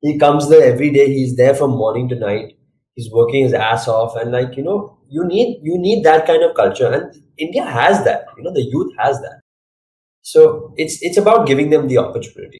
He 0.00 0.18
comes 0.18 0.48
there 0.48 0.64
every 0.64 0.90
day. 0.90 1.06
He's 1.14 1.36
there 1.36 1.54
from 1.54 1.70
morning 1.70 2.08
to 2.08 2.16
night. 2.16 2.56
He's 2.94 3.10
working 3.10 3.44
his 3.44 3.54
ass 3.54 3.88
off, 3.88 4.16
and 4.16 4.32
like 4.32 4.56
you 4.56 4.62
know, 4.62 4.98
you 5.08 5.24
need 5.24 5.60
you 5.62 5.78
need 5.78 6.04
that 6.04 6.26
kind 6.26 6.42
of 6.42 6.54
culture, 6.54 6.92
and 6.92 7.22
India 7.38 7.64
has 7.64 8.04
that. 8.04 8.26
You 8.36 8.44
know, 8.44 8.52
the 8.52 8.62
youth 8.62 8.92
has 8.98 9.20
that. 9.20 9.40
So 10.22 10.72
it's 10.76 10.98
it's 11.02 11.16
about 11.16 11.46
giving 11.46 11.70
them 11.70 11.88
the 11.88 11.98
opportunity. 11.98 12.58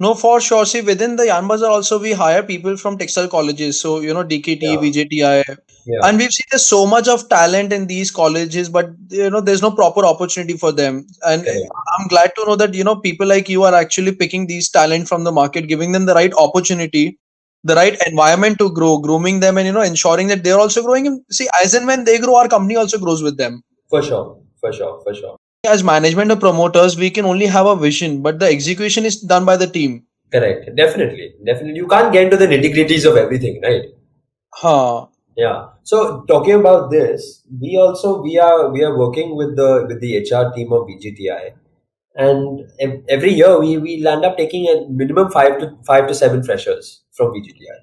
No, 0.00 0.14
for 0.14 0.40
sure. 0.40 0.66
See, 0.66 0.80
within 0.80 1.14
the 1.16 1.26
Yarn 1.26 1.46
Bazaar 1.46 1.70
also 1.70 2.00
we 2.00 2.12
hire 2.12 2.42
people 2.42 2.76
from 2.76 2.98
textile 2.98 3.28
colleges. 3.28 3.80
So, 3.80 4.00
you 4.00 4.12
know, 4.12 4.24
DKT, 4.24 4.62
Yeah. 4.62 4.76
VJTI. 4.78 5.44
Yeah, 5.86 5.98
And 6.02 6.18
we've 6.18 6.32
seen 6.32 6.46
there's 6.50 6.66
so 6.66 6.84
much 6.84 7.06
of 7.06 7.28
talent 7.28 7.72
in 7.72 7.86
these 7.86 8.10
colleges, 8.10 8.68
but, 8.68 8.90
you 9.10 9.30
know, 9.30 9.40
there's 9.40 9.62
no 9.62 9.70
proper 9.70 10.04
opportunity 10.04 10.56
for 10.56 10.72
them. 10.72 11.06
And 11.22 11.44
Correct. 11.44 11.70
I'm 11.98 12.08
glad 12.08 12.32
to 12.36 12.44
know 12.46 12.56
that, 12.56 12.74
you 12.74 12.82
know, 12.82 12.96
people 12.96 13.26
like 13.28 13.48
you 13.48 13.62
are 13.62 13.74
actually 13.74 14.14
picking 14.16 14.46
these 14.48 14.68
talent 14.68 15.06
from 15.06 15.22
the 15.22 15.30
market, 15.32 15.68
giving 15.68 15.92
them 15.92 16.06
the 16.06 16.14
right 16.14 16.32
opportunity, 16.38 17.18
the 17.64 17.74
right 17.74 17.96
environment 18.06 18.58
to 18.58 18.70
grow, 18.72 18.98
grooming 18.98 19.40
them, 19.40 19.58
and, 19.58 19.66
you 19.66 19.72
know, 19.72 19.82
ensuring 19.82 20.28
that 20.28 20.44
they're 20.44 20.58
also 20.58 20.82
growing. 20.82 21.06
And 21.06 21.22
see, 21.30 21.48
as 21.62 21.74
and 21.74 21.86
when 21.86 22.04
they 22.04 22.18
grow, 22.18 22.36
our 22.36 22.48
company 22.48 22.76
also 22.76 22.98
grows 22.98 23.22
with 23.22 23.38
them. 23.38 23.62
for 23.88 24.02
sure, 24.02 24.38
for 24.60 24.72
sure, 24.72 25.00
for 25.02 25.14
sure. 25.14 25.36
as 25.66 25.82
management 25.82 26.30
or 26.30 26.36
promoters, 26.36 26.96
we 26.96 27.10
can 27.10 27.24
only 27.24 27.46
have 27.46 27.66
a 27.66 27.76
vision, 27.76 28.22
but 28.22 28.38
the 28.38 28.46
execution 28.46 29.04
is 29.06 29.20
done 29.20 29.44
by 29.44 29.56
the 29.56 29.66
team. 29.66 30.04
Correct. 30.32 30.74
Definitely. 30.76 31.34
Definitely. 31.44 31.76
You 31.76 31.86
can't 31.86 32.12
get 32.12 32.24
into 32.24 32.36
the 32.36 32.46
nitty 32.46 32.74
gritties 32.74 33.08
of 33.10 33.16
everything, 33.16 33.60
right? 33.62 33.84
Huh. 34.52 35.06
Yeah. 35.36 35.68
So 35.82 36.22
talking 36.22 36.54
about 36.54 36.90
this, 36.90 37.42
we 37.60 37.76
also 37.76 38.20
we 38.22 38.38
are 38.38 38.70
we 38.70 38.82
are 38.82 38.96
working 38.98 39.36
with 39.36 39.56
the 39.56 39.86
with 39.88 40.00
the 40.00 40.18
HR 40.18 40.52
team 40.54 40.72
of 40.72 40.88
VJTI, 40.88 41.52
and 42.16 42.62
every 43.08 43.32
year 43.32 43.58
we 43.58 43.78
we 43.78 44.02
land 44.02 44.24
up 44.24 44.36
taking 44.36 44.66
a 44.68 44.88
minimum 44.88 45.30
five 45.30 45.58
to 45.60 45.76
five 45.86 46.06
to 46.08 46.14
seven 46.14 46.42
freshers 46.42 47.03
from 47.16 47.32
VJTI. 47.32 47.78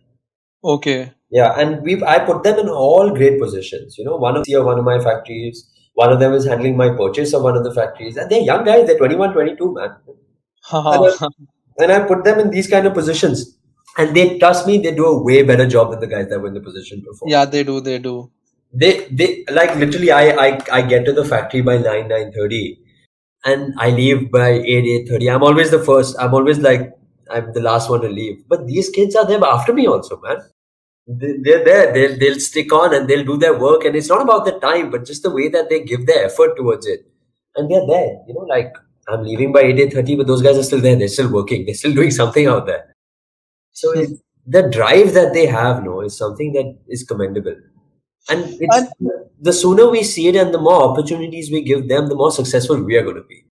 Okay. 0.63 1.13
Yeah, 1.31 1.53
and 1.57 1.81
we 1.83 2.03
I 2.03 2.19
put 2.19 2.43
them 2.43 2.59
in 2.59 2.69
all 2.69 3.13
great 3.15 3.39
positions. 3.39 3.97
You 3.97 4.05
know, 4.05 4.17
one 4.17 4.37
of 4.37 4.45
here, 4.45 4.63
one 4.63 4.77
of 4.77 4.85
my 4.85 4.99
factories. 4.99 5.67
One 5.93 6.11
of 6.13 6.19
them 6.19 6.33
is 6.33 6.45
handling 6.45 6.77
my 6.77 6.89
purchase 6.89 7.33
of 7.33 7.43
one 7.43 7.57
of 7.57 7.63
the 7.63 7.73
factories, 7.73 8.17
and 8.17 8.29
they're 8.29 8.41
young 8.41 8.63
guys. 8.63 8.87
They're 8.87 8.97
21, 8.97 9.33
22, 9.33 9.73
man. 9.73 9.95
Huh. 10.63 11.29
And 11.79 11.91
I 11.91 11.99
put 12.07 12.23
them 12.23 12.39
in 12.39 12.51
these 12.51 12.67
kind 12.69 12.85
of 12.85 12.93
positions, 12.93 13.57
and 13.97 14.15
they 14.15 14.37
trust 14.37 14.67
me. 14.67 14.77
They 14.77 14.93
do 14.93 15.05
a 15.05 15.23
way 15.23 15.41
better 15.43 15.67
job 15.67 15.91
than 15.91 15.99
the 15.99 16.07
guys 16.07 16.29
that 16.29 16.39
were 16.39 16.47
in 16.47 16.53
the 16.53 16.61
position 16.61 17.01
before. 17.07 17.27
yeah, 17.29 17.45
they 17.45 17.63
do. 17.63 17.81
They 17.81 17.97
do. 17.99 18.29
they 18.73 19.07
they 19.19 19.43
like 19.51 19.75
literally 19.75 20.11
I, 20.11 20.29
I 20.43 20.59
I 20.71 20.81
get 20.81 21.05
to 21.05 21.13
the 21.13 21.25
factory 21.25 21.61
by 21.61 21.77
9 21.77 22.09
9:30 22.09 22.77
and 23.45 23.73
I 23.77 23.89
leave 23.89 24.31
by 24.31 24.49
8 24.75 24.85
8:30 25.09 25.33
I'm 25.33 25.43
always 25.43 25.71
the 25.71 25.79
first 25.87 26.15
I'm 26.19 26.33
always 26.33 26.59
like 26.59 26.85
I'm 27.31 27.53
the 27.53 27.61
last 27.61 27.89
one 27.89 28.01
to 28.01 28.09
leave. 28.09 28.43
But 28.47 28.67
these 28.67 28.89
kids 28.89 29.15
are 29.15 29.25
there 29.27 29.43
after 29.43 29.73
me 29.73 29.87
also 29.87 30.19
man. 30.21 30.37
They, 31.07 31.33
they're 31.43 31.63
there. 31.65 31.93
They'll, 31.93 32.19
they'll 32.19 32.39
stick 32.39 32.71
on 32.73 32.93
and 32.95 33.09
they'll 33.09 33.25
do 33.25 33.37
their 33.37 33.57
work. 33.57 33.85
And 33.85 33.95
it's 33.95 34.09
not 34.09 34.21
about 34.21 34.45
the 34.45 34.59
time 34.59 34.91
but 34.91 35.05
just 35.05 35.23
the 35.23 35.31
way 35.31 35.49
that 35.49 35.69
they 35.69 35.83
give 35.83 36.05
their 36.07 36.25
effort 36.25 36.55
towards 36.57 36.87
it. 36.87 37.05
And 37.55 37.69
they're 37.71 37.87
there 37.87 38.17
you 38.27 38.33
know 38.35 38.47
like 38.55 38.73
I'm 39.09 39.23
leaving 39.23 39.51
by 39.53 39.61
8 39.61 39.77
8:30 39.93 40.17
but 40.17 40.27
those 40.27 40.41
guys 40.41 40.57
are 40.57 40.63
still 40.63 40.81
there. 40.81 40.95
They're 40.95 41.07
still 41.07 41.31
working. 41.31 41.65
They're 41.65 41.75
still 41.75 41.93
doing 42.01 42.11
something 42.11 42.47
out 42.47 42.67
there. 42.67 42.95
So 43.71 43.93
Hmm. 43.93 44.01
it, 44.01 44.09
the 44.47 44.69
drive 44.69 45.13
that 45.13 45.33
they 45.33 45.45
have 45.47 45.83
no 45.83 46.01
is 46.01 46.17
something 46.17 46.53
that 46.53 46.77
is 46.87 47.03
commendable. 47.03 47.55
And 48.29 48.45
it's, 48.59 48.93
the 49.41 49.53
sooner 49.53 49.89
we 49.89 50.03
see 50.03 50.27
it 50.27 50.35
and 50.35 50.53
the 50.53 50.59
more 50.59 50.83
opportunities 50.83 51.51
we 51.51 51.61
give 51.63 51.87
them, 51.89 52.07
the 52.09 52.15
more 52.15 52.31
successful 52.31 52.81
we 52.83 52.95
are 52.97 53.03
going 53.03 53.15
to 53.17 53.23
be. 53.23 53.45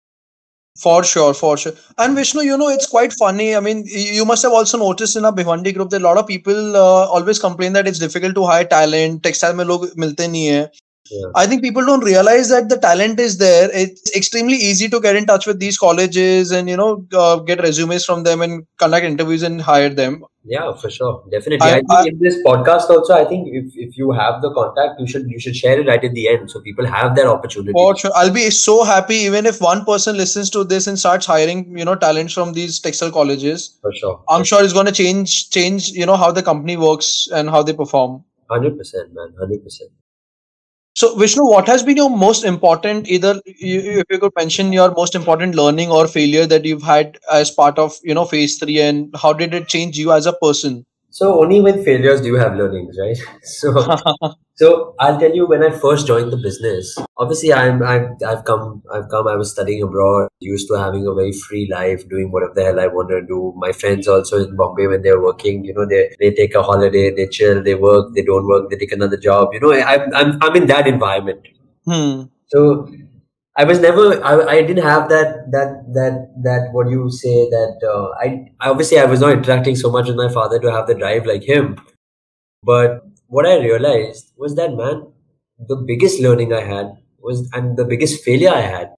For 0.82 1.04
sure, 1.04 1.34
for 1.36 1.56
sure. 1.58 1.74
And 2.00 2.16
Vishnu, 2.16 2.42
you 2.42 2.58
know, 2.58 2.68
it's 2.70 2.88
quite 2.88 3.14
funny. 3.14 3.56
I 3.56 3.60
mean, 3.60 3.80
y- 3.86 4.12
you 4.18 4.26
must 4.26 4.42
have 4.44 4.52
also 4.52 4.78
noticed 4.78 5.16
in 5.16 5.24
our 5.26 5.32
Bhiwandi 5.32 5.74
group 5.74 5.90
that 5.92 6.02
a 6.02 6.04
lot 6.06 6.18
of 6.18 6.26
people 6.28 6.76
uh, 6.76 7.06
always 7.18 7.38
complain 7.40 7.74
that 7.74 7.88
it's 7.88 8.00
difficult 8.00 8.34
to 8.36 8.46
hire 8.46 8.66
talent. 8.66 9.22
Textile 9.24 9.54
में 9.56 9.64
लोग 9.66 9.90
मिलते 10.00 10.28
नहीं 10.28 10.46
है. 10.48 10.72
Yeah. 11.11 11.27
I 11.35 11.47
think 11.47 11.63
people 11.63 11.85
don't 11.85 12.05
realize 12.05 12.49
that 12.51 12.69
the 12.69 12.77
talent 12.79 13.19
is 13.21 13.39
there. 13.39 13.69
It's 13.73 14.15
extremely 14.17 14.57
easy 14.57 14.89
to 14.89 15.01
get 15.01 15.17
in 15.17 15.27
touch 15.27 15.47
with 15.47 15.59
these 15.59 15.79
colleges 15.79 16.51
and 16.51 16.69
you 16.69 16.77
know 16.77 17.07
uh, 17.15 17.37
get 17.37 17.61
resumes 17.63 18.05
from 18.05 18.23
them 18.25 18.43
and 18.43 18.67
conduct 18.79 19.05
interviews 19.05 19.43
and 19.43 19.61
hire 19.61 19.89
them. 19.89 20.25
Yeah, 20.45 20.73
for 20.75 20.89
sure, 20.91 21.25
definitely. 21.31 21.61
I- 21.69 21.71
I, 21.71 21.75
think 21.81 21.91
I- 21.93 22.07
in 22.09 22.19
this 22.21 22.37
podcast 22.45 22.89
also, 22.91 23.13
I 23.15 23.25
think 23.25 23.49
if, 23.53 23.73
if 23.77 23.99
you 23.99 24.13
have 24.13 24.41
the 24.43 24.53
contact, 24.55 25.01
you 25.01 25.07
should 25.07 25.29
you 25.31 25.39
should 25.39 25.57
share 25.57 25.79
it 25.81 25.87
right 25.87 26.03
at 26.03 26.13
the 26.15 26.29
end 26.29 26.51
so 26.51 26.61
people 26.61 26.87
have 26.87 27.15
that 27.17 27.27
opportunity. 27.27 27.73
For 27.73 27.97
sure, 27.97 28.11
I'll 28.15 28.33
be 28.33 28.49
so 28.51 28.85
happy 28.85 29.17
even 29.31 29.47
if 29.47 29.61
one 29.61 29.85
person 29.85 30.17
listens 30.17 30.51
to 30.51 30.65
this 30.65 30.87
and 30.87 30.99
starts 30.99 31.27
hiring 31.27 31.77
you 31.79 31.85
know 31.85 31.95
talents 31.97 32.33
from 32.35 32.53
these 32.55 32.81
textile 32.81 33.11
colleges. 33.11 33.79
For 33.83 33.93
sure, 33.95 34.23
I'm 34.29 34.45
sure 34.45 34.63
it's 34.65 34.73
going 34.73 34.87
to 34.87 34.93
change 34.93 35.51
change 35.51 35.91
you 35.91 36.07
know 36.07 36.17
how 36.17 36.33
the 36.33 36.43
company 36.43 36.77
works 36.77 37.29
and 37.33 37.51
how 37.51 37.63
they 37.63 37.73
perform. 37.85 38.25
hundred 38.51 38.79
percent, 38.79 39.13
man, 39.15 39.35
hundred 39.39 39.63
percent. 39.65 39.91
So 40.99 41.15
Vishnu, 41.17 41.45
what 41.45 41.67
has 41.69 41.83
been 41.83 41.97
your 41.97 42.11
most 42.11 42.45
important 42.45 43.09
either 43.09 43.41
you, 43.47 44.01
if 44.01 44.05
you 44.11 44.19
could 44.19 44.33
mention 44.37 44.73
your 44.73 44.91
most 44.91 45.15
important 45.15 45.55
learning 45.55 45.91
or 45.91 46.09
failure 46.09 46.45
that 46.47 46.65
you've 46.65 46.83
had 46.83 47.19
as 47.33 47.51
part 47.51 47.79
of 47.79 47.97
you 48.03 48.15
know 48.15 48.25
phase 48.25 48.59
three 48.59 48.81
and 48.81 49.15
how 49.17 49.33
did 49.33 49.55
it 49.55 49.69
change 49.69 49.97
you 49.97 50.13
as 50.13 50.27
a 50.27 50.33
person? 50.33 50.85
So 51.19 51.41
only 51.43 51.61
with 51.61 51.85
failures 51.85 52.21
do 52.21 52.29
you 52.29 52.37
have 52.37 52.55
learnings, 52.55 52.97
right? 53.05 53.19
So 53.43 53.71
So 54.61 54.95
I'll 55.01 55.19
tell 55.19 55.35
you 55.39 55.47
when 55.47 55.65
I 55.65 55.71
first 55.71 56.07
joined 56.07 56.33
the 56.33 56.37
business. 56.37 56.97
Obviously, 57.17 57.53
I'm 57.53 57.83
I've, 57.83 58.07
I've 58.31 58.45
come 58.45 58.83
I've 58.93 59.09
come. 59.09 59.27
I 59.33 59.35
was 59.41 59.51
studying 59.51 59.83
abroad, 59.83 60.29
used 60.41 60.69
to 60.69 60.79
having 60.83 61.09
a 61.09 61.15
very 61.15 61.33
free 61.33 61.69
life, 61.73 62.09
doing 62.09 62.31
whatever 62.33 62.55
the 62.55 62.65
hell 62.69 62.81
I 62.85 62.87
want 62.99 63.11
to 63.15 63.21
do. 63.33 63.53
My 63.65 63.73
friends 63.73 64.09
also 64.17 64.39
in 64.45 64.57
Bombay 64.57 64.87
when 64.93 65.03
they're 65.03 65.21
working, 65.21 65.65
you 65.65 65.75
know, 65.75 65.87
they 65.95 66.03
they 66.21 66.31
take 66.41 66.55
a 66.55 66.63
holiday, 66.71 67.05
they 67.21 67.27
chill, 67.39 67.63
they 67.69 67.77
work, 67.89 68.15
they 68.15 68.25
don't 68.31 68.47
work, 68.55 68.71
they 68.71 68.81
take 68.85 68.97
another 69.01 69.21
job. 69.29 69.59
You 69.59 69.61
know, 69.67 69.73
I, 69.73 69.99
I'm 70.23 70.39
I'm 70.41 70.57
in 70.63 70.67
that 70.75 70.93
environment. 70.95 71.53
Hmm. 71.85 72.23
So 72.55 72.89
I 73.59 73.65
was 73.65 73.81
never 73.81 74.25
I, 74.25 74.35
I 74.59 74.63
didn't 74.63 74.85
have 74.85 75.09
that 75.09 75.51
that 75.51 75.71
that 75.93 76.33
that 76.45 76.69
what 76.73 76.89
you 76.89 77.11
say 77.11 77.51
that 77.51 77.81
uh, 77.83 78.11
I, 78.25 78.53
I 78.61 78.71
obviously 78.71 79.01
I 79.01 79.05
was 79.05 79.21
not 79.21 79.33
interacting 79.33 79.75
so 79.75 79.91
much 79.91 80.07
with 80.07 80.15
my 80.15 80.29
father 80.29 80.61
to 80.61 80.71
have 80.71 80.87
the 80.87 80.95
drive 80.95 81.27
like 81.27 81.43
him. 81.43 81.77
But 82.63 83.03
what 83.27 83.47
I 83.47 83.59
realized 83.59 84.33
was 84.37 84.55
that 84.55 84.77
man, 84.77 85.13
the 85.59 85.75
biggest 85.75 86.21
learning 86.21 86.53
I 86.53 86.61
had 86.61 86.93
was 87.19 87.51
and 87.53 87.77
the 87.77 87.85
biggest 87.85 88.23
failure 88.23 88.51
I 88.51 88.61
had 88.61 88.95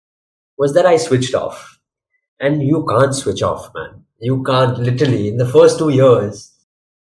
was 0.59 0.75
that 0.75 0.85
I 0.85 0.99
switched 0.99 1.35
off. 1.35 1.79
And 2.39 2.63
you 2.63 2.85
can't 2.87 3.15
switch 3.15 3.43
off, 3.43 3.71
man. 3.75 4.05
You 4.19 4.43
can't 4.43 4.79
literally 4.79 5.29
in 5.29 5.39
the 5.39 5.49
first 5.49 5.79
two 5.79 5.89
years, 5.89 6.53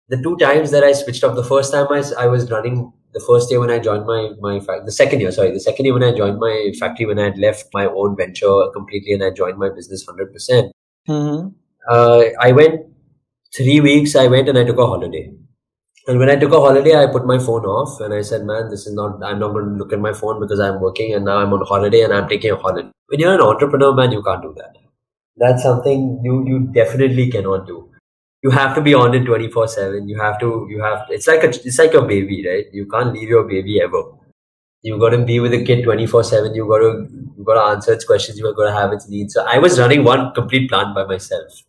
the 0.08 0.24
two 0.24 0.38
times 0.38 0.72
that 0.72 0.86
I 0.86 0.94
switched 0.94 1.26
off, 1.26 1.36
the 1.36 1.44
first 1.44 1.74
time 1.74 1.88
I 1.92 2.28
was 2.28 2.50
running 2.50 2.94
the 3.14 3.20
first 3.28 3.52
year 3.52 3.60
when 3.60 3.72
I 3.72 3.80
joined 3.80 4.06
my 4.06 4.32
my 4.40 4.60
fac- 4.60 4.86
the 4.86 4.92
second 4.92 5.22
year, 5.22 5.32
sorry, 5.32 5.52
the 5.52 5.60
second 5.60 5.86
year 5.86 5.94
when 5.94 6.04
I 6.04 6.12
joined 6.16 6.40
my 6.40 6.72
factory 6.80 7.06
when 7.06 7.20
I 7.20 7.26
had 7.26 7.38
left 7.38 7.66
my 7.74 7.86
own 7.86 8.16
venture 8.18 8.56
completely 8.74 9.14
and 9.14 9.24
I 9.24 9.32
joined 9.32 9.58
my 9.58 9.70
business 9.70 10.06
hundred 10.06 10.34
percent. 10.34 10.72
hmm 11.08 11.48
Uh, 11.90 12.24
I 12.40 12.52
went 12.52 12.82
three 13.56 13.80
weeks. 13.82 14.16
I 14.16 14.28
went 14.28 14.50
and 14.50 14.58
I 14.58 14.64
took 14.64 14.78
a 14.78 14.86
holiday. 14.86 15.32
And 16.08 16.20
when 16.20 16.30
I 16.30 16.36
took 16.36 16.54
a 16.54 16.60
holiday, 16.60 16.96
I 16.96 17.08
put 17.08 17.26
my 17.26 17.40
phone 17.40 17.66
off 17.66 18.00
and 18.02 18.14
I 18.14 18.22
said, 18.22 18.46
"Man, 18.46 18.70
this 18.70 18.88
is 18.88 18.94
not. 18.94 19.24
I'm 19.24 19.40
not 19.40 19.54
going 19.54 19.66
to 19.72 19.78
look 19.82 19.94
at 19.94 20.00
my 20.08 20.14
phone 20.14 20.40
because 20.40 20.60
I'm 20.60 20.82
working 20.82 21.14
and 21.16 21.26
now 21.26 21.38
I'm 21.40 21.54
on 21.54 21.66
holiday 21.74 22.02
and 22.04 22.14
I'm 22.14 22.28
taking 22.30 22.52
a 22.52 22.58
holiday." 22.58 22.90
When 23.08 23.20
you're 23.20 23.36
an 23.36 23.42
entrepreneur, 23.42 23.94
man, 24.02 24.12
you 24.12 24.24
can't 24.30 24.42
do 24.50 24.54
that. 24.62 24.78
That's 25.46 25.64
something 25.64 26.08
you 26.24 26.36
you 26.54 26.60
definitely 26.82 27.30
cannot 27.38 27.68
do 27.68 27.80
you 28.44 28.50
have 28.50 28.74
to 28.76 28.82
be 28.82 28.94
on 28.94 29.14
it 29.14 29.26
24 29.26 29.68
7 29.68 30.10
you 30.10 30.20
have 30.20 30.40
to 30.40 30.68
you 30.70 30.82
have 30.82 31.06
it's 31.10 31.28
like 31.28 31.44
a 31.44 31.50
it's 31.50 31.78
like 31.78 31.94
your 31.94 32.08
baby 32.08 32.46
right? 32.48 32.66
You 32.74 32.86
can't 32.88 33.14
leave 33.14 33.30
your 33.30 33.44
baby 33.44 33.82
ever. 33.82 34.04
You 34.84 34.98
got 35.00 35.12
to 35.12 35.24
be 35.24 35.40
with 35.40 35.52
the 35.52 35.64
kid 35.64 35.84
24 35.84 36.24
7 36.24 36.56
you 36.56 36.68
got 36.68 36.80
to 36.80 37.08
you 37.38 37.44
got 37.44 37.54
to 37.56 37.76
answer 37.76 37.94
its 37.94 38.06
questions. 38.06 38.38
You 38.38 38.54
got 38.56 38.66
to 38.66 38.74
have 38.74 38.92
its 38.94 39.08
needs. 39.08 39.34
So 39.34 39.46
i 39.46 39.58
was 39.58 39.80
running 39.80 40.04
one 40.04 40.34
complete 40.34 40.70
plant 40.70 40.96
by 40.96 41.06
myself. 41.06 41.64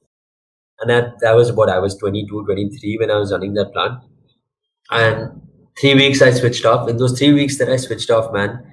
And 0.81 0.91
that 0.91 1.21
that 1.21 1.37
was 1.37 1.53
what 1.53 1.69
i 1.69 1.79
was 1.79 1.97
22 1.97 2.45
23 2.45 2.99
when 2.99 3.11
i 3.11 3.17
was 3.17 3.33
running 3.33 3.55
that 3.55 3.73
plant. 3.73 3.99
And 4.91 5.43
three 5.81 5.95
weeks 5.95 6.23
i 6.23 6.31
switched 6.31 6.65
off. 6.65 6.89
In 6.89 6.97
those 6.97 7.19
three 7.19 7.33
weeks 7.33 7.59
that 7.59 7.69
i 7.69 7.77
switched 7.77 8.11
off 8.11 8.33
man 8.33 8.72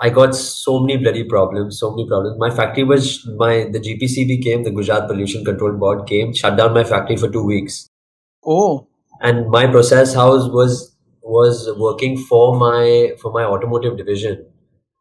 I 0.00 0.10
got 0.10 0.34
so 0.34 0.80
many 0.80 0.96
bloody 0.96 1.24
problems, 1.24 1.78
so 1.78 1.90
many 1.90 2.06
problems. 2.08 2.38
My 2.38 2.50
factory 2.50 2.84
was 2.84 3.26
my 3.36 3.68
the 3.70 3.78
GPCB 3.78 4.42
came, 4.42 4.64
the 4.64 4.70
Gujarat 4.70 5.08
Pollution 5.08 5.44
Control 5.44 5.72
Board 5.72 6.06
came, 6.08 6.32
shut 6.34 6.56
down 6.56 6.74
my 6.74 6.84
factory 6.84 7.16
for 7.16 7.28
two 7.30 7.44
weeks, 7.44 7.88
Oh. 8.46 8.86
and 9.20 9.48
my 9.50 9.66
process 9.66 10.14
house 10.14 10.48
was 10.50 10.96
was 11.22 11.68
working 11.78 12.16
for 12.16 12.56
my 12.58 13.12
for 13.20 13.32
my 13.32 13.44
automotive 13.44 13.96
division. 13.96 14.44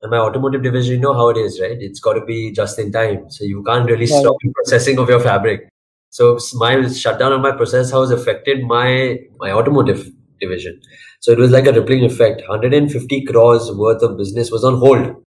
And 0.03 0.11
my 0.11 0.17
automotive 0.17 0.63
division, 0.63 0.95
you 0.95 1.01
know 1.01 1.13
how 1.13 1.29
it 1.29 1.37
is, 1.37 1.59
right? 1.61 1.77
It's 1.79 1.99
got 1.99 2.13
to 2.13 2.25
be 2.25 2.51
just 2.51 2.79
in 2.79 2.91
time, 2.91 3.29
so 3.29 3.43
you 3.45 3.63
can't 3.63 3.85
really 3.89 4.07
Right. 4.11 4.21
stop 4.21 4.35
the 4.43 4.51
processing 4.55 4.97
of 4.99 5.09
your 5.09 5.19
fabric. 5.19 5.67
So 6.09 6.37
my 6.55 6.87
shutdown 6.89 7.33
of 7.33 7.41
my 7.41 7.51
process 7.51 7.91
house 7.91 8.11
affected 8.11 8.63
my 8.63 9.19
my 9.39 9.51
automotive 9.51 10.11
division. 10.41 10.81
So 11.21 11.31
it 11.31 11.37
was 11.37 11.51
like 11.51 11.67
a 11.67 11.73
rippling 11.73 12.03
effect. 12.03 12.41
150 12.47 13.25
crores 13.25 13.71
worth 13.71 14.03
of 14.03 14.17
business 14.17 14.51
was 14.51 14.63
on 14.63 14.79
hold 14.79 15.23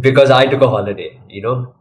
because 0.00 0.30
I 0.30 0.46
took 0.46 0.62
a 0.62 0.68
holiday, 0.68 1.20
you 1.28 1.42
know. 1.42 1.74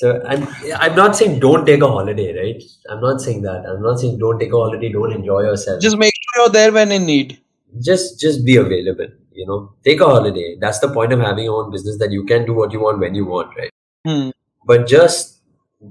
So, 0.00 0.20
and 0.28 0.48
I'm 0.76 0.96
not 0.96 1.16
saying 1.16 1.40
don't 1.40 1.64
take 1.64 1.82
a 1.82 1.88
holiday, 1.88 2.36
right? 2.36 2.62
I'm 2.90 3.00
not 3.00 3.20
saying 3.20 3.42
that. 3.42 3.64
I'm 3.66 3.82
not 3.82 4.00
saying 4.00 4.18
don't 4.18 4.38
take 4.38 4.52
a 4.52 4.56
holiday, 4.56 4.90
don't 4.90 5.12
enjoy 5.12 5.42
yourself. 5.42 5.80
Just 5.80 5.96
make 5.96 6.12
sure 6.14 6.44
you're 6.44 6.52
there 6.52 6.72
when 6.72 6.92
in 6.92 7.06
need. 7.06 7.38
just, 7.80 8.20
just 8.20 8.44
be 8.44 8.56
available, 8.56 9.08
you 9.32 9.46
know. 9.46 9.74
Take 9.84 10.00
a 10.00 10.04
holiday. 10.04 10.56
That's 10.60 10.80
the 10.80 10.88
point 10.88 11.12
of 11.12 11.20
having 11.20 11.44
your 11.44 11.62
own 11.64 11.70
business 11.70 11.98
that 11.98 12.10
you 12.12 12.24
can 12.24 12.44
do 12.44 12.54
what 12.54 12.72
you 12.72 12.80
want 12.80 12.98
when 12.98 13.14
you 13.14 13.24
want, 13.26 13.56
right? 13.56 13.70
Hmm. 14.06 14.30
But 14.64 14.86
just, 14.86 15.40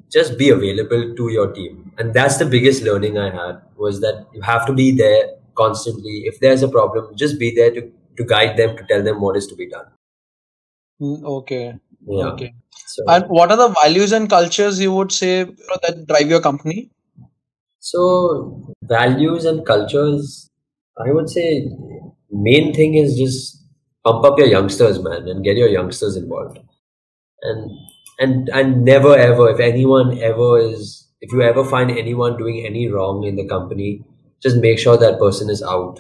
just 0.10 0.38
be 0.38 0.50
available 0.50 1.16
to 1.16 1.30
your 1.30 1.52
team, 1.52 1.92
and 1.98 2.14
that's 2.14 2.38
the 2.38 2.46
biggest 2.46 2.84
learning 2.84 3.18
I 3.18 3.30
had 3.30 3.62
was 3.76 4.00
that 4.02 4.28
you 4.34 4.42
have 4.42 4.66
to 4.68 4.74
be 4.74 4.92
there 4.92 5.32
constantly. 5.56 6.24
If 6.26 6.40
there's 6.40 6.64
a 6.64 6.68
problem, 6.70 7.16
just 7.16 7.40
be 7.40 7.54
there 7.56 7.72
to 7.72 7.92
to 8.18 8.24
guide 8.26 8.58
them, 8.58 8.76
to 8.78 8.84
tell 8.88 9.04
them 9.04 9.22
what 9.22 9.38
is 9.38 9.48
to 9.48 9.56
be 9.56 9.70
done. 9.70 9.86
Hmm, 11.00 11.26
Okay. 11.26 11.74
Yeah. 12.08 12.26
Okay. 12.34 12.54
So, 12.88 13.04
And 13.08 13.26
what 13.30 13.52
are 13.52 13.58
the 13.58 13.70
values 13.70 14.12
and 14.12 14.30
cultures 14.30 14.80
you 14.80 14.92
would 14.94 15.12
say 15.12 15.44
that 15.44 16.06
drive 16.08 16.30
your 16.30 16.42
company? 16.42 16.90
So 17.80 18.74
values 18.84 19.46
and 19.46 19.66
cultures, 19.66 20.50
I 20.98 21.12
would 21.12 21.30
say 21.30 21.70
main 22.32 22.74
thing 22.74 22.96
is 22.96 23.18
just 23.18 23.64
pump 24.06 24.26
up 24.26 24.38
your 24.38 24.48
youngsters, 24.48 25.02
man, 25.02 25.28
and 25.28 25.44
get 25.44 25.58
your 25.58 25.70
youngsters 25.70 26.16
involved. 26.16 26.60
and 27.50 27.72
and 28.24 28.50
and 28.60 28.84
never 28.86 29.12
ever 29.18 29.46
if 29.52 29.60
anyone 29.66 30.10
ever 30.30 30.48
is 30.60 31.08
if 31.26 31.32
you 31.34 31.42
ever 31.48 31.64
find 31.72 31.92
anyone 32.02 32.38
doing 32.42 32.58
any 32.70 32.84
wrong 32.94 33.24
in 33.30 33.36
the 33.40 33.46
company 33.52 33.90
just 34.42 34.58
make 34.58 34.80
sure 34.80 34.98
that 34.98 35.20
person 35.20 35.50
is 35.50 35.62
out. 35.64 36.00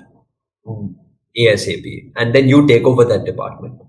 Asap 1.38 2.12
and 2.18 2.36
then 2.36 2.48
you 2.48 2.68
take 2.68 2.84
over 2.84 3.06
that 3.06 3.26
department. 3.26 3.82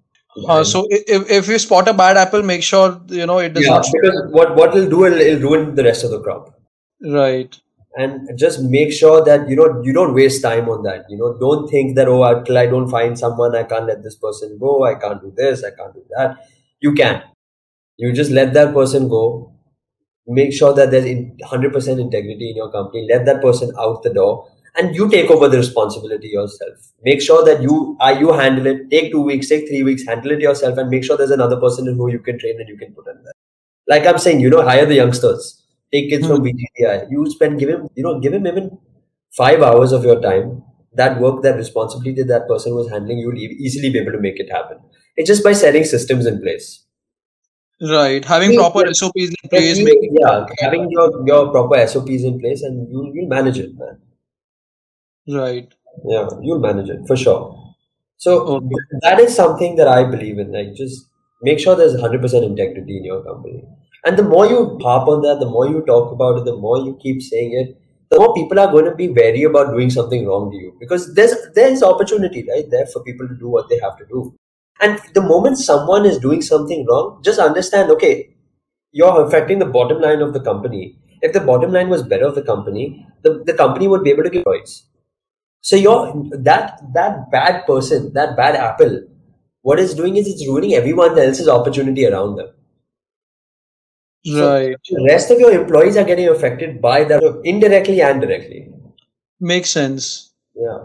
Uh, 0.47 0.65
so 0.65 0.87
if, 0.91 1.31
if 1.31 1.49
you 1.49 1.59
spot 1.59 1.89
a 1.89 1.93
bad 1.93 2.17
apple 2.17 2.43
make 2.43 2.63
sure 2.63 3.01
you 3.09 3.27
know 3.27 3.39
it 3.39 3.53
does 3.53 3.65
yeah, 3.65 3.71
not 3.71 3.87
because 3.93 4.23
what 4.31 4.57
what 4.57 4.75
it'll 4.75 4.89
do 4.89 5.05
it'll, 5.05 5.21
it'll 5.21 5.43
ruin 5.43 5.75
the 5.75 5.85
rest 5.85 6.05
of 6.05 6.11
the 6.11 6.21
crop. 6.21 6.59
Right. 7.03 7.55
And 7.97 8.39
just 8.39 8.63
make 8.63 8.93
sure 8.93 9.23
that 9.25 9.51
you 9.51 9.57
know 9.57 9.83
you 9.83 9.93
don't 9.93 10.15
waste 10.15 10.43
time 10.43 10.69
on 10.69 10.83
that. 10.85 11.05
You 11.11 11.19
know 11.19 11.37
don't 11.39 11.69
think 11.69 11.97
that 11.97 12.09
oh 12.09 12.23
until 12.23 12.57
i 12.57 12.67
don't 12.67 12.89
find 12.89 13.19
someone 13.19 13.55
i 13.57 13.65
can't 13.65 13.87
let 13.87 14.03
this 14.03 14.17
person 14.17 14.57
go. 14.59 14.85
I 14.85 14.95
can't 14.95 15.21
do 15.21 15.33
this 15.37 15.65
i 15.65 15.71
can't 15.71 15.93
do 15.93 16.05
that. 16.17 16.47
You 16.81 16.95
can. 16.95 17.23
You 17.99 18.13
just 18.13 18.31
let 18.31 18.55
that 18.55 18.73
person 18.73 19.09
go 19.09 19.52
make 20.27 20.53
sure 20.53 20.73
that 20.75 20.91
there's 20.91 21.05
100% 21.05 22.01
integrity 22.01 22.51
in 22.51 22.57
your 22.57 22.70
company 22.70 23.07
let 23.11 23.25
that 23.27 23.41
person 23.43 23.73
out 23.79 24.03
the 24.03 24.12
door 24.12 24.49
and 24.77 24.95
you 24.95 25.09
take 25.11 25.31
over 25.31 25.49
the 25.49 25.57
responsibility 25.57 26.29
yourself 26.29 26.93
make 27.05 27.20
sure 27.20 27.45
that 27.45 27.62
you 27.62 27.97
are 28.01 28.14
you 28.18 28.33
handle 28.33 28.66
it 28.66 28.89
take 28.91 29.11
two 29.11 29.23
weeks 29.23 29.49
take 29.49 29.66
three 29.68 29.83
weeks 29.83 30.07
handle 30.07 30.33
it 30.33 30.41
yourself 30.41 30.79
and 30.79 30.91
make 30.91 31.05
sure 31.05 31.16
there's 31.16 31.31
another 31.31 31.61
person 31.61 31.87
who 31.87 32.11
you 32.11 32.20
can 32.20 32.39
train 32.39 32.61
and 32.61 32.68
you 32.68 32.77
can 32.77 32.95
put 32.95 33.09
in 33.09 33.23
there 33.25 33.33
like 33.89 34.07
i'm 34.07 34.18
saying 34.18 34.41
you 34.41 34.49
know 34.49 34.62
hire 34.62 34.87
the 34.87 34.95
youngsters 34.95 35.62
take 35.93 36.09
kids 36.11 36.27
from 36.27 36.39
hmm. 36.39 36.47
VJTI. 36.47 37.11
You 37.11 37.31
spend 37.31 37.59
give 37.59 37.68
him, 37.68 37.89
you 37.95 38.03
know, 38.03 38.18
give 38.18 38.33
him 38.33 38.47
even 38.47 38.79
five 39.37 39.62
hours 39.62 39.93
of 39.93 40.05
your 40.05 40.20
time. 40.20 40.62
That 40.95 41.20
work, 41.20 41.43
that 41.43 41.57
responsibility 41.57 42.23
that 42.23 42.49
person 42.49 42.75
was 42.75 42.91
handling, 42.91 43.18
you'll 43.18 43.37
easily 43.37 43.91
be 43.91 43.99
able 43.99 44.12
to 44.12 44.20
make 44.20 44.39
it 44.39 44.51
happen. 44.51 44.79
It's 45.16 45.27
just 45.27 45.43
by 45.43 45.53
setting 45.55 45.85
systems 45.85 46.27
in 46.27 46.41
place. 46.43 46.85
Right, 47.83 48.24
having 48.24 48.55
proper 48.55 48.95
SOPs 48.95 49.30
in 49.30 49.51
place. 49.51 49.78
yeah, 49.78 50.47
having 50.61 50.89
your, 50.91 51.26
your 51.26 51.51
proper 51.51 51.85
SOPs 51.87 52.22
in 52.22 52.39
place, 52.39 52.62
and 52.62 52.89
you'll 52.91 53.12
you'll 53.12 53.28
manage 53.28 53.59
it, 53.59 53.76
man. 53.76 53.99
Right. 55.28 55.72
Yeah, 56.05 56.28
you'll 56.41 56.61
manage 56.61 56.91
it 56.91 57.07
for 57.07 57.16
sure. 57.16 57.74
So 58.18 58.41
okay. 58.57 58.66
that 59.01 59.18
is 59.18 59.35
something 59.35 59.74
that 59.76 59.89
I 59.89 60.05
believe 60.05 60.39
in. 60.39 60.53
Like, 60.53 60.74
just 60.74 61.09
make 61.43 61.59
sure 61.59 61.74
there's 61.74 61.95
100% 61.95 62.22
integrity 62.45 62.99
in 62.99 63.05
your 63.05 63.22
company. 63.24 63.64
And 64.05 64.16
the 64.16 64.22
more 64.22 64.47
you 64.47 64.78
harp 64.80 65.09
on 65.09 65.22
that, 65.22 65.41
the 65.41 65.51
more 65.51 65.68
you 65.68 65.83
talk 65.83 66.12
about 66.12 66.39
it, 66.39 66.45
the 66.45 66.57
more 66.57 66.78
you 66.78 66.97
keep 67.03 67.20
saying 67.20 67.53
it, 67.53 67.80
the 68.11 68.18
more 68.18 68.35
people 68.35 68.61
are 68.61 68.70
going 68.70 68.85
to 68.85 68.95
be 68.95 69.09
wary 69.09 69.43
about 69.45 69.72
doing 69.72 69.91
something 69.91 70.26
wrong 70.26 70.51
to 70.51 70.57
you 70.57 70.76
because 70.78 71.14
there's 71.14 71.35
there's 71.55 71.83
opportunity 71.83 72.47
right 72.49 72.70
there 72.70 72.87
for 72.87 73.03
people 73.05 73.26
to 73.26 73.35
do 73.35 73.49
what 73.49 73.70
they 73.70 73.78
have 73.78 73.97
to 73.99 74.05
do. 74.07 74.35
And 74.83 75.01
the 75.14 75.22
moment 75.22 75.59
someone 75.59 76.05
is 76.05 76.18
doing 76.18 76.43
something 76.43 76.85
wrong, 76.89 77.22
just 77.24 77.39
understand, 77.39 77.91
okay, 77.93 78.35
you're 78.91 79.24
affecting 79.24 79.61
the 79.61 79.64
bottom 79.66 80.01
line 80.01 80.20
of 80.20 80.33
the 80.33 80.41
company. 80.41 80.99
If 81.22 81.33
the 81.33 81.41
bottom 81.41 81.72
line 81.72 81.89
was 81.89 82.03
better 82.03 82.26
of 82.26 82.35
the 82.35 82.43
company, 82.43 83.07
the, 83.22 83.43
the 83.47 83.55
company 83.55 83.87
would 83.87 84.03
be 84.03 84.11
able 84.11 84.24
to 84.24 84.30
give 84.30 84.45
choice. 84.45 84.85
So 85.61 85.76
you're 85.76 86.12
that 86.33 86.80
that 86.93 87.30
bad 87.30 87.64
person, 87.66 88.12
that 88.14 88.37
bad 88.37 88.57
apple, 88.57 89.05
what 89.61 89.78
it's 89.78 89.95
doing 89.95 90.16
is 90.16 90.26
it's 90.26 90.45
ruining 90.47 90.74
everyone 90.74 91.16
else's 91.16 91.49
opportunity 91.49 92.05
around 92.05 92.35
them. 92.37 92.49
Right. 94.26 94.76
So 94.83 94.97
the 94.97 95.07
rest 95.09 95.30
of 95.30 95.39
your 95.39 95.53
employees 95.53 95.97
are 95.97 96.05
getting 96.05 96.28
affected 96.28 96.83
by 96.83 97.05
that 97.05 97.22
indirectly 97.45 98.03
and 98.03 98.20
directly. 98.20 98.72
Makes 99.41 99.70
sense. 99.70 100.33
Yeah. 100.57 100.78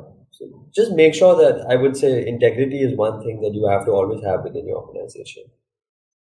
Just 0.75 0.91
make 0.93 1.13
sure 1.13 1.35
that 1.35 1.65
I 1.69 1.75
would 1.75 1.97
say 1.97 2.25
integrity 2.27 2.81
is 2.81 2.95
one 2.95 3.21
thing 3.23 3.41
that 3.41 3.53
you 3.53 3.67
have 3.67 3.85
to 3.85 3.91
always 3.91 4.23
have 4.23 4.43
within 4.43 4.67
your 4.67 4.77
organization. 4.77 5.43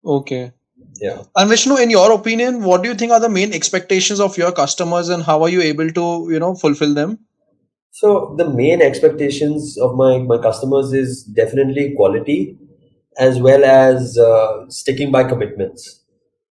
Okay. 0.06 0.52
Yeah. 1.02 1.24
And 1.36 1.50
Vishnu, 1.50 1.78
in 1.78 1.90
your 1.90 2.12
opinion, 2.12 2.64
what 2.64 2.84
do 2.84 2.90
you 2.90 2.96
think 2.96 3.12
are 3.12 3.20
the 3.20 3.30
main 3.30 3.54
expectations 3.54 4.20
of 4.20 4.38
your 4.38 4.52
customers 4.52 5.10
and 5.10 5.24
how 5.24 5.42
are 5.44 5.50
you 5.50 5.62
able 5.62 5.90
to, 5.90 6.28
you 6.30 6.40
know, 6.40 6.56
fulfill 6.56 6.94
them? 6.94 7.20
So 7.92 8.36
the 8.38 8.50
main 8.50 8.82
expectations 8.82 9.78
of 9.78 9.96
my, 9.96 10.18
my 10.20 10.38
customers 10.38 10.92
is 10.92 11.24
definitely 11.24 11.94
quality 11.96 12.58
as 13.18 13.40
well 13.40 13.64
as 13.64 14.18
uh, 14.18 14.70
sticking 14.70 15.12
by 15.12 15.24
commitments 15.24 16.06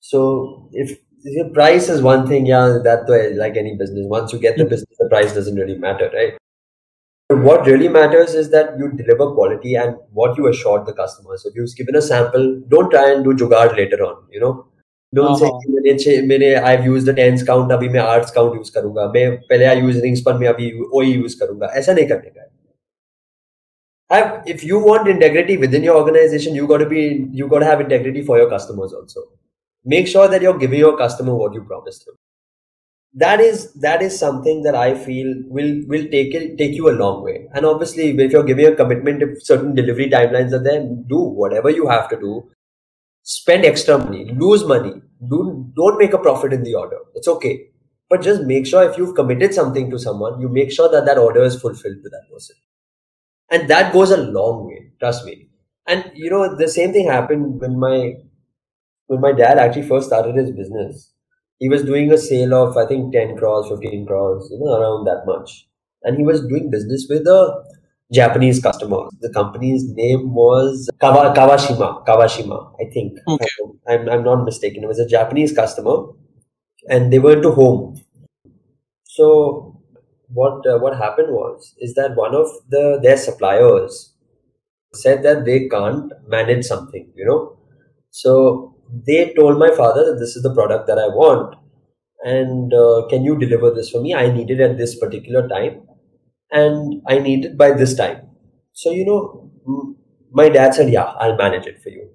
so 0.09 0.71
if 0.73 0.99
the 1.23 1.51
price 1.53 1.91
is 1.91 2.01
one 2.01 2.27
thing, 2.27 2.47
yeah, 2.47 2.79
that 2.83 3.07
way, 3.07 3.35
like 3.35 3.59
any 3.59 3.77
business. 3.77 4.07
Once 4.09 4.33
you 4.33 4.39
get 4.39 4.57
the 4.57 4.65
hmm. 4.65 4.71
business, 4.71 4.97
the 4.99 5.09
price 5.09 5.35
doesn't 5.35 5.55
really 5.55 5.77
matter, 5.77 6.11
right? 6.15 6.39
But 7.30 7.40
what 7.40 7.66
really 7.66 7.88
matters 7.88 8.34
is 8.34 8.50
that 8.52 8.78
you 8.78 8.92
deliver 8.92 9.32
quality 9.32 9.76
and 9.76 9.96
what 10.12 10.38
you 10.38 10.48
assured 10.48 10.86
the 10.86 10.94
customers. 10.94 11.46
If 11.46 11.56
you've 11.56 11.76
given 11.76 11.96
a 11.96 12.02
sample, 12.02 12.62
don't 12.68 12.92
try 12.92 13.12
and 13.12 13.24
do 13.24 13.34
jugaad 13.34 13.76
later 13.76 14.04
on. 14.04 14.26
You 14.32 14.40
know, 14.40 14.68
don't 15.14 15.32
uh-huh. 15.32 15.38
say 15.38 15.52
मैंने 15.70 16.22
मैंने 16.28 16.64
I've 16.64 16.86
used 16.86 17.08
the 17.08 17.14
tens 17.14 17.44
count 17.50 17.72
अभी 17.72 17.90
मैं 17.90 18.02
arts 18.02 18.32
count 18.38 18.56
use 18.60 18.70
करूंगा 18.78 19.08
मैं 19.14 19.30
पहले 19.50 19.66
I 19.66 19.76
use 19.84 20.02
rings 20.06 20.22
पर 20.26 20.38
मैं 20.40 20.48
अभी 20.48 20.72
OE 20.94 21.24
use 21.24 21.34
करूंगा 21.40 21.72
ऐसा 21.82 21.94
नहीं 21.94 22.08
करने 22.08 22.30
का 22.30 22.50
have 24.14 24.50
if 24.54 24.64
you 24.64 24.80
want 24.80 25.08
integrity 25.12 25.58
within 25.58 25.84
your 25.84 25.96
organization 26.00 26.56
you 26.56 26.68
got 26.68 26.82
to 26.84 26.90
be 26.90 27.04
you 27.40 27.48
got 27.54 27.64
to 27.64 27.66
have 27.66 27.82
integrity 27.86 28.24
for 28.30 28.38
your 28.38 28.50
customers 28.50 28.94
also 28.94 29.24
make 29.94 30.08
sure 30.08 30.28
that 30.34 30.44
you're 30.46 30.60
giving 30.64 30.80
your 30.80 30.98
customer 30.98 31.38
what 31.44 31.56
you 31.60 31.64
promised 31.72 32.08
him 32.08 32.18
that 33.15 33.41
is 33.41 33.73
that 33.85 34.03
is 34.03 34.19
something 34.19 34.63
that 34.63 34.75
i 34.75 34.95
feel 35.05 35.29
will 35.57 35.71
will 35.93 36.05
take 36.15 36.35
it 36.39 36.57
take 36.59 36.75
you 36.75 36.89
a 36.91 36.97
long 37.03 37.23
way. 37.25 37.49
And 37.55 37.65
obviously 37.67 38.11
if 38.25 38.33
you're 38.33 38.45
giving 38.45 38.67
a 38.67 38.77
commitment 38.77 39.23
if 39.23 39.43
certain 39.45 39.75
delivery 39.75 40.09
timelines 40.11 40.53
are 40.53 40.63
there 40.63 40.83
do 41.09 41.19
whatever 41.19 41.71
you 41.71 41.89
have 41.89 42.09
to 42.11 42.17
do. 42.21 42.51
Spend 43.25 43.65
extra 43.65 43.99
money 43.99 44.25
lose 44.45 44.65
money. 44.65 44.95
Do 45.29 45.71
don't 45.77 45.99
make 45.99 46.13
a 46.15 46.19
profit 46.19 46.53
in 46.53 46.63
the 46.65 46.75
order. 46.75 46.99
It's 47.15 47.29
okay. 47.29 47.69
But 48.11 48.23
just 48.23 48.43
make 48.45 48.67
sure 48.67 48.85
if 48.91 48.99
you've 48.99 49.15
committed 49.17 49.55
something 49.55 49.91
to 49.91 49.99
someone 49.99 50.41
you 50.41 50.49
make 50.49 50.73
sure 50.73 50.91
that 50.91 51.07
that 51.07 51.19
order 51.19 51.43
is 51.45 51.61
fulfilled 51.61 52.03
to 52.05 52.11
that 52.11 52.25
person. 52.33 52.57
And 53.51 53.69
that 53.71 53.93
goes 53.93 54.11
a 54.11 54.17
long 54.17 54.67
way 54.67 54.93
trust 55.01 55.25
me. 55.27 55.49
And 55.87 56.11
you 56.15 56.31
know 56.31 56.55
the 56.57 56.69
same 56.69 56.93
thing 56.93 57.07
happened 57.07 57.61
when 57.61 57.79
my 57.79 58.17
when 59.09 59.21
my 59.21 59.33
dad 59.33 59.59
actually 59.59 59.89
first 59.89 60.09
started 60.09 60.37
his 60.37 60.51
business, 60.53 61.13
he 61.59 61.69
was 61.69 61.85
doing 61.85 62.13
a 62.13 62.19
sale 62.19 62.55
of 62.55 62.77
I 62.77 62.87
think 62.87 63.13
10 63.13 63.37
crores, 63.37 63.69
15 63.69 64.07
crores, 64.07 64.49
you 64.51 64.59
know, 64.61 64.73
around 64.81 65.05
that 65.05 65.25
much. 65.27 65.67
And 66.03 66.17
he 66.17 66.25
was 66.25 66.47
doing 66.47 66.71
business 66.71 67.07
with 67.11 67.27
a 67.27 67.65
Japanese 68.13 68.61
customer. 68.63 69.09
The 69.21 69.33
company's 69.33 69.85
name 69.95 70.33
was 70.35 70.89
Kawa, 71.01 71.35
Kawashima. 71.35 72.07
Kawashima, 72.07 72.73
I 72.81 72.91
think. 72.93 73.19
Okay. 73.27 73.47
I'm, 73.89 74.09
I'm 74.09 74.25
not 74.25 74.45
mistaken. 74.45 74.85
It 74.85 74.87
was 74.87 74.99
a 74.99 75.09
Japanese 75.09 75.53
customer, 75.53 76.07
and 76.89 77.13
they 77.13 77.19
were 77.19 77.33
into 77.33 77.51
home. 77.53 78.01
So 79.05 79.81
what 80.29 80.67
uh, 80.67 80.79
what 80.79 80.97
happened 80.97 81.33
was 81.33 81.75
is 81.79 81.95
that 81.95 82.15
one 82.17 82.35
of 82.35 82.49
the 82.69 83.01
their 83.03 83.17
suppliers 83.17 84.15
said 84.95 85.23
that 85.25 85.45
they 85.45 85.69
can't 85.69 86.13
manage 86.29 86.65
something, 86.67 87.11
you 87.15 87.27
know. 87.27 87.59
So 88.11 88.77
they 89.07 89.33
told 89.35 89.59
my 89.59 89.71
father 89.71 90.05
that 90.05 90.19
this 90.19 90.37
is 90.37 90.43
the 90.43 90.55
product 90.55 90.87
that 90.87 90.99
I 90.99 91.07
want 91.09 91.57
and 92.25 92.73
uh, 92.75 93.07
can 93.09 93.25
you 93.25 93.39
deliver 93.39 93.71
this 93.71 93.91
for 93.91 94.01
me? 94.01 94.15
I 94.15 94.33
need 94.33 94.51
it 94.51 94.61
at 94.61 94.77
this 94.77 94.99
particular 94.99 95.49
time 95.49 95.83
and 96.51 97.03
I 97.07 97.19
need 97.19 97.45
it 97.45 97.59
by 97.59 97.73
this 97.73 97.95
time. 97.95 98.29
So, 98.73 98.91
you 98.91 99.05
know, 99.05 99.51
my 100.33 100.49
dad 100.49 100.75
said, 100.75 100.91
yeah, 100.91 101.05
I'll 101.05 101.37
manage 101.37 101.67
it 101.67 101.83
for 101.83 101.91
you. 101.91 102.09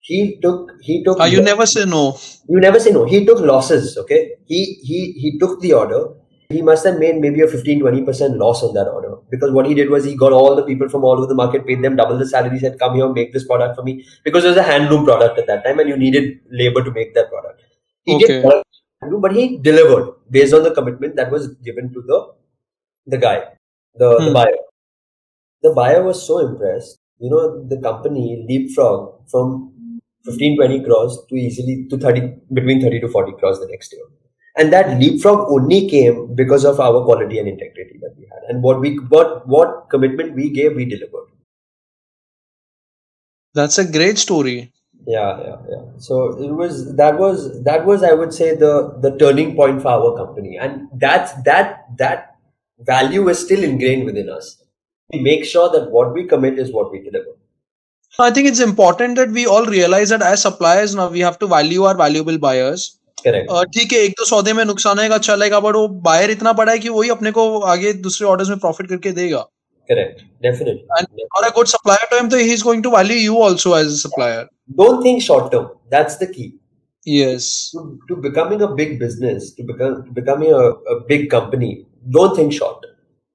He 0.00 0.38
took, 0.40 0.70
he 0.80 1.04
took, 1.04 1.20
uh, 1.20 1.24
you 1.24 1.42
never 1.42 1.66
say 1.66 1.84
no. 1.84 2.18
You 2.48 2.60
never 2.60 2.80
say 2.80 2.90
no. 2.90 3.04
He 3.04 3.26
took 3.26 3.40
losses. 3.40 3.98
Okay. 3.98 4.32
He, 4.46 4.78
he, 4.82 5.12
he 5.12 5.38
took 5.38 5.60
the 5.60 5.74
order 5.74 6.14
he 6.50 6.62
must 6.62 6.86
have 6.86 6.98
made 6.98 7.16
maybe 7.20 7.42
a 7.42 7.46
15 7.46 7.80
20% 7.80 8.38
loss 8.38 8.62
on 8.62 8.72
that 8.74 8.88
order. 8.88 9.16
Because 9.30 9.52
what 9.52 9.66
he 9.66 9.74
did 9.74 9.90
was 9.90 10.04
he 10.04 10.14
got 10.16 10.32
all 10.32 10.56
the 10.56 10.62
people 10.62 10.88
from 10.88 11.04
all 11.04 11.18
over 11.18 11.26
the 11.26 11.34
market 11.34 11.66
paid 11.66 11.82
them 11.82 11.96
double 11.96 12.16
the 12.16 12.26
salary 12.26 12.58
said 12.58 12.78
come 12.78 12.94
here 12.94 13.08
make 13.12 13.32
this 13.32 13.46
product 13.46 13.76
for 13.76 13.82
me. 13.82 14.04
Because 14.24 14.44
it 14.44 14.48
was 14.48 14.56
a 14.56 14.62
handloom 14.62 15.04
product 15.04 15.38
at 15.38 15.46
that 15.46 15.64
time 15.64 15.78
and 15.78 15.88
you 15.88 15.96
needed 15.96 16.40
labor 16.50 16.82
to 16.82 16.90
make 16.90 17.14
that 17.14 17.28
product. 17.30 17.62
He 18.04 18.14
okay. 18.16 18.42
did 18.42 19.20
but 19.20 19.34
he 19.34 19.58
delivered 19.58 20.14
based 20.30 20.54
on 20.54 20.62
the 20.62 20.72
commitment 20.72 21.16
that 21.16 21.30
was 21.30 21.48
given 21.68 21.92
to 21.92 22.02
the 22.02 22.32
the 23.06 23.18
guy 23.18 23.44
the, 23.94 24.16
hmm. 24.18 24.24
the 24.26 24.32
buyer. 24.32 24.56
The 25.62 25.72
buyer 25.72 26.02
was 26.02 26.26
so 26.26 26.38
impressed 26.38 26.98
you 27.18 27.30
know 27.30 27.64
the 27.64 27.80
company 27.80 28.44
leapfrog 28.48 29.28
from 29.30 29.72
15 30.24 30.56
20 30.56 30.84
crores 30.84 31.18
to 31.28 31.34
easily 31.36 31.86
to 31.90 31.98
30 31.98 32.20
between 32.52 32.80
30 32.80 33.00
to 33.00 33.08
40 33.08 33.32
crores 33.38 33.60
the 33.60 33.68
next 33.68 33.92
year 33.92 34.02
and 34.58 34.72
that 34.72 34.98
leapfrog 34.98 35.50
only 35.50 35.88
came 35.88 36.34
because 36.34 36.64
of 36.64 36.80
our 36.80 37.04
quality 37.04 37.38
and 37.38 37.48
integrity 37.48 37.98
that 38.00 38.14
we 38.18 38.24
had. 38.24 38.42
And 38.48 38.62
what 38.62 38.80
we 38.80 38.96
what 38.96 39.46
what 39.46 39.88
commitment 39.90 40.34
we 40.34 40.50
gave 40.50 40.74
we 40.74 40.84
delivered. 40.84 41.28
That's 43.54 43.78
a 43.78 43.90
great 43.90 44.18
story. 44.18 44.72
Yeah 45.06 45.40
yeah 45.40 45.56
yeah. 45.70 45.84
So 45.98 46.42
it 46.42 46.50
was 46.50 46.94
that 46.96 47.18
was 47.18 47.62
that 47.62 47.86
was 47.86 48.02
i 48.02 48.12
would 48.12 48.34
say 48.34 48.54
the 48.56 48.98
the 49.00 49.16
turning 49.16 49.54
point 49.54 49.80
for 49.80 49.92
our 49.92 50.16
company. 50.16 50.58
And 50.58 50.88
that's 50.92 51.32
that 51.44 51.84
that 51.98 52.36
value 52.80 53.28
is 53.28 53.38
still 53.38 53.62
ingrained 53.62 54.04
within 54.04 54.28
us. 54.28 54.62
We 55.12 55.20
make 55.20 55.44
sure 55.44 55.70
that 55.70 55.90
what 55.90 56.12
we 56.12 56.26
commit 56.26 56.58
is 56.58 56.72
what 56.72 56.92
we 56.92 57.00
deliver. 57.00 57.36
I 58.18 58.30
think 58.32 58.48
it's 58.48 58.60
important 58.60 59.16
that 59.16 59.30
we 59.30 59.46
all 59.46 59.66
realize 59.66 60.08
that 60.08 60.22
as 60.22 60.42
suppliers 60.42 60.94
now 60.94 61.08
we 61.08 61.20
have 61.20 61.38
to 61.38 61.46
value 61.46 61.84
our 61.84 61.96
valuable 61.96 62.38
buyers. 62.38 62.97
ठीक 63.64 63.92
है 63.92 63.98
एक 63.98 64.14
तो 64.18 64.24
सौदे 64.24 64.52
में 64.52 64.64
नुकसान 64.64 64.98
आएगा 64.98 65.14
अच्छा 65.14 65.34
लगेगा 65.34 65.60
बट 65.60 65.74
वो 65.74 65.88
बायर 65.88 66.30
इतना 66.30 66.52
बड़ा 66.52 66.72
है 66.72 66.78
कि 66.78 66.88
वही 66.88 67.10
अपने 67.10 67.30
को 67.30 67.60
आगे 67.60 67.92
दूसरे 67.92 68.28
ऑर्डर्स 68.28 68.48
में 68.48 68.58
प्रॉफिट 68.58 68.88
करके 68.88 69.12
देगा। 69.12 69.48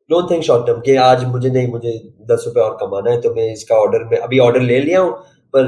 तो 0.09 0.95
आज 0.95 1.23
मुझे 1.23 1.49
नहीं 1.49 1.67
मुझे 1.67 2.13
दस 2.21 2.43
रुपए 2.47 2.61
और 2.61 2.77
कमाना 2.81 3.11
है 3.11 3.21
तो 3.21 3.34
मैं 3.34 3.53
इसका 3.53 3.75
ऑर्डर 3.75 4.15
अभी 4.15 4.39
ऑर्डर 4.39 4.61
ले 4.61 4.79
लिया 4.79 4.99
हूँ 4.99 5.23
पर 5.55 5.67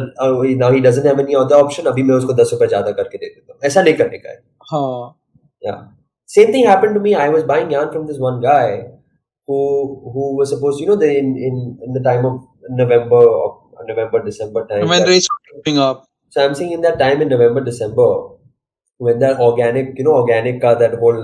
now 0.60 0.72
he 0.72 0.80
doesn't 0.88 1.06
have 1.06 1.20
any 1.20 1.34
other 1.44 1.56
option 1.56 1.90
अभी 1.92 2.04
मैं 2.04 2.16
उसको 2.16 2.34
दस 2.42 2.50
रुपए 2.54 2.68
ज़्यादा 2.68 2.92
करके 3.02 3.18
दे 3.18 3.26
देता 3.26 3.54
हूँ 3.54 3.60
ऐसा 3.72 3.82
नहीं 3.82 3.94
करने 4.02 4.18
का 4.18 4.30
है 4.30 4.42
हाँ 4.72 5.16
Yeah. 5.62 5.78
Same 6.30 6.52
thing 6.54 6.66
happened 6.66 6.96
to 6.96 7.00
me. 7.04 7.12
I 7.16 7.30
was 7.30 7.44
buying 7.44 7.72
yarn 7.72 7.92
from 7.92 8.06
this 8.08 8.18
one 8.24 8.36
guy 8.42 8.66
who 9.48 9.60
who 10.16 10.26
was 10.40 10.50
supposed, 10.50 10.80
you 10.80 10.88
know, 10.88 10.96
the, 10.96 11.10
in, 11.22 11.32
in 11.38 11.56
in 11.88 11.94
the 11.94 12.02
time 12.08 12.26
of 12.26 12.36
November 12.82 13.22
or 13.40 13.48
November 13.88 14.22
December 14.26 14.66
time. 14.72 14.88
when 14.92 15.00
that- 15.04 15.10
rates 15.14 15.30
are 15.36 15.62
going 15.68 15.80
up 15.88 16.04
so 16.36 16.44
I'm 16.46 16.56
saying 16.60 16.72
in 16.74 16.82
that 16.82 17.00
time 17.00 17.22
in 17.22 17.30
November 17.30 17.64
December 17.70 18.08
when 19.02 19.20
that 19.20 19.40
organic, 19.40 19.98
you 19.98 20.04
know, 20.04 20.16
organic 20.22 20.62
का 20.62 20.74
that 20.80 20.96
whole 21.04 21.22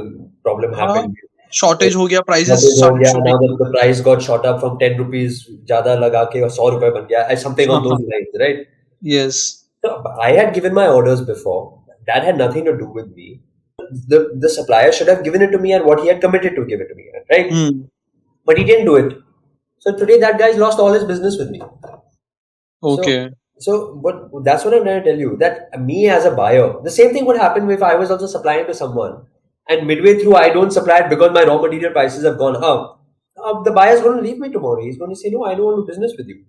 problem 0.47 0.73
हाँ, 0.73 0.87
happened. 0.87 1.15
shortage 1.58 1.94
हो 1.96 2.06
गया 2.08 2.20
prices 2.28 2.64
Shortage 2.64 2.72
हो 2.72 2.76
started 2.78 3.02
गया, 3.02 3.12
shooting. 3.12 3.28
now 3.30 3.36
that 3.42 3.56
the 3.62 3.70
price 3.74 4.00
got 4.08 4.22
shot 4.28 4.46
up 4.50 4.60
from 4.64 4.78
10 4.84 4.96
rupees 5.02 5.40
ज्यादा 5.72 5.94
लगा 6.04 6.22
के 6.32 6.40
और 6.42 6.50
100 6.50 6.72
रुपए 6.74 6.90
बन 6.96 7.06
गया 7.12 7.26
and 7.34 7.42
something 7.44 7.72
on 7.76 7.84
those 7.88 8.04
lines, 8.12 8.38
right? 8.44 8.64
yes 9.14 9.40
So 9.84 9.92
I 10.28 10.30
had 10.38 10.54
given 10.54 10.74
my 10.78 10.86
orders 11.00 11.20
before. 11.32 11.60
That 12.06 12.24
had 12.28 12.38
nothing 12.38 12.64
to 12.70 12.76
do 12.78 12.86
with 12.98 13.08
me. 13.18 13.28
The 14.14 14.18
the 14.44 14.50
supplier 14.56 14.92
should 14.98 15.08
have 15.14 15.22
given 15.28 15.42
it 15.46 15.52
to 15.56 15.58
me 15.66 15.72
at 15.78 15.84
what 15.90 16.00
he 16.04 16.08
had 16.12 16.20
committed 16.26 16.56
to 16.60 16.64
give 16.72 16.80
it 16.86 16.88
to 16.92 16.94
me 17.00 17.06
at, 17.20 17.34
right? 17.36 17.52
hmm. 17.56 17.80
But 18.50 18.58
he 18.58 18.64
didn't 18.72 18.86
do 18.92 18.96
it. 19.04 19.16
So 19.86 19.96
today 20.02 20.18
that 20.26 20.38
guy's 20.44 20.56
lost 20.64 20.78
all 20.84 20.92
his 20.98 21.04
business 21.14 21.38
with 21.42 21.50
me. 21.56 21.62
okay 22.82 23.18
So 23.64 23.74
what 24.04 24.16
that's 24.46 24.64
what 24.66 24.74
I'm 24.76 24.82
trying 24.84 25.02
to 25.02 25.10
tell 25.10 25.18
you. 25.24 25.36
That 25.42 25.78
me 25.80 26.08
as 26.08 26.24
a 26.26 26.32
buyer, 26.40 26.64
the 26.86 26.90
same 26.96 27.12
thing 27.14 27.24
would 27.28 27.38
happen 27.42 27.70
if 27.76 27.82
I 27.82 27.94
was 28.00 28.10
also 28.10 28.26
supplying 28.32 28.66
to 28.66 28.74
someone, 28.74 29.14
and 29.68 29.86
midway 29.86 30.18
through 30.18 30.34
I 30.36 30.48
don't 30.50 30.70
supply 30.72 30.98
it 30.98 31.08
because 31.10 31.32
my 31.32 31.44
raw 31.44 31.60
material 31.60 31.92
prices 31.92 32.24
have 32.24 32.38
gone 32.38 32.56
up. 32.64 33.00
Uh, 33.44 33.62
the 33.62 33.70
buyer's 33.72 34.00
going 34.02 34.16
to 34.16 34.22
leave 34.22 34.38
me 34.38 34.50
tomorrow. 34.50 34.82
He's 34.82 34.98
going 34.98 35.10
to 35.10 35.16
say, 35.16 35.30
"No, 35.30 35.44
I 35.44 35.54
don't 35.54 35.64
want 35.66 35.76
to 35.78 35.82
do 35.82 35.86
business 35.92 36.14
with 36.18 36.28
you." 36.28 36.44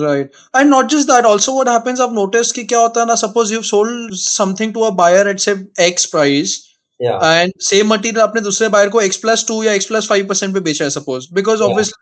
right 0.00 0.30
and 0.54 0.68
not 0.70 0.88
just 0.90 1.06
that 1.08 1.24
also 1.24 1.54
what 1.54 1.66
happens 1.66 2.00
i've 2.00 2.12
noticed 2.12 2.54
कि 2.54 2.64
क्या 2.64 2.78
होता 2.78 3.00
है 3.00 3.06
ना 3.06 3.14
suppose 3.20 3.50
you've 3.50 3.66
sold 3.66 4.14
something 4.22 4.72
to 4.72 4.84
a 4.84 4.90
buyer 4.92 5.26
at 5.28 5.40
say 5.40 5.54
x 5.78 6.06
price 6.06 6.64
Yeah, 7.04 7.18
and 7.26 7.52
same 7.64 7.86
material 7.88 8.22
आपने 8.22 8.40
दूसरे 8.40 8.68
buyer 8.68 8.90
को 8.90 9.02
x 9.02 9.18
plus 9.24 9.46
to 9.48 9.62
या 9.62 9.72
x 9.80 9.86
plus 9.90 10.08
five 10.08 10.26
percent 10.28 10.54
पे 10.54 10.60
बेचा 10.60 10.84
है 10.84 10.90
suppose 10.90 11.28
because 11.38 11.60
Yeah. 11.60 11.68
obviously 11.68 11.92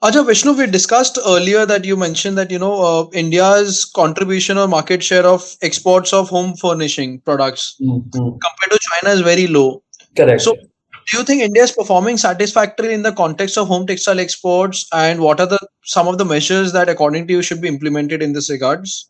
Acha 0.00 0.24
Vishnu, 0.24 0.52
we 0.52 0.66
discussed 0.66 1.18
earlier 1.26 1.66
that 1.66 1.84
you 1.84 1.96
mentioned 1.96 2.38
that 2.38 2.52
you 2.52 2.58
know 2.58 2.82
uh, 2.82 3.10
India's 3.12 3.84
contribution 3.84 4.56
or 4.56 4.68
market 4.68 5.02
share 5.02 5.26
of 5.26 5.56
exports 5.60 6.12
of 6.12 6.28
home 6.28 6.54
furnishing 6.54 7.20
products 7.22 7.76
compared 7.78 8.70
to 8.70 8.78
China 8.80 9.14
is 9.14 9.22
very 9.22 9.48
low. 9.48 9.82
correct. 10.16 10.42
So, 10.42 10.54
do 10.54 11.18
you 11.18 11.24
think 11.24 11.42
India 11.42 11.64
is 11.64 11.72
performing 11.72 12.16
satisfactorily 12.16 12.94
in 12.94 13.02
the 13.02 13.12
context 13.12 13.58
of 13.58 13.66
home 13.66 13.88
textile 13.88 14.20
exports? 14.20 14.86
And 14.92 15.20
what 15.20 15.40
are 15.40 15.46
the 15.46 15.58
some 15.82 16.06
of 16.06 16.18
the 16.18 16.24
measures 16.24 16.72
that, 16.72 16.88
according 16.88 17.26
to 17.26 17.32
you, 17.32 17.42
should 17.42 17.60
be 17.60 17.68
implemented 17.68 18.22
in 18.22 18.34
this 18.34 18.50
regards? 18.50 19.08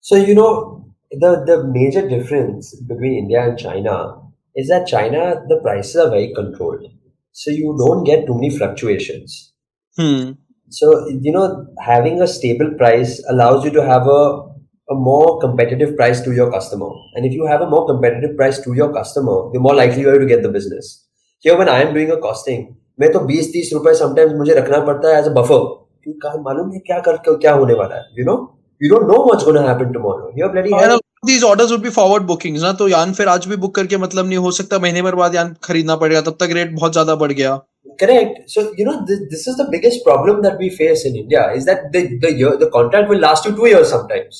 So 0.00 0.16
you 0.16 0.34
know 0.34 0.87
the 1.11 1.43
the 1.45 1.63
major 1.63 2.07
difference 2.07 2.75
between 2.91 3.13
India 3.13 3.43
and 3.47 3.57
China 3.57 4.15
is 4.55 4.67
that 4.69 4.87
China 4.87 5.43
the 5.47 5.57
prices 5.57 5.95
are 5.95 6.09
very 6.09 6.33
controlled, 6.33 6.87
so 7.31 7.51
you 7.51 7.75
don't 7.77 8.03
get 8.03 8.25
too 8.25 8.35
many 8.35 8.49
fluctuations. 8.49 9.53
Hmm. 9.97 10.31
So 10.69 11.07
you 11.09 11.31
know 11.31 11.67
having 11.79 12.21
a 12.21 12.27
stable 12.27 12.71
price 12.77 13.23
allows 13.29 13.63
you 13.65 13.71
to 13.71 13.85
have 13.85 14.07
a 14.07 14.53
a 14.89 14.95
more 14.95 15.39
competitive 15.39 15.95
price 15.95 16.21
to 16.21 16.33
your 16.33 16.51
customer, 16.51 16.89
and 17.15 17.25
if 17.25 17.33
you 17.33 17.45
have 17.45 17.61
a 17.61 17.69
more 17.69 17.85
competitive 17.87 18.35
price 18.35 18.59
to 18.59 18.73
your 18.73 18.93
customer, 18.93 19.49
the 19.53 19.59
more 19.59 19.75
likely 19.75 20.01
you 20.01 20.09
are 20.09 20.19
to 20.19 20.25
get 20.25 20.43
the 20.43 20.49
business. 20.49 21.07
Here, 21.39 21.57
when 21.57 21.69
I 21.69 21.81
am 21.83 21.93
doing 21.93 22.11
a 22.11 22.17
costing, 22.17 22.65
मैं 22.99 23.11
तो 23.11 23.19
20-30 23.19 23.73
रुपए 23.73 23.93
sometimes 23.99 24.33
मुझे 24.37 24.53
रखना 24.53 24.79
पड़ता 24.85 25.15
है 25.15 25.21
as 25.21 25.29
a 25.29 25.33
buffer. 25.33 25.61
क्योंकि 26.03 26.19
कहाँ 26.23 26.37
मालूम 26.37 26.71
है 26.73 26.79
क्या 26.79 26.99
कर 26.99 27.17
क्या 27.17 27.53
होने 27.53 27.73
वाला 27.73 27.95
है, 27.95 28.03
you 28.19 28.27
know? 28.29 28.37
You 28.79 28.89
don't 28.89 29.07
know 29.07 29.21
what's 29.25 29.43
going 29.43 29.55
to 29.55 29.67
happen 29.67 29.93
tomorrow. 29.93 30.31
You're 30.35 30.49
bloody 30.49 30.71
And 30.71 30.81
hell. 30.81 30.89
a 30.89 30.93
lot 30.93 31.03
of 31.23 31.27
these 31.27 31.43
orders 31.49 31.71
would 31.71 31.83
be 31.83 31.91
forward 31.97 32.25
bookings 32.31 32.63
ना 32.63 32.71
तो 32.79 32.87
यान 32.87 33.13
फिर 33.19 33.27
आज 33.33 33.45
भी 33.47 33.55
बुक 33.65 33.75
करके 33.75 33.97
मतलब 33.97 34.25
नहीं 34.27 34.37
हो 34.45 34.51
सकता 34.61 34.79
महीने 34.85 35.01
भर 35.01 35.15
बाद 35.15 35.35
यान 35.35 35.55
खरीदना 35.63 35.95
पड़ेगा 36.03 36.21
तब 36.21 36.37
तक 36.41 36.55
रेट 36.57 36.73
बहुत 36.75 36.93
ज्यादा 36.93 37.15
बढ़ 37.23 37.31
गया 37.41 37.61
Correct. 38.01 38.49
So 38.51 38.61
you 38.77 38.85
know 38.85 38.93
this, 39.07 39.19
this 39.31 39.47
is 39.47 39.55
the 39.57 39.65
biggest 39.71 40.03
problem 40.05 40.41
that 40.43 40.57
we 40.57 40.69
face 40.77 41.05
in 41.05 41.15
India 41.15 41.41
is 41.57 41.65
that 41.65 41.83
the 41.95 42.01
the 42.23 42.31
year, 42.41 42.51
the 42.61 42.69
contract 42.75 43.09
will 43.13 43.19
last 43.23 43.45
you 43.45 43.51
two 43.59 43.67
years 43.71 43.89
sometimes, 43.95 44.39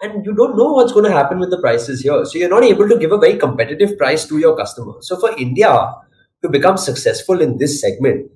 and 0.00 0.26
you 0.30 0.34
don't 0.40 0.56
know 0.60 0.68
what's 0.78 0.96
going 0.96 1.06
to 1.08 1.12
happen 1.16 1.44
with 1.44 1.52
the 1.54 1.60
prices 1.66 2.02
here. 2.06 2.16
So 2.30 2.40
you're 2.40 2.50
not 2.54 2.66
able 2.70 2.88
to 2.94 2.98
give 3.04 3.14
a 3.18 3.20
very 3.26 3.38
competitive 3.44 3.92
price 4.02 4.26
to 4.32 4.40
your 4.46 4.56
customer. 4.62 4.94
So 5.10 5.20
for 5.26 5.30
India 5.46 5.70
to 6.42 6.52
become 6.56 6.80
successful 6.86 7.46
in 7.48 7.56
this 7.62 7.80
segment, 7.80 8.26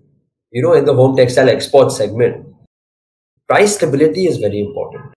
you 0.53 0.63
know, 0.69 0.75
in 0.75 0.85
the 0.93 0.95
home 1.03 1.17
textile 1.17 1.53
export 1.57 1.91
segment, 1.91 2.47
price 3.49 3.77
stability 3.81 4.27
is 4.35 4.39
very 4.47 4.61
important. 4.61 5.10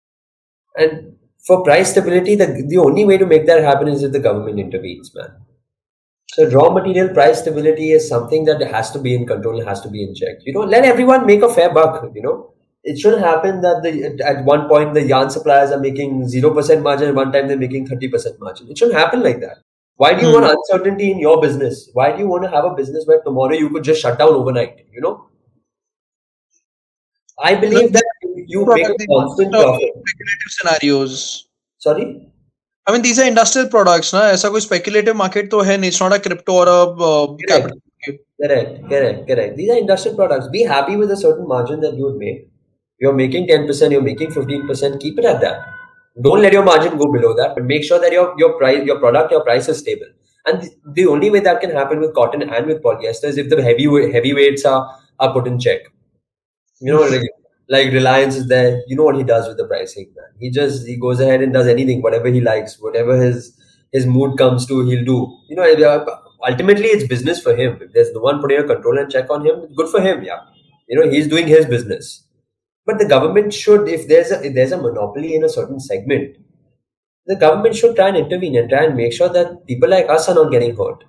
And 0.77 1.17
for 1.47 1.63
price 1.65 1.91
stability, 1.91 2.35
the 2.37 2.47
the 2.69 2.79
only 2.79 3.05
way 3.05 3.19
to 3.19 3.27
make 3.27 3.47
that 3.47 3.63
happen 3.63 3.89
is 3.89 4.03
if 4.03 4.13
the 4.13 4.21
government 4.21 4.59
intervenes, 4.61 5.15
man. 5.15 5.31
So 6.31 6.49
raw 6.51 6.71
material 6.71 7.13
price 7.15 7.41
stability 7.41 7.93
is 7.93 8.09
something 8.09 8.45
that 8.47 8.61
has 8.63 8.91
to 8.93 8.99
be 8.99 9.15
in 9.15 9.27
control, 9.27 9.65
has 9.65 9.81
to 9.83 9.89
be 9.91 10.03
in 10.03 10.15
check. 10.15 10.39
You 10.45 10.55
know, 10.55 10.61
let 10.61 10.85
everyone 10.85 11.27
make 11.27 11.43
a 11.43 11.53
fair 11.53 11.73
buck. 11.73 12.11
You 12.15 12.23
know, 12.23 12.55
it 12.85 12.99
shouldn't 12.99 13.23
happen 13.23 13.61
that 13.61 13.83
the 13.83 14.23
at 14.25 14.45
one 14.45 14.69
point 14.69 14.95
the 14.95 15.03
yarn 15.03 15.31
suppliers 15.31 15.71
are 15.71 15.81
making 15.81 16.29
zero 16.29 16.53
percent 16.55 16.83
margin, 16.83 17.15
one 17.15 17.33
time 17.33 17.49
they're 17.49 17.59
making 17.67 17.87
thirty 17.87 18.09
percent 18.09 18.41
margin. 18.41 18.71
It 18.71 18.79
shouldn't 18.79 18.99
happen 18.99 19.23
like 19.23 19.41
that. 19.41 19.59
Why 19.97 20.15
do 20.15 20.23
you 20.27 20.33
Hmm. 20.33 20.41
want 20.41 20.47
uncertainty 20.59 21.11
in 21.13 21.19
your 21.19 21.41
business? 21.41 21.91
Why 21.93 22.13
do 22.13 22.19
you 22.21 22.29
want 22.29 22.45
to 22.45 22.51
have 22.51 22.65
a 22.65 22.75
business 22.75 23.07
where 23.07 23.21
tomorrow 23.23 23.53
you 23.55 23.69
could 23.71 23.85
just 23.85 24.01
shut 24.01 24.19
down 24.19 24.31
overnight? 24.35 24.87
You 24.93 25.03
know, 25.03 25.27
I 27.44 27.56
believe 27.56 27.94
that 27.94 28.04
you 28.48 28.66
make 28.66 28.86
a 28.86 29.06
constant 29.08 29.52
profit. 29.52 29.92
speculative 30.06 30.52
scenarios 30.60 31.48
Sorry. 31.78 32.06
I 32.88 32.92
mean 32.92 33.02
these 33.02 33.20
are 33.20 33.28
industrial 33.28 33.70
products 33.70 34.14
ना 34.14 34.22
ऐसा 34.30 34.50
कोई 34.50 34.62
speculative 34.62 35.16
market 35.16 35.50
तो 35.52 35.62
है 35.70 35.78
नहीं 35.78 35.92
it's 35.92 36.02
not 36.02 36.14
a 36.14 36.20
crypto 36.28 36.54
or 36.62 36.68
a 36.68 36.80
uh, 37.10 37.36
capital 37.48 37.78
market. 37.78 38.22
Correct, 38.42 38.90
correct, 38.90 39.28
correct. 39.28 39.56
These 39.58 39.72
are 39.72 39.78
industrial 39.78 40.16
products. 40.16 40.48
Be 40.48 40.64
happy 40.64 40.96
with 40.96 41.12
a 41.12 41.18
certain 41.18 41.48
margin 41.48 41.80
that 41.82 41.96
you 41.96 42.04
would 42.06 42.18
make. 42.18 42.48
You're 43.00 43.14
making 43.14 43.48
10%, 43.48 43.92
you're 43.92 44.02
making 44.02 44.32
15%, 44.32 45.00
keep 45.00 45.20
it 45.20 45.26
at 45.26 45.42
that. 45.42 45.66
Don't 46.22 46.42
let 46.42 46.54
your 46.54 46.64
margin 46.64 46.98
go 46.98 47.12
below 47.12 47.36
that, 47.36 47.56
but 47.56 47.64
make 47.64 47.84
sure 47.84 48.00
that 48.00 48.12
your, 48.12 48.34
your 48.38 48.58
price, 48.58 48.84
your 48.84 49.00
product, 49.00 49.32
your 49.32 49.44
price 49.44 49.68
is 49.70 49.80
stable. 49.80 50.08
And 50.48 50.62
the, 50.62 50.72
the 50.94 51.06
only 51.08 51.30
way 51.30 51.40
that 51.42 51.62
can 51.62 51.72
happen 51.72 52.00
with 52.00 52.16
cotton 52.16 52.42
and 52.42 52.66
with 52.66 52.82
polyester 52.82 53.26
is 53.26 53.38
if 53.38 53.50
the 53.50 53.62
heavy 53.62 53.86
heavyweights 54.12 54.66
are, 54.66 54.96
are 55.20 55.34
put 55.34 55.48
in 55.48 55.60
check. 55.60 55.82
You 56.83 56.93
know, 56.93 57.03
like, 57.03 57.23
like 57.69 57.93
Reliance 57.93 58.37
is 58.37 58.49
there. 58.49 58.83
You 58.87 58.97
know 58.97 59.05
what 59.05 59.17
he 59.17 59.25
does 59.25 59.49
with 59.49 59.57
the 59.57 59.67
pricing, 59.67 60.13
man. 60.17 60.27
He 60.41 60.51
just 60.51 60.87
he 60.87 60.97
goes 60.97 61.21
ahead 61.21 61.43
and 61.43 61.53
does 61.53 61.67
anything, 61.69 62.03
whatever 62.03 62.29
he 62.29 62.41
likes, 62.41 62.79
whatever 62.81 63.17
his 63.21 63.57
his 63.93 64.07
mood 64.07 64.37
comes 64.39 64.67
to, 64.67 64.85
he'll 64.87 65.05
do. 65.05 65.19
You 65.49 65.57
know, 65.57 65.65
uh, 65.65 66.17
ultimately 66.49 66.87
it's 66.89 67.07
business 67.07 67.41
for 67.41 67.55
him. 67.57 67.79
If 67.81 67.93
there's 67.93 68.13
no 68.13 68.21
one 68.21 68.41
putting 68.41 68.59
a 68.59 68.65
control 68.65 68.99
and 68.99 69.11
check 69.11 69.31
on 69.31 69.47
him, 69.47 69.67
good 69.77 69.89
for 69.89 70.01
him. 70.01 70.23
Yeah, 70.25 70.41
you 70.89 70.99
know, 71.01 71.11
he's 71.11 71.29
doing 71.29 71.47
his 71.47 71.67
business. 71.67 72.25
But 72.87 72.99
the 72.99 73.07
government 73.09 73.55
should, 73.55 73.89
if 73.89 74.09
there's 74.09 74.33
a 74.33 74.43
if 74.45 74.55
there's 74.55 74.73
a 74.73 74.83
monopoly 74.83 75.35
in 75.37 75.45
a 75.45 75.49
certain 75.49 75.81
segment, 75.81 76.37
the 77.27 77.37
government 77.37 77.77
should 77.77 77.97
try 77.97 78.09
and 78.09 78.19
intervene 78.19 78.57
and 78.57 78.71
try 78.71 78.85
and 78.85 78.97
make 78.97 79.13
sure 79.13 79.29
that 79.29 79.67
people 79.67 79.89
like 79.89 80.09
us 80.09 80.29
are 80.29 80.37
not 80.37 80.53
getting 80.53 80.77
hurt. 80.77 81.05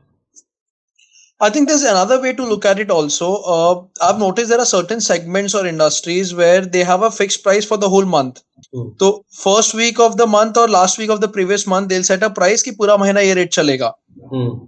I 1.40 1.51
think 1.51 1.68
there's 1.68 1.84
another 1.84 2.20
way 2.20 2.32
to 2.32 2.44
look 2.44 2.64
at 2.64 2.80
it 2.80 2.90
also. 2.90 3.34
Uh, 3.36 3.82
I've 4.03 4.18
noticed 4.18 4.49
there 4.49 4.59
are 4.59 4.66
certain 4.66 5.01
segments 5.01 5.55
or 5.55 5.66
industries 5.66 6.34
where 6.34 6.62
they 6.62 6.82
have 6.82 7.03
a 7.03 7.11
fixed 7.12 7.44
price 7.44 7.64
for 7.64 7.76
the 7.76 7.88
whole 7.88 8.05
month. 8.05 8.42
Hmm. 8.74 8.88
So 8.99 9.24
first 9.30 9.72
week 9.74 10.01
of 10.01 10.16
the 10.16 10.26
month 10.26 10.57
or 10.57 10.66
last 10.66 10.99
week 10.99 11.11
of 11.11 11.20
the 11.20 11.28
previous 11.28 11.66
month, 11.66 11.88
they'll 11.88 12.03
set 12.03 12.24
a 12.24 12.30
price 12.30 12.62
कि 12.62 12.70
पूरा 12.70 12.96
महीना 12.96 13.20
ये 13.20 13.34
rate 13.34 13.53
चलेगा. 13.53 13.92
Hmm. 14.32 14.66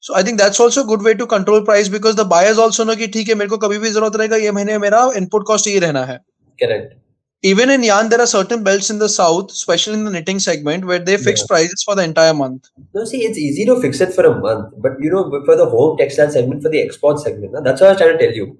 So 0.00 0.14
I 0.14 0.22
think 0.22 0.38
that's 0.38 0.60
also 0.60 0.84
a 0.84 0.86
good 0.86 1.02
way 1.02 1.14
to 1.14 1.26
control 1.26 1.64
price 1.64 1.88
because 1.88 2.14
the 2.14 2.24
buyers 2.24 2.58
also 2.58 2.84
know 2.84 2.96
कि 2.96 3.06
ठीक 3.06 3.28
है 3.28 3.34
मेरे 3.34 3.50
को 3.50 3.58
कभी 3.58 3.78
भी 3.78 3.90
जरूरत 3.90 4.16
रहेगा 4.16 4.36
ये 4.36 4.52
महीने 4.52 4.78
मेरा 4.78 5.04
input 5.12 5.50
cost 5.50 5.66
ये 5.66 5.78
रहना 5.78 6.04
है. 6.04 6.20
Correct. 6.62 7.01
Even 7.43 7.69
in 7.69 7.83
yarn, 7.83 8.09
there 8.09 8.21
are 8.21 8.27
certain 8.27 8.63
belts 8.63 8.89
in 8.89 8.99
the 8.99 9.09
south, 9.09 9.51
especially 9.51 9.95
in 9.95 10.05
the 10.05 10.11
knitting 10.11 10.39
segment, 10.39 10.85
where 10.85 10.99
they 10.99 11.17
fix 11.17 11.41
Yeah. 11.41 11.47
prices 11.47 11.83
for 11.83 11.95
the 11.95 12.03
entire 12.03 12.33
month. 12.33 12.69
No, 12.93 13.05
see, 13.05 13.23
it's 13.25 13.37
easy 13.37 13.65
to 13.65 13.79
fix 13.81 14.01
it 14.01 14.13
for 14.13 14.25
a 14.25 14.39
month, 14.39 14.73
but 14.77 14.93
you 14.99 15.09
know, 15.11 15.23
for 15.45 15.55
the 15.55 15.65
home 15.65 15.97
textile 15.97 16.29
segment, 16.31 16.63
for 16.63 16.69
the 16.69 16.81
export 16.81 17.19
segment, 17.19 17.53
that's 17.63 17.81
what 17.81 17.87
I 17.87 17.91
was 17.93 18.01
trying 18.01 18.17
to 18.17 18.25
tell 18.25 18.33
you, 18.35 18.57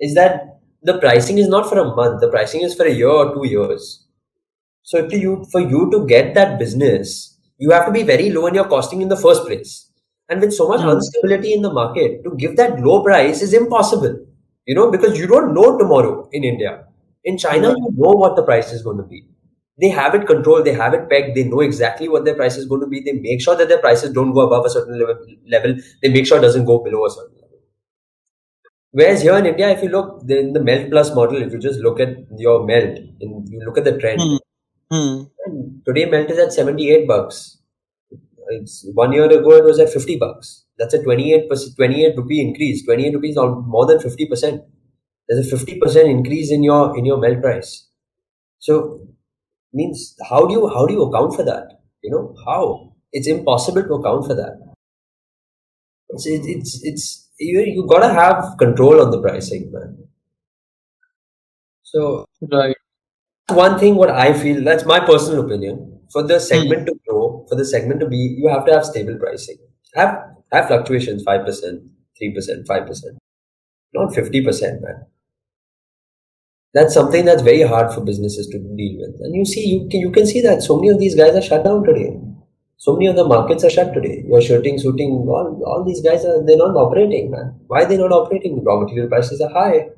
is 0.00 0.14
that 0.14 0.60
the 0.82 0.98
pricing 0.98 1.38
is 1.38 1.48
not 1.48 1.68
for 1.68 1.78
a 1.78 1.94
month. 1.94 2.20
The 2.20 2.28
pricing 2.28 2.62
is 2.62 2.74
for 2.74 2.84
a 2.86 2.92
year 2.92 3.08
or 3.08 3.34
two 3.34 3.46
years. 3.46 4.06
So, 4.82 4.98
if 4.98 5.12
you 5.12 5.44
for 5.52 5.60
you 5.60 5.90
to 5.92 6.06
get 6.06 6.34
that 6.34 6.58
business, 6.58 7.38
you 7.58 7.70
have 7.70 7.86
to 7.86 7.92
be 7.92 8.02
very 8.02 8.30
low 8.30 8.46
in 8.46 8.54
your 8.54 8.68
costing 8.68 9.02
in 9.02 9.08
the 9.08 9.16
first 9.16 9.44
place. 9.46 9.90
And 10.28 10.40
with 10.40 10.54
so 10.54 10.68
much 10.68 10.82
Hmm. 10.82 10.90
instability 10.90 11.52
in 11.54 11.62
the 11.62 11.72
market, 11.72 12.22
to 12.24 12.34
give 12.36 12.56
that 12.56 12.80
low 12.80 13.02
price 13.04 13.42
is 13.42 13.54
impossible. 13.54 14.16
You 14.66 14.74
know, 14.76 14.90
because 14.90 15.18
you 15.18 15.26
don't 15.26 15.54
know 15.54 15.78
tomorrow 15.78 16.28
in 16.32 16.44
India. 16.44 16.84
In 17.24 17.36
China, 17.38 17.70
you 17.70 17.88
know 17.96 18.12
what 18.12 18.36
the 18.36 18.42
price 18.42 18.72
is 18.72 18.82
going 18.82 18.96
to 18.96 19.02
be. 19.04 19.24
They 19.80 19.88
have 19.88 20.14
it 20.14 20.26
controlled, 20.26 20.66
they 20.66 20.74
have 20.74 20.92
it 20.94 21.08
pegged, 21.08 21.36
they 21.36 21.44
know 21.44 21.60
exactly 21.60 22.08
what 22.08 22.24
their 22.24 22.34
price 22.34 22.56
is 22.56 22.66
going 22.66 22.82
to 22.82 22.86
be. 22.86 23.00
They 23.00 23.12
make 23.12 23.40
sure 23.40 23.56
that 23.56 23.68
their 23.68 23.78
prices 23.78 24.12
don't 24.12 24.32
go 24.32 24.40
above 24.40 24.66
a 24.66 24.70
certain 24.70 24.98
level, 24.98 25.18
level. 25.48 25.76
they 26.02 26.08
make 26.10 26.26
sure 26.26 26.38
it 26.38 26.42
doesn't 26.42 26.66
go 26.66 26.82
below 26.82 27.06
a 27.06 27.10
certain 27.10 27.34
level. 27.36 27.58
Whereas 28.92 29.22
here 29.22 29.36
in 29.36 29.46
India, 29.46 29.70
if 29.70 29.82
you 29.82 29.88
look 29.88 30.22
in 30.28 30.52
the 30.52 30.60
Melt 30.60 30.90
Plus 30.90 31.14
model, 31.14 31.42
if 31.42 31.52
you 31.52 31.58
just 31.58 31.80
look 31.80 32.00
at 32.00 32.16
your 32.36 32.66
melt 32.66 32.98
and 33.20 33.48
you 33.48 33.62
look 33.64 33.78
at 33.78 33.84
the 33.84 33.98
trend. 33.98 34.20
Hmm. 34.90 35.22
today 35.86 36.06
melt 36.06 36.30
is 36.30 36.38
at 36.38 36.52
78 36.52 37.06
bucks. 37.06 37.58
It's 38.48 38.84
one 38.94 39.12
year 39.12 39.26
ago 39.26 39.52
it 39.52 39.64
was 39.64 39.78
at 39.78 39.92
50 39.92 40.16
bucks. 40.18 40.64
That's 40.78 40.94
a 40.94 41.02
28 41.02 41.48
28 41.76 42.16
rupee 42.16 42.40
increase. 42.40 42.84
28 42.84 43.14
rupees 43.14 43.36
or 43.36 43.62
more 43.62 43.86
than 43.86 44.00
50 44.00 44.26
percent. 44.26 44.62
There's 45.30 45.46
a 45.46 45.56
50 45.56 45.78
percent 45.78 46.08
increase 46.08 46.50
in 46.50 46.64
your 46.64 46.98
in 46.98 47.04
your 47.04 47.18
melt 47.18 47.40
price. 47.40 47.86
So 48.58 49.06
means 49.72 50.16
how 50.28 50.46
do 50.46 50.52
you 50.54 50.68
how 50.68 50.86
do 50.86 50.92
you 50.92 51.02
account 51.04 51.36
for 51.36 51.44
that? 51.44 51.80
You 52.02 52.10
know 52.10 52.34
how 52.44 52.94
it's 53.12 53.28
impossible 53.28 53.84
to 53.84 53.94
account 53.94 54.26
for 54.26 54.34
that. 54.34 54.58
It's 56.08 56.26
it's 56.26 56.46
it's, 56.48 56.80
it's 56.82 57.30
you 57.38 57.60
you 57.60 57.86
gotta 57.86 58.12
have 58.12 58.56
control 58.58 59.00
on 59.00 59.12
the 59.12 59.22
pricing, 59.22 59.70
man. 59.72 59.98
So 61.82 62.26
Right. 62.52 62.76
one 63.50 63.78
thing 63.78 63.94
what 63.94 64.10
I 64.10 64.32
feel 64.32 64.64
that's 64.64 64.84
my 64.84 65.00
personal 65.00 65.44
opinion 65.44 66.00
for 66.12 66.22
the 66.24 66.38
hmm. 66.38 66.44
segment 66.52 66.86
to 66.86 66.94
grow, 67.06 67.46
for 67.48 67.54
the 67.54 67.64
segment 67.64 68.00
to 68.00 68.08
be, 68.08 68.16
you 68.16 68.48
have 68.48 68.66
to 68.66 68.72
have 68.72 68.84
stable 68.84 69.16
pricing. 69.18 69.58
Have 69.94 70.18
have 70.52 70.66
fluctuations 70.66 71.22
five 71.22 71.44
percent, 71.46 71.82
three 72.18 72.34
percent, 72.34 72.66
five 72.66 72.86
percent, 72.86 73.18
not 73.94 74.14
fifty 74.14 74.44
percent, 74.44 74.82
man. 74.82 75.06
That's 76.72 76.94
something 76.94 77.24
that's 77.24 77.42
very 77.42 77.62
hard 77.62 77.92
for 77.92 78.00
businesses 78.00 78.46
to 78.48 78.58
deal 78.58 78.98
with. 79.00 79.20
And 79.20 79.34
you 79.34 79.44
see, 79.44 79.66
you 79.66 79.88
can 79.88 80.00
you 80.00 80.10
can 80.10 80.26
see 80.26 80.40
that 80.42 80.62
so 80.62 80.76
many 80.76 80.88
of 80.90 80.98
these 81.00 81.14
guys 81.14 81.34
are 81.34 81.42
shut 81.42 81.64
down 81.64 81.84
today. 81.84 82.16
So 82.76 82.94
many 82.94 83.06
of 83.08 83.16
the 83.16 83.24
markets 83.24 83.64
are 83.64 83.70
shut 83.70 83.92
today. 83.92 84.24
Your 84.26 84.40
shirting, 84.40 84.78
suiting, 84.78 85.10
all, 85.28 85.62
all 85.66 85.84
these 85.84 86.00
guys 86.00 86.24
are 86.24 86.42
they're 86.46 86.56
not 86.56 86.76
operating, 86.76 87.30
man. 87.30 87.54
Why 87.66 87.82
are 87.82 87.86
they 87.86 87.98
not 87.98 88.12
operating? 88.12 88.62
Raw 88.64 88.80
material 88.80 89.08
prices 89.08 89.40
are 89.40 89.50
high. 89.50 89.88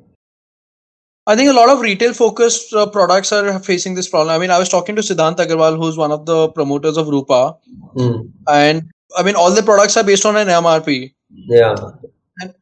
I 1.25 1.35
think 1.37 1.49
a 1.49 1.53
lot 1.53 1.69
of 1.69 1.79
retail 1.79 2.13
focused 2.13 2.73
uh, 2.73 2.85
products 2.87 3.31
are 3.31 3.57
facing 3.59 3.93
this 3.95 4.09
problem. 4.09 4.35
I 4.35 4.39
mean, 4.39 4.51
I 4.51 4.59
was 4.59 4.67
talking 4.67 4.97
to 4.97 5.01
Siddhant 5.01 5.37
Agarwal, 5.37 5.77
who's 5.77 5.95
one 5.95 6.11
of 6.11 6.25
the 6.25 6.49
promoters 6.49 6.97
of 6.97 7.07
Rupa, 7.07 7.55
Hmm. 7.95 8.17
and 8.47 8.91
I 9.15 9.23
mean, 9.23 9.35
all 9.35 9.51
the 9.53 9.63
products 9.63 9.95
are 9.95 10.03
based 10.03 10.25
on 10.25 10.35
an 10.35 10.49
MRP. 10.49 11.13
Yeah. 11.29 11.75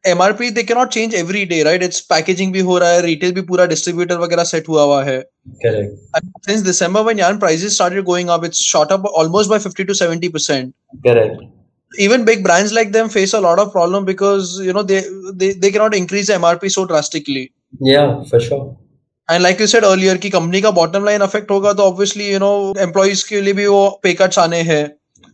MRP 0.06 0.48
they 0.50 0.62
can 0.62 0.74
not 0.74 0.88
change 0.92 1.14
every 1.14 1.44
day 1.44 1.62
right 1.62 1.82
it's 1.82 2.00
packaging 2.08 2.52
भी 2.52 2.60
हो 2.60 2.78
रहा 2.78 2.90
है 2.90 3.00
retail 3.02 3.32
भी 3.32 3.40
पूरा 3.42 3.64
distributor 3.66 4.18
वगैरह 4.18 4.44
set 4.44 4.68
हुआ 4.68 4.82
हुआ 4.82 5.02
है। 5.04 5.18
Correct 5.64 6.46
since 6.46 6.60
December 6.60 7.02
when 7.02 7.18
yarn 7.18 7.38
prices 7.38 7.74
started 7.74 8.04
going 8.04 8.28
up 8.28 8.44
it's 8.44 8.60
shot 8.62 8.92
up 8.92 9.06
almost 9.06 9.50
by 9.50 9.58
50 9.60 9.86
to 9.86 9.94
70% 9.94 10.70
correct 11.06 12.00
even 12.00 12.24
big 12.24 12.42
brands 12.42 12.72
like 12.72 12.92
them 12.92 13.08
face 13.08 13.34
a 13.34 13.40
lot 13.40 13.58
of 13.58 13.68
problem 13.68 14.04
because 14.04 14.62
you 14.62 14.72
know 14.72 14.82
they 14.82 15.00
they 15.34 15.52
they 15.54 15.70
can 15.70 15.82
not 15.82 15.94
increase 15.94 16.30
MRP 16.30 16.68
so 16.68 16.84
drastically 16.84 17.48
या 17.88 18.06
for 18.30 18.40
sure 18.40 18.70
and 19.28 19.42
like 19.42 19.60
you 19.60 19.66
said 19.66 19.84
earlier 19.84 20.16
की 20.16 20.30
company 20.30 20.60
का 20.60 20.70
bottom 20.70 21.04
line 21.04 21.20
affect 21.20 21.50
होगा 21.50 21.72
तो 21.72 21.82
obviously 21.82 22.32
you 22.32 22.38
know 22.38 22.52
employees 22.80 23.22
के 23.24 23.40
लिए 23.40 23.54
भी 23.54 23.66
वो 23.66 23.88
पे 24.02 24.12
कट्स 24.14 24.38
आने 24.38 24.60
हैं। 24.70 24.84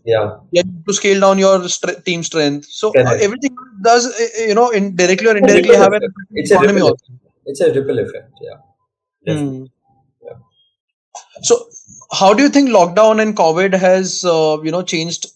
yeah. 0.09 0.63
To 0.87 0.93
scale 0.93 1.21
down 1.21 1.39
your 1.39 1.69
st- 1.69 2.05
team 2.05 2.23
strength. 2.23 2.67
So 2.67 2.93
uh, 2.97 3.17
everything 3.21 3.57
does 3.83 4.07
uh, 4.07 4.43
uh, 4.43 4.45
you 4.49 4.55
know 4.55 4.71
in 4.71 4.97
directly 4.97 5.29
or 5.29 5.37
indirectly 5.37 5.77
have 5.77 5.93
an 5.93 6.03
it's 6.33 6.51
economy 6.51 6.81
a 6.81 6.85
also. 6.85 7.05
it's 7.47 7.61
a 7.61 7.73
ripple 7.73 7.99
effect 7.99 8.33
yeah. 8.41 9.35
Hmm. 9.35 9.65
Yeah. 10.23 10.39
So 11.43 11.67
how 12.13 12.33
do 12.33 12.43
you 12.43 12.49
think 12.49 12.71
lockdown 12.71 13.21
and 13.21 13.37
covid 13.37 13.75
has 13.75 14.25
uh, 14.25 14.57
you 14.63 14.71
know 14.71 14.83
changed 14.83 15.27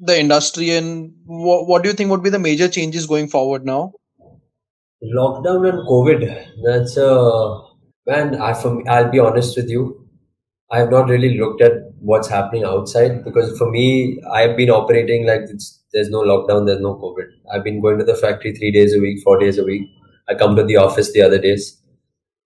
the 0.00 0.18
industry 0.18 0.70
and 0.70 1.14
what 1.26 1.82
do 1.82 1.88
you 1.88 1.94
think 1.94 2.10
would 2.10 2.22
be 2.22 2.30
the 2.30 2.38
major 2.38 2.68
changes 2.68 3.06
going 3.06 3.28
forward 3.28 3.64
now? 3.64 3.92
Lockdown 5.02 5.68
and 5.70 5.88
covid 5.88 6.22
that's 6.64 6.96
a 6.96 7.10
uh, 7.10 7.62
man 8.06 8.34
i 8.40 8.52
i'll 8.88 9.10
be 9.10 9.18
honest 9.18 9.56
with 9.56 9.70
you. 9.70 10.06
I 10.70 10.78
have 10.78 10.90
not 10.90 11.08
really 11.08 11.36
looked 11.36 11.62
at 11.62 11.72
what's 11.99 12.27
happening 12.27 12.63
outside 12.63 13.23
because 13.23 13.57
for 13.57 13.69
me, 13.71 14.19
I've 14.31 14.55
been 14.57 14.69
operating 14.69 15.25
like 15.27 15.41
it's, 15.49 15.81
there's 15.93 16.09
no 16.09 16.21
lockdown, 16.21 16.65
there's 16.65 16.81
no 16.81 16.95
COVID. 16.95 17.27
I've 17.53 17.63
been 17.63 17.81
going 17.81 17.97
to 17.99 18.03
the 18.05 18.15
factory 18.15 18.53
three 18.55 18.71
days 18.71 18.95
a 18.95 18.99
week, 18.99 19.21
four 19.23 19.39
days 19.39 19.57
a 19.57 19.63
week. 19.63 19.83
I 20.29 20.35
come 20.35 20.55
to 20.55 20.63
the 20.63 20.77
office 20.77 21.13
the 21.13 21.21
other 21.21 21.37
days. 21.39 21.81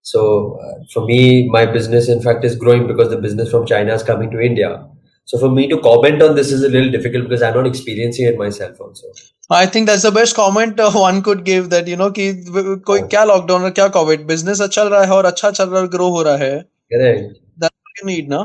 So 0.02 0.58
uh, 0.62 0.82
for 0.92 1.04
me, 1.06 1.48
my 1.48 1.66
business, 1.66 2.08
in 2.08 2.22
fact, 2.22 2.44
is 2.44 2.56
growing 2.56 2.86
because 2.86 3.10
the 3.10 3.18
business 3.18 3.50
from 3.50 3.66
China 3.66 3.94
is 3.94 4.02
coming 4.02 4.30
to 4.30 4.40
India. 4.40 4.86
So 5.24 5.38
for 5.38 5.48
me 5.50 5.68
to 5.68 5.78
comment 5.80 6.22
on 6.22 6.34
this 6.34 6.50
is 6.52 6.62
a 6.64 6.68
little 6.68 6.90
difficult 6.90 7.24
because 7.28 7.42
I'm 7.42 7.54
not 7.54 7.66
experiencing 7.66 8.26
it 8.26 8.38
myself 8.38 8.80
also. 8.80 9.06
I 9.50 9.66
think 9.66 9.86
that's 9.86 10.02
the 10.02 10.10
best 10.12 10.34
comment 10.36 10.78
uh, 10.80 10.90
one 10.92 11.22
could 11.22 11.44
give 11.44 11.70
that 11.70 11.86
you 11.88 11.96
know 11.96 12.10
कि 12.18 12.26
व- 12.56 12.76
कोई 12.86 13.00
क्या 13.14 13.24
lockdown 13.24 13.62
और 13.64 13.70
क्या 13.78 13.86
Covid 13.96 14.26
business 14.26 14.60
अच्छा 14.60 14.82
चल 14.82 14.88
रहा 14.90 15.02
है 15.04 15.12
और 15.12 15.24
अच्छा 15.26 15.50
चल 15.50 15.68
रहा 15.68 15.80
है 15.82 15.88
ग्रो 15.94 16.08
हो 16.16 16.22
रहा 16.22 16.36
है 16.42 16.52
Correct. 16.94 17.32
that's 17.62 17.76
what 17.86 18.00
you 18.02 18.06
need 18.10 18.28
ना 18.34 18.40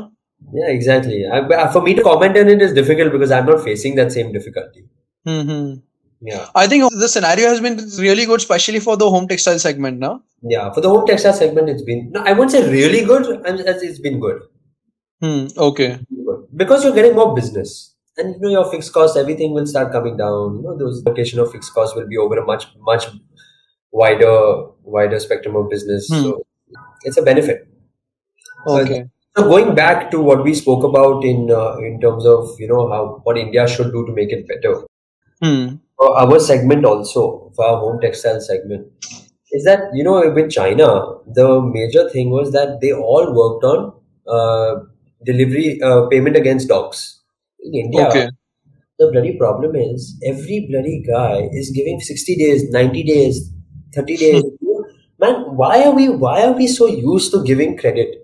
yeah, 0.53 0.67
exactly. 0.67 1.25
I, 1.27 1.71
for 1.71 1.81
me 1.81 1.93
to 1.93 2.03
comment 2.03 2.37
on 2.37 2.49
it 2.49 2.61
is 2.61 2.73
difficult 2.73 3.11
because 3.11 3.31
I'm 3.31 3.45
not 3.45 3.63
facing 3.63 3.95
that 3.95 4.11
same 4.11 4.31
difficulty. 4.31 4.85
hmm 5.25 5.75
Yeah. 6.21 6.47
I 6.55 6.67
think 6.67 6.91
the 6.91 7.07
scenario 7.07 7.47
has 7.47 7.61
been 7.61 7.77
really 7.99 8.25
good, 8.25 8.39
especially 8.39 8.79
for 8.79 8.97
the 8.97 9.09
home 9.09 9.27
textile 9.27 9.59
segment 9.59 9.99
now. 9.99 10.23
Yeah. 10.41 10.71
For 10.73 10.81
the 10.81 10.89
home 10.89 11.05
textile 11.07 11.33
segment, 11.33 11.69
it's 11.69 11.83
been, 11.83 12.11
no, 12.11 12.21
I 12.23 12.33
won't 12.33 12.51
say 12.51 12.69
really 12.69 13.05
good. 13.05 13.25
It's 13.45 13.83
it's 13.83 13.99
been 13.99 14.19
good. 14.19 14.41
Hmm. 15.21 15.47
Okay. 15.57 15.99
Good. 16.25 16.47
Because 16.55 16.83
you're 16.83 16.93
getting 16.93 17.15
more 17.15 17.33
business. 17.35 17.95
And 18.17 18.35
you 18.35 18.41
know, 18.41 18.49
your 18.49 18.69
fixed 18.71 18.91
costs, 18.93 19.15
everything 19.17 19.53
will 19.53 19.65
start 19.65 19.91
coming 19.91 20.17
down. 20.17 20.57
You 20.57 20.63
know, 20.63 20.77
those 20.77 21.03
location 21.05 21.39
of 21.39 21.51
fixed 21.51 21.73
costs 21.73 21.95
will 21.95 22.07
be 22.07 22.17
over 22.17 22.37
a 22.37 22.45
much, 22.45 22.67
much 22.79 23.05
wider, 23.91 24.65
wider 24.83 25.19
spectrum 25.19 25.55
of 25.55 25.69
business. 25.69 26.07
Hmm. 26.09 26.21
So 26.23 26.45
it's 27.03 27.17
a 27.17 27.21
benefit. 27.21 27.67
Okay. 28.67 29.03
So 29.03 29.09
going 29.35 29.75
back 29.75 30.11
to 30.11 30.19
what 30.21 30.43
we 30.43 30.53
spoke 30.53 30.83
about 30.83 31.23
in 31.23 31.49
uh, 31.51 31.77
in 31.77 31.99
terms 32.01 32.25
of 32.25 32.55
you 32.59 32.67
know 32.67 32.89
how 32.89 33.21
what 33.23 33.37
India 33.37 33.67
should 33.67 33.91
do 33.91 34.05
to 34.05 34.13
make 34.13 34.31
it 34.31 34.47
better. 34.47 34.73
Hmm. 35.43 35.77
for 35.97 36.09
our 36.21 36.39
segment 36.39 36.85
also 36.85 37.51
for 37.55 37.65
our 37.65 37.77
home 37.79 37.99
textile 38.01 38.39
segment 38.41 38.87
is 39.51 39.63
that 39.63 39.81
you 39.93 40.03
know 40.07 40.15
with 40.37 40.51
china 40.55 40.87
the 41.39 41.47
major 41.61 42.09
thing 42.09 42.29
was 42.29 42.51
that 42.53 42.79
they 42.81 42.91
all 42.93 43.27
worked 43.39 43.63
on 43.71 43.93
uh, 44.35 44.71
delivery 45.25 45.81
uh, 45.81 46.07
payment 46.13 46.35
against 46.41 46.67
docs 46.73 47.01
in 47.59 47.75
india 47.83 48.07
Okay. 48.07 48.27
the 48.99 49.09
bloody 49.11 49.33
problem 49.37 49.75
is 49.75 50.07
every 50.33 50.59
bloody 50.69 51.03
guy 51.07 51.49
is 51.51 51.71
giving 51.71 51.99
60 51.99 52.35
days 52.43 52.69
90 52.71 53.03
days 53.03 53.41
30 53.95 54.17
days 54.17 54.43
man 55.25 55.41
why 55.63 55.83
are 55.83 55.93
we 56.01 56.09
why 56.09 56.37
are 56.43 56.53
we 56.53 56.67
so 56.67 56.87
used 56.87 57.31
to 57.31 57.43
giving 57.43 57.77
credit 57.77 58.20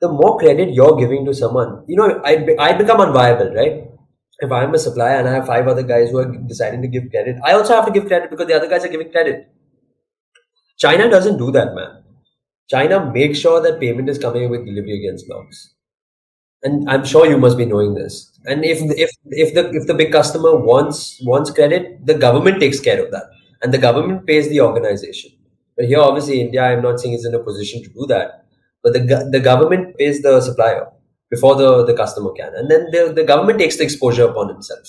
the 0.00 0.08
more 0.08 0.38
credit 0.38 0.72
you're 0.72 0.96
giving 0.96 1.24
to 1.24 1.34
someone 1.34 1.84
you 1.86 1.96
know 1.96 2.08
i 2.24 2.34
i 2.66 2.72
become 2.72 3.00
unviable 3.06 3.54
right 3.54 3.88
if 4.40 4.52
I'm 4.52 4.74
a 4.74 4.78
supplier 4.78 5.18
and 5.18 5.28
I 5.28 5.32
have 5.32 5.46
five 5.46 5.66
other 5.66 5.82
guys 5.82 6.10
who 6.10 6.18
are 6.18 6.32
deciding 6.46 6.82
to 6.82 6.88
give 6.88 7.10
credit, 7.10 7.36
I 7.44 7.52
also 7.52 7.74
have 7.74 7.86
to 7.86 7.90
give 7.92 8.06
credit 8.06 8.30
because 8.30 8.46
the 8.46 8.54
other 8.54 8.68
guys 8.68 8.84
are 8.84 8.88
giving 8.88 9.10
credit. 9.10 9.48
China 10.78 11.10
doesn't 11.10 11.38
do 11.38 11.50
that, 11.50 11.74
man. 11.74 12.04
China 12.70 13.10
makes 13.12 13.38
sure 13.38 13.60
that 13.60 13.80
payment 13.80 14.08
is 14.08 14.18
coming 14.18 14.48
with 14.48 14.64
delivery 14.64 14.98
against 14.98 15.26
docs. 15.28 15.74
And 16.62 16.88
I'm 16.88 17.04
sure 17.04 17.26
you 17.26 17.38
must 17.38 17.56
be 17.56 17.64
knowing 17.64 17.94
this. 17.94 18.30
And 18.44 18.64
if 18.64 18.78
if 18.82 19.10
if 19.26 19.54
the 19.54 19.70
if 19.70 19.86
the 19.86 19.94
big 19.94 20.12
customer 20.12 20.56
wants 20.56 21.20
wants 21.24 21.50
credit, 21.50 22.04
the 22.04 22.14
government 22.14 22.60
takes 22.60 22.80
care 22.80 23.04
of 23.04 23.10
that. 23.12 23.24
And 23.62 23.72
the 23.72 23.78
government 23.78 24.26
pays 24.26 24.48
the 24.48 24.60
organization. 24.60 25.32
But 25.76 25.86
here 25.86 26.00
obviously 26.00 26.40
India, 26.40 26.62
I'm 26.62 26.82
not 26.82 27.00
saying 27.00 27.14
is 27.14 27.24
in 27.24 27.34
a 27.34 27.38
position 27.38 27.82
to 27.84 27.88
do 27.88 28.06
that. 28.08 28.47
But 28.82 28.92
the 28.92 29.28
the 29.30 29.40
government 29.40 29.96
pays 29.98 30.22
the 30.22 30.40
supplier 30.40 30.86
before 31.30 31.56
the, 31.56 31.84
the 31.84 31.94
customer 31.94 32.32
can. 32.32 32.54
And 32.54 32.70
then 32.70 32.86
the, 32.90 33.12
the 33.14 33.24
government 33.24 33.58
takes 33.58 33.76
the 33.76 33.84
exposure 33.84 34.24
upon 34.24 34.48
himself. 34.48 34.88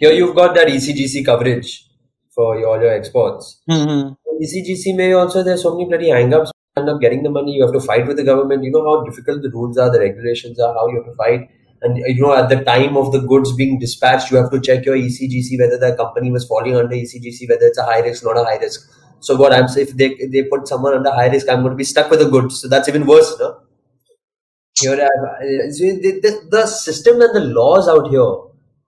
here 0.00 0.12
you've 0.12 0.36
got 0.36 0.54
that 0.54 0.68
ECGC 0.68 1.24
coverage 1.24 1.88
for 2.34 2.58
your, 2.58 2.68
all 2.68 2.80
your 2.80 2.92
exports. 2.92 3.62
Mm-hmm. 3.70 4.14
ECGC 4.42 4.96
may 4.96 5.12
also 5.12 5.42
there's 5.42 5.62
so 5.62 5.72
many 5.74 5.88
bloody 5.88 6.10
hang-ups. 6.10 6.50
You 6.50 6.82
End 6.82 6.90
up 6.90 7.00
getting 7.00 7.22
the 7.22 7.30
money. 7.30 7.52
You 7.52 7.62
have 7.62 7.72
to 7.72 7.80
fight 7.80 8.06
with 8.06 8.16
the 8.16 8.24
government. 8.24 8.64
You 8.64 8.70
know 8.70 8.84
how 8.84 9.04
difficult 9.04 9.42
the 9.42 9.50
rules 9.50 9.78
are, 9.78 9.90
the 9.90 10.00
regulations 10.00 10.58
are, 10.58 10.72
how 10.74 10.88
you 10.88 10.96
have 10.96 11.06
to 11.06 11.14
fight. 11.14 11.48
And 11.82 11.98
you 11.98 12.22
know, 12.22 12.34
at 12.34 12.48
the 12.48 12.62
time 12.64 12.96
of 12.96 13.12
the 13.12 13.20
goods 13.20 13.54
being 13.54 13.78
dispatched, 13.78 14.30
you 14.30 14.36
have 14.38 14.50
to 14.52 14.60
check 14.60 14.84
your 14.84 14.96
ECGC 14.96 15.58
whether 15.58 15.78
the 15.78 15.96
company 15.96 16.30
was 16.30 16.46
falling 16.46 16.76
under 16.76 16.94
ECGC, 16.94 17.48
whether 17.48 17.66
it's 17.66 17.78
a 17.78 17.84
high 17.84 18.00
risk, 18.00 18.24
not 18.24 18.38
a 18.38 18.44
high 18.44 18.58
risk. 18.58 18.88
So 19.21 19.35
what 19.35 19.53
I'm 19.53 19.67
saying, 19.67 19.87
if 19.87 19.97
they 19.97 20.09
if 20.25 20.31
they 20.31 20.43
put 20.43 20.67
someone 20.67 20.93
under 20.93 21.11
high 21.11 21.27
risk, 21.27 21.49
I'm 21.49 21.61
going 21.61 21.71
to 21.71 21.77
be 21.77 21.83
stuck 21.83 22.09
with 22.09 22.19
the 22.19 22.29
goods. 22.29 22.61
So 22.61 22.67
that's 22.67 22.87
even 22.87 23.05
worse, 23.05 23.35
no? 23.39 23.59
Here, 24.79 24.95
the, 24.95 26.19
the, 26.21 26.47
the 26.51 26.65
system 26.67 27.19
and 27.21 27.35
the 27.35 27.39
laws 27.41 27.87
out 27.89 28.09
here 28.09 28.31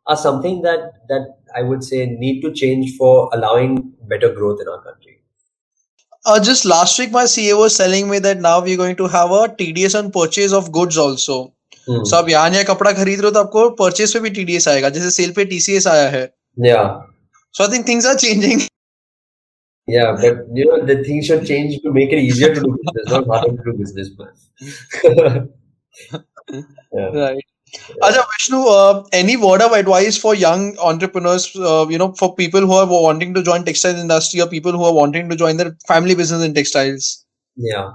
are 0.06 0.18
something 0.18 0.62
that 0.62 0.94
that 1.10 1.38
I 1.56 1.64
would 1.64 1.84
say 1.84 2.06
need 2.06 2.42
to 2.42 2.54
change 2.54 2.96
for 2.98 3.30
allowing 3.34 3.94
better 4.08 4.32
growth 4.34 4.60
in 4.62 4.68
our 4.68 4.82
country. 4.84 5.22
Uh, 6.26 6.40
just 6.40 6.66
last 6.66 7.00
week, 7.00 7.12
my 7.12 7.24
CEO 7.24 7.58
was 7.58 7.78
telling 7.78 8.10
me 8.10 8.20
that 8.20 8.40
now 8.40 8.62
we're 8.62 8.78
going 8.78 8.98
to 8.98 9.08
have 9.08 9.32
a 9.32 9.48
TDS 9.48 9.98
on 9.98 10.12
purchase 10.12 10.54
of 10.54 10.72
goods 10.72 10.98
also. 10.98 11.54
Hmm. 11.88 12.04
So 12.06 12.18
आप 12.18 12.30
यहाँ 12.30 12.50
यहाँ 12.50 12.64
कपड़ा 12.66 12.92
खरीद 12.94 13.20
रहे 13.20 13.26
हो 13.26 13.32
तो 13.32 13.40
आपको 13.40 13.70
purchase 13.78 14.14
पे 14.14 14.20
भी 14.20 14.30
टीडीएस 14.30 14.68
आएगा 14.68 14.90
जैसे 14.96 15.10
सेल 15.12 15.32
पे 15.36 15.46
टीसीएस 15.46 15.88
आया 15.88 16.10
है 16.10 16.26
Yeah, 16.66 16.88
so 17.58 17.64
I 17.64 17.72
think 17.74 17.88
things 17.88 18.06
are 18.06 18.16
changing 18.24 18.62
yeah, 19.87 20.17
but 20.21 20.47
you 20.53 20.65
know 20.67 20.85
the 20.85 21.03
things 21.05 21.27
should 21.27 21.47
change 21.47 21.81
to 21.83 21.93
make 21.93 22.13
it 22.13 22.19
easier 22.19 22.55
to 22.55 22.61
do 22.61 22.79
business, 22.83 23.11
not 23.11 23.27
harder 23.27 23.57
to 23.57 23.63
do 23.65 23.79
business, 23.79 24.11
man. 24.19 24.35
yeah. 26.93 27.11
Right. 27.13 27.45
Acha 28.03 28.25
Vishnu, 28.33 28.59
uh, 28.59 29.05
any 29.13 29.37
word 29.37 29.61
of 29.61 29.73
advice 29.73 30.17
for 30.17 30.35
young 30.35 30.79
entrepreneurs, 30.79 31.55
uh, 31.57 31.87
you 31.89 31.99
know, 31.99 32.13
for 32.13 32.35
people 32.35 32.61
who 32.61 32.73
are 32.73 32.87
wanting 32.87 33.35
to 33.35 33.43
join 33.43 33.65
textile 33.65 33.97
industry 33.97 34.41
or 34.41 34.47
people 34.47 34.73
who 34.73 34.85
are 34.85 34.95
wanting 34.95 35.29
to 35.29 35.37
join 35.37 35.57
their 35.57 35.77
family 35.87 36.15
business 36.15 36.45
in 36.45 36.55
textiles? 36.55 37.25
Yeah. 37.57 37.91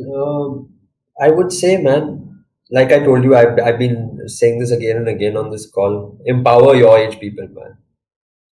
Um, 0.00 0.72
I 1.20 1.30
would 1.30 1.52
say, 1.52 1.80
man, 1.80 2.44
like 2.70 2.92
I 2.92 3.00
told 3.00 3.24
you, 3.24 3.34
I've, 3.36 3.58
I've 3.60 3.78
been 3.78 4.28
saying 4.28 4.58
this 4.58 4.70
again 4.70 4.96
and 4.96 5.08
again 5.08 5.36
on 5.36 5.50
this 5.50 5.70
call 5.70 6.18
empower 6.26 6.74
your 6.74 6.98
age 6.98 7.18
people, 7.18 7.48
man, 7.48 7.78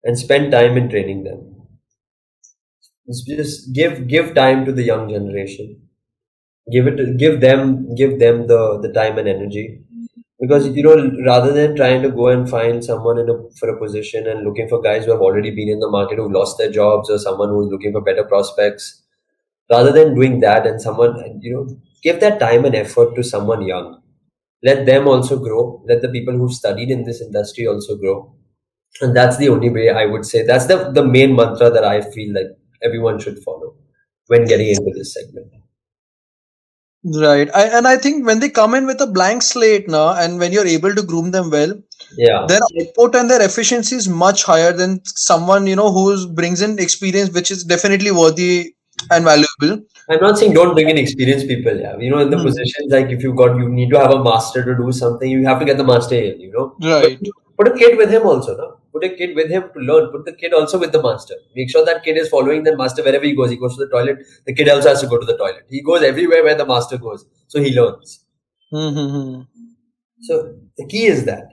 and 0.04 0.18
spend 0.18 0.52
time 0.52 0.78
in 0.78 0.90
training 0.90 1.24
them. 1.24 1.59
Just- 3.12 3.74
give 3.74 4.08
give 4.08 4.34
time 4.36 4.66
to 4.66 4.72
the 4.72 4.84
young 4.84 5.10
generation. 5.10 5.82
Give 6.72 6.88
it, 6.88 7.18
give 7.18 7.42
them, 7.42 7.96
give 7.96 8.20
them 8.20 8.48
the 8.48 8.80
the 8.84 8.92
time 8.94 9.18
and 9.20 9.28
energy, 9.28 9.82
because 10.40 10.68
you 10.70 10.84
know, 10.84 10.96
rather 11.26 11.52
than 11.54 11.76
trying 11.76 12.02
to 12.04 12.12
go 12.12 12.28
and 12.30 12.50
find 12.50 12.84
someone 12.86 13.20
in 13.20 13.30
a 13.30 13.38
for 13.60 13.70
a 13.70 13.80
position 13.80 14.28
and 14.28 14.44
looking 14.46 14.70
for 14.70 14.82
guys 14.82 15.06
who 15.06 15.12
have 15.12 15.22
already 15.30 15.52
been 15.52 15.70
in 15.76 15.80
the 15.80 15.90
market 15.98 16.18
who 16.18 16.32
lost 16.40 16.58
their 16.60 16.72
jobs 16.72 17.10
or 17.10 17.20
someone 17.20 17.50
who's 17.50 17.72
looking 17.72 17.92
for 17.94 18.02
better 18.02 18.24
prospects, 18.26 19.02
rather 19.72 19.92
than 19.92 20.16
doing 20.16 20.40
that 20.42 20.68
and 20.68 20.82
someone 20.82 21.16
you 21.42 21.54
know 21.56 21.68
give 22.04 22.20
that 22.22 22.40
time 22.40 22.66
and 22.66 22.76
effort 22.76 23.16
to 23.16 23.24
someone 23.24 23.64
young. 23.74 24.02
Let 24.64 24.86
them 24.86 25.08
also 25.08 25.40
grow. 25.40 25.84
Let 25.88 26.02
the 26.02 26.10
people 26.10 26.36
who've 26.38 26.54
studied 26.64 26.92
in 26.92 27.06
this 27.06 27.22
industry 27.22 27.68
also 27.68 27.98
grow. 27.98 28.34
And 29.02 29.16
that's 29.16 29.38
the 29.38 29.50
only 29.50 29.70
way 29.70 29.90
i 29.90 30.06
would 30.12 30.26
say 30.26 30.40
that's 30.50 30.68
the 30.72 30.78
the 30.98 31.04
main 31.16 31.36
mantra 31.40 31.70
that 31.76 31.86
i 31.90 32.02
feel 32.16 32.34
like 32.38 32.52
everyone 32.84 33.20
should 33.20 33.40
follow 33.40 33.76
when 34.28 34.46
getting 34.46 34.70
into 34.70 34.92
this 34.98 35.14
segment 35.14 35.52
Right. 37.04 37.50
I, 37.56 37.64
and 37.78 37.88
I 37.88 37.98
think 37.98 38.26
when 38.26 38.40
they 38.40 38.50
come 38.50 38.74
in 38.76 38.86
with 38.86 39.00
a 39.02 39.08
blank 39.08 39.42
slate 39.42 39.88
now, 39.88 40.14
and 40.16 40.38
when 40.38 40.52
you're 40.52 40.68
able 40.68 40.94
to 40.94 41.02
groom 41.02 41.32
them 41.32 41.50
well, 41.50 41.74
yeah 42.18 42.46
their 42.48 42.60
output 42.80 43.16
and 43.16 43.30
their 43.30 43.42
efficiency 43.42 43.96
is 43.96 44.10
much 44.10 44.44
higher 44.44 44.74
than 44.74 45.02
someone 45.06 45.68
you 45.68 45.76
know 45.76 45.92
who 45.92 46.28
brings 46.34 46.62
in 46.62 46.80
experience, 46.80 47.32
which 47.32 47.52
is 47.52 47.64
definitely 47.64 48.12
worthy 48.12 48.74
and 49.12 49.26
valuable. 49.26 49.84
i'm 50.10 50.20
not 50.22 50.38
saying 50.40 50.54
don't 50.54 50.74
bring 50.76 50.90
in 50.90 50.98
experienced 50.98 51.48
people 51.48 51.78
yeah 51.80 51.96
you 51.98 52.10
know 52.10 52.20
in 52.20 52.30
the 52.30 52.38
Hmm. 52.38 52.44
positions 52.48 52.92
like 52.96 53.10
if 53.18 53.24
you 53.24 53.34
got 53.34 53.58
you 53.58 53.70
need 53.70 53.90
to 53.92 54.00
have 54.00 54.12
a 54.12 54.24
master 54.24 54.64
to 54.66 54.76
do 54.82 54.92
something 54.92 55.30
you 55.32 55.46
have 55.46 55.60
to 55.60 55.66
get 55.66 55.78
the 55.78 55.84
master 55.92 56.16
in 56.16 56.40
you 56.42 56.52
know 56.52 56.66
Right. 56.82 57.20
Put 57.60 57.68
a 57.68 57.78
kid 57.78 57.98
with 57.98 58.10
him 58.10 58.26
also 58.26 58.56
no? 58.56 58.78
Put 58.94 59.04
a 59.04 59.10
kid 59.10 59.36
with 59.36 59.50
him 59.50 59.64
to 59.74 59.80
learn. 59.80 60.12
Put 60.12 60.24
the 60.26 60.32
kid 60.32 60.54
also 60.54 60.80
with 60.80 60.94
the 60.94 61.02
master. 61.04 61.36
Make 61.56 61.70
sure 61.70 61.86
that 61.86 62.04
kid 62.04 62.18
is 62.18 62.30
following 62.30 62.64
that 62.64 62.78
master 62.78 63.04
wherever 63.04 63.26
he 63.26 63.36
goes. 63.36 63.50
He 63.50 63.58
goes 63.58 63.76
to 63.76 63.86
the 63.86 63.92
toilet. 63.92 64.26
The 64.46 64.54
kid 64.54 64.70
also 64.70 64.90
has 64.90 65.02
to 65.02 65.08
go 65.08 65.18
to 65.20 65.26
the 65.26 65.38
toilet. 65.38 65.66
He 65.70 65.82
goes 65.82 66.02
everywhere 66.02 66.44
where 66.44 66.56
the 66.56 66.66
master 66.66 66.98
goes. 66.98 67.26
So 67.48 67.62
he 67.62 67.76
learns. 67.78 68.24
Mm-hmm. 68.72 69.42
so 70.22 70.56
the 70.78 70.86
key 70.86 71.08
is 71.08 71.26
that. 71.26 71.50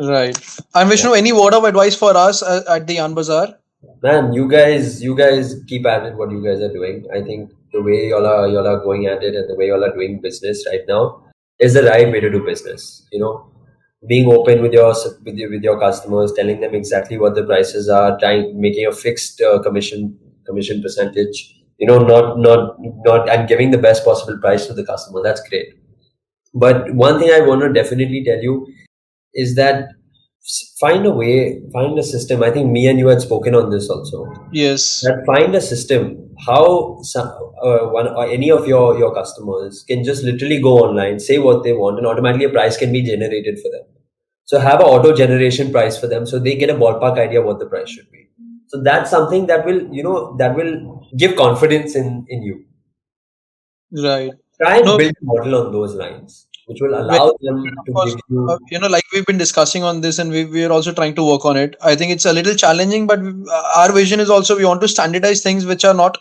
Right. 0.00 0.38
And 0.74 0.88
Vishnu, 0.88 1.12
any 1.12 1.32
word 1.32 1.52
of 1.52 1.64
advice 1.64 1.96
for 1.96 2.16
us 2.16 2.42
uh, 2.42 2.62
at 2.70 2.86
the 2.86 2.94
Yarn 2.94 3.14
Bazaar? 3.14 3.58
man 4.02 4.32
you 4.32 4.48
guys 4.48 5.02
you 5.02 5.16
guys 5.16 5.56
keep 5.66 5.86
at 5.86 6.04
it 6.06 6.14
what 6.14 6.30
you 6.30 6.42
guys 6.42 6.60
are 6.60 6.72
doing. 6.72 7.06
I 7.12 7.22
think 7.22 7.50
the 7.72 7.82
way 7.82 8.08
y'all 8.08 8.26
are 8.26 8.48
y'all 8.48 8.66
are 8.66 8.80
going 8.80 9.06
at 9.06 9.22
it 9.22 9.34
and 9.34 9.48
the 9.50 9.56
way 9.56 9.68
y'all 9.68 9.84
are 9.84 9.94
doing 9.94 10.20
business 10.20 10.64
right 10.70 10.84
now 10.88 11.24
is 11.58 11.74
the 11.74 11.82
right 11.82 12.10
way 12.10 12.20
to 12.20 12.30
do 12.30 12.44
business 12.44 13.06
you 13.12 13.18
know 13.18 13.51
being 14.08 14.32
open 14.32 14.62
with 14.62 14.72
your 14.72 14.92
with 15.24 15.36
your, 15.36 15.50
with 15.50 15.62
your 15.62 15.78
customers 15.78 16.32
telling 16.32 16.60
them 16.60 16.74
exactly 16.74 17.18
what 17.18 17.34
the 17.34 17.44
prices 17.44 17.88
are 17.88 18.18
trying 18.18 18.60
making 18.60 18.86
a 18.86 18.92
fixed 18.92 19.40
uh, 19.40 19.60
commission 19.62 20.18
commission 20.46 20.82
percentage 20.82 21.60
you 21.78 21.86
know 21.86 21.98
not 21.98 22.38
not 22.38 22.76
not 23.06 23.28
and 23.28 23.48
giving 23.48 23.70
the 23.70 23.78
best 23.78 24.04
possible 24.04 24.38
price 24.38 24.66
to 24.66 24.74
the 24.74 24.84
customer. 24.84 25.22
That's 25.22 25.46
great. 25.48 25.74
But 26.54 26.94
one 26.94 27.18
thing 27.18 27.30
i 27.32 27.40
want 27.40 27.62
to 27.62 27.72
definitely 27.72 28.24
tell 28.24 28.42
you 28.42 28.66
is 29.34 29.54
that 29.56 29.90
find 30.80 31.06
a 31.06 31.10
way 31.10 31.62
find 31.72 31.98
a 31.98 32.02
system. 32.02 32.42
I 32.42 32.50
think 32.50 32.70
me 32.70 32.86
and 32.88 32.98
you 32.98 33.08
had 33.08 33.20
spoken 33.20 33.54
on 33.54 33.70
this 33.70 33.88
also. 33.88 34.26
Yes. 34.52 35.00
that 35.02 35.22
find 35.26 35.54
a 35.54 35.60
system. 35.60 36.28
How 36.46 36.98
some, 37.02 37.28
uh, 37.62 37.86
one 37.98 38.08
or 38.08 38.26
any 38.26 38.50
of 38.50 38.66
your 38.66 38.98
your 38.98 39.14
customers 39.14 39.84
can 39.88 40.02
just 40.04 40.24
literally 40.24 40.60
go 40.60 40.78
online 40.86 41.20
say 41.20 41.38
what 41.38 41.62
they 41.62 41.72
want 41.72 41.98
and 41.98 42.06
automatically 42.06 42.46
a 42.46 42.50
price 42.50 42.76
can 42.76 42.92
be 42.92 43.02
generated 43.02 43.58
for 43.60 43.70
them. 43.70 43.84
So 44.44 44.58
have 44.58 44.80
an 44.80 44.86
auto 44.86 45.14
generation 45.14 45.70
price 45.70 45.98
for 45.98 46.08
them 46.08 46.26
so 46.26 46.38
they 46.38 46.56
get 46.56 46.70
a 46.70 46.74
ballpark 46.74 47.18
idea 47.18 47.42
what 47.42 47.58
the 47.60 47.66
price 47.66 47.90
should 47.90 48.10
be. 48.10 48.28
So 48.66 48.82
that's 48.82 49.10
something 49.10 49.46
that 49.46 49.64
will 49.64 49.82
you 49.94 50.02
know 50.02 50.36
that 50.38 50.56
will 50.56 51.06
give 51.16 51.36
confidence 51.36 51.94
in 51.94 52.26
in 52.28 52.42
you. 52.42 52.64
Right. 53.92 54.32
try 54.60 54.76
and 54.78 54.86
No. 54.86 54.96
build 54.98 55.12
a 55.20 55.24
model 55.24 55.54
on 55.66 55.72
those 55.72 55.94
lines 55.94 56.46
which 56.67 56.79
will 56.81 56.95
allow 56.99 57.25
them 57.47 57.59
to 57.85 57.91
course, 57.97 58.13
give 58.15 58.23
you 58.37 58.45
Uh, 58.53 58.57
you 58.71 58.79
know, 58.79 58.87
like 58.95 59.03
we've 59.13 59.25
been 59.25 59.37
discussing 59.41 59.83
on 59.83 60.01
this, 60.05 60.19
and 60.23 60.31
we 60.37 60.45
we 60.55 60.63
are 60.67 60.71
also 60.77 60.93
trying 60.99 61.15
to 61.19 61.25
work 61.27 61.45
on 61.51 61.57
it. 61.65 61.75
I 61.91 61.95
think 62.01 62.11
it's 62.15 62.25
a 62.25 62.33
little 62.39 62.55
challenging, 62.63 63.07
but 63.11 63.21
we- 63.27 63.35
uh, 63.59 63.63
our 63.81 63.91
vision 63.99 64.19
is 64.25 64.29
also 64.37 64.57
we 64.61 64.65
want 64.69 64.81
to 64.87 64.89
standardize 64.95 65.41
things 65.47 65.65
which 65.73 65.85
are 65.91 65.93
not 66.01 66.17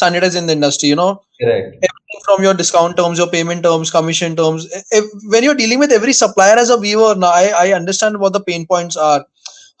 standardized 0.00 0.40
in 0.42 0.46
the 0.52 0.56
industry. 0.58 0.90
You 0.94 0.98
know, 1.02 1.10
correct 1.42 1.88
everything 1.90 2.22
from 2.28 2.46
your 2.48 2.54
discount 2.62 2.96
terms, 3.02 3.22
your 3.24 3.30
payment 3.36 3.62
terms, 3.68 3.90
commission 3.98 4.36
terms. 4.42 4.68
If, 5.00 5.10
when 5.36 5.48
you're 5.48 5.60
dealing 5.62 5.78
with 5.86 5.96
every 6.00 6.16
supplier 6.22 6.58
as 6.66 6.70
a 6.70 6.80
viewer, 6.86 7.14
now 7.26 7.32
I 7.42 7.46
I 7.64 7.72
understand 7.82 8.20
what 8.26 8.38
the 8.38 8.44
pain 8.52 8.66
points 8.74 9.02
are. 9.10 9.20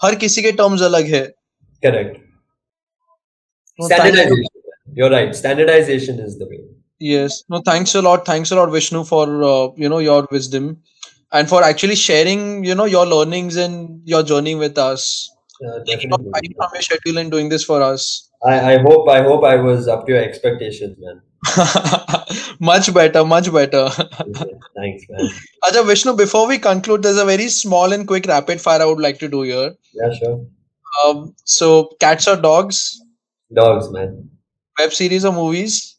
हर 0.02 0.14
किसी 0.24 0.42
के 0.42 0.52
terms 0.62 0.82
अलग 0.90 1.06
है. 1.16 1.26
correct 1.86 2.18
No, 3.78 3.88
thank 3.88 4.04
you. 4.04 4.12
standardization 4.12 4.44
you're 5.00 5.10
right 5.10 5.34
standardization 5.40 6.18
is 6.26 6.38
the 6.38 6.46
way 6.52 6.60
Yes. 7.11 7.43
No, 7.49 7.61
thanks 7.65 7.95
a 7.95 8.01
lot. 8.01 8.25
Thanks 8.25 8.51
a 8.51 8.55
lot, 8.55 8.71
Vishnu, 8.71 9.03
for 9.03 9.25
uh, 9.43 9.69
you 9.75 9.89
know 9.89 9.99
your 9.99 10.27
wisdom 10.31 10.77
and 11.31 11.49
for 11.49 11.63
actually 11.63 11.95
sharing 11.95 12.63
you 12.63 12.75
know 12.75 12.85
your 12.85 13.05
learnings 13.05 13.55
and 13.57 14.01
your 14.05 14.23
journey 14.23 14.55
with 14.55 14.77
us. 14.77 15.29
uh, 15.67 15.79
Taking 15.87 16.09
time 16.11 16.53
from 16.57 16.69
your 16.73 16.81
schedule 16.81 17.17
and 17.17 17.31
doing 17.31 17.49
this 17.49 17.63
for 17.63 17.81
us. 17.81 18.29
I, 18.45 18.73
I 18.73 18.77
hope 18.87 19.09
I 19.09 19.21
hope 19.23 19.43
I 19.43 19.55
was 19.55 19.87
up 19.87 20.05
to 20.07 20.13
your 20.13 20.21
expectations, 20.21 20.97
man. 20.99 21.21
much 22.59 22.93
better, 22.93 23.25
much 23.25 23.51
better. 23.51 23.89
Thanks, 24.75 25.03
man. 25.09 25.29
Acha, 25.65 25.85
Vishnu, 25.85 26.15
before 26.15 26.47
we 26.47 26.57
conclude, 26.59 27.03
there's 27.03 27.17
a 27.17 27.25
very 27.25 27.49
small 27.49 27.91
and 27.93 28.07
quick 28.07 28.25
rapid 28.27 28.61
fire 28.61 28.81
I 28.81 28.85
would 28.85 28.99
like 28.99 29.19
to 29.19 29.27
do 29.27 29.41
here. 29.43 29.73
Yeah, 29.93 30.13
sure. 30.13 30.45
Um, 31.05 31.35
so, 31.43 31.91
cats 31.99 32.27
or 32.27 32.35
dogs, 32.37 33.01
Dogs, 33.53 33.89
man. 33.91 34.29
web 34.79 34.93
series 34.93 35.25
or 35.25 35.33
movies? 35.33 35.92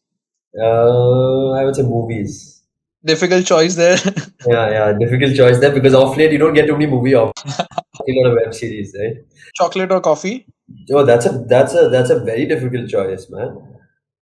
Uh, 0.59 1.51
I 1.51 1.63
would 1.65 1.75
say 1.75 1.83
movies. 1.83 2.63
Difficult 3.03 3.45
choice 3.45 3.75
there. 3.75 3.97
Yeah, 4.47 4.69
yeah. 4.69 4.93
Difficult 4.93 5.35
choice 5.35 5.59
there 5.59 5.71
because 5.71 5.95
off 5.95 6.15
late 6.17 6.31
you 6.31 6.37
don't 6.37 6.53
get 6.53 6.67
too 6.67 6.73
many 6.73 6.85
movie 6.85 7.15
options. 7.15 7.57
You 8.05 8.23
got 8.23 8.31
a 8.31 8.35
web 8.35 8.53
series, 8.53 8.95
right? 8.99 9.15
Chocolate 9.55 9.91
or 9.91 10.01
coffee? 10.01 10.45
Oh, 10.91 11.03
that's 11.03 11.25
a 11.25 11.29
that's 11.47 11.73
a 11.73 11.89
that's 11.89 12.11
a 12.11 12.19
very 12.19 12.45
difficult 12.45 12.87
choice, 12.87 13.27
man. 13.29 13.57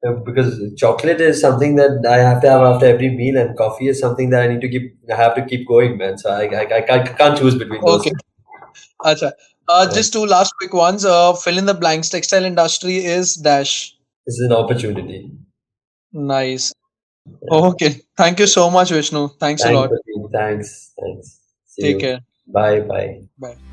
Uh, 0.07 0.13
Because 0.25 0.61
chocolate 0.77 1.19
is 1.19 1.41
something 1.41 1.75
that 1.75 2.05
I 2.09 2.17
have 2.19 2.41
to 2.43 2.49
have 2.49 2.61
after 2.61 2.85
every 2.85 3.09
meal, 3.09 3.37
and 3.37 3.57
coffee 3.57 3.89
is 3.89 3.99
something 3.99 4.29
that 4.29 4.43
I 4.43 4.47
need 4.47 4.61
to 4.61 4.69
keep. 4.69 4.95
I 5.11 5.15
have 5.15 5.35
to 5.35 5.45
keep 5.45 5.67
going, 5.67 5.97
man. 5.97 6.17
So 6.17 6.29
I 6.29 6.43
I, 6.45 6.61
I 6.77 6.81
can't, 6.81 7.17
can't 7.17 7.37
choose 7.37 7.55
between 7.55 7.81
those. 7.85 7.99
Okay. 7.99 8.11
Acha. 9.01 9.31
Uh, 9.67 9.93
just 9.93 10.13
two 10.13 10.25
last 10.25 10.53
quick 10.57 10.73
ones. 10.73 11.05
Uh, 11.05 11.33
fill 11.33 11.57
in 11.57 11.65
the 11.65 11.73
blanks. 11.73 12.09
Textile 12.09 12.45
industry 12.45 12.97
is 13.05 13.35
dash. 13.35 13.95
This 14.25 14.35
is 14.39 14.45
an 14.49 14.53
opportunity. 14.53 15.31
Nice. 16.13 16.73
Okay. 17.49 18.01
Thank 18.15 18.39
you 18.39 18.47
so 18.47 18.69
much, 18.69 18.91
Vishnu. 18.91 19.29
Thanks 19.39 19.63
a 19.65 19.71
lot. 19.71 19.89
Pradeep. 19.89 20.31
thanks, 20.31 20.93
thanks. 20.99 21.39
See 21.65 21.81
Take 21.81 21.93
you. 21.95 21.99
care. 21.99 22.19
Bye, 22.47 22.81
bye. 22.81 23.21
Bye. 23.37 23.72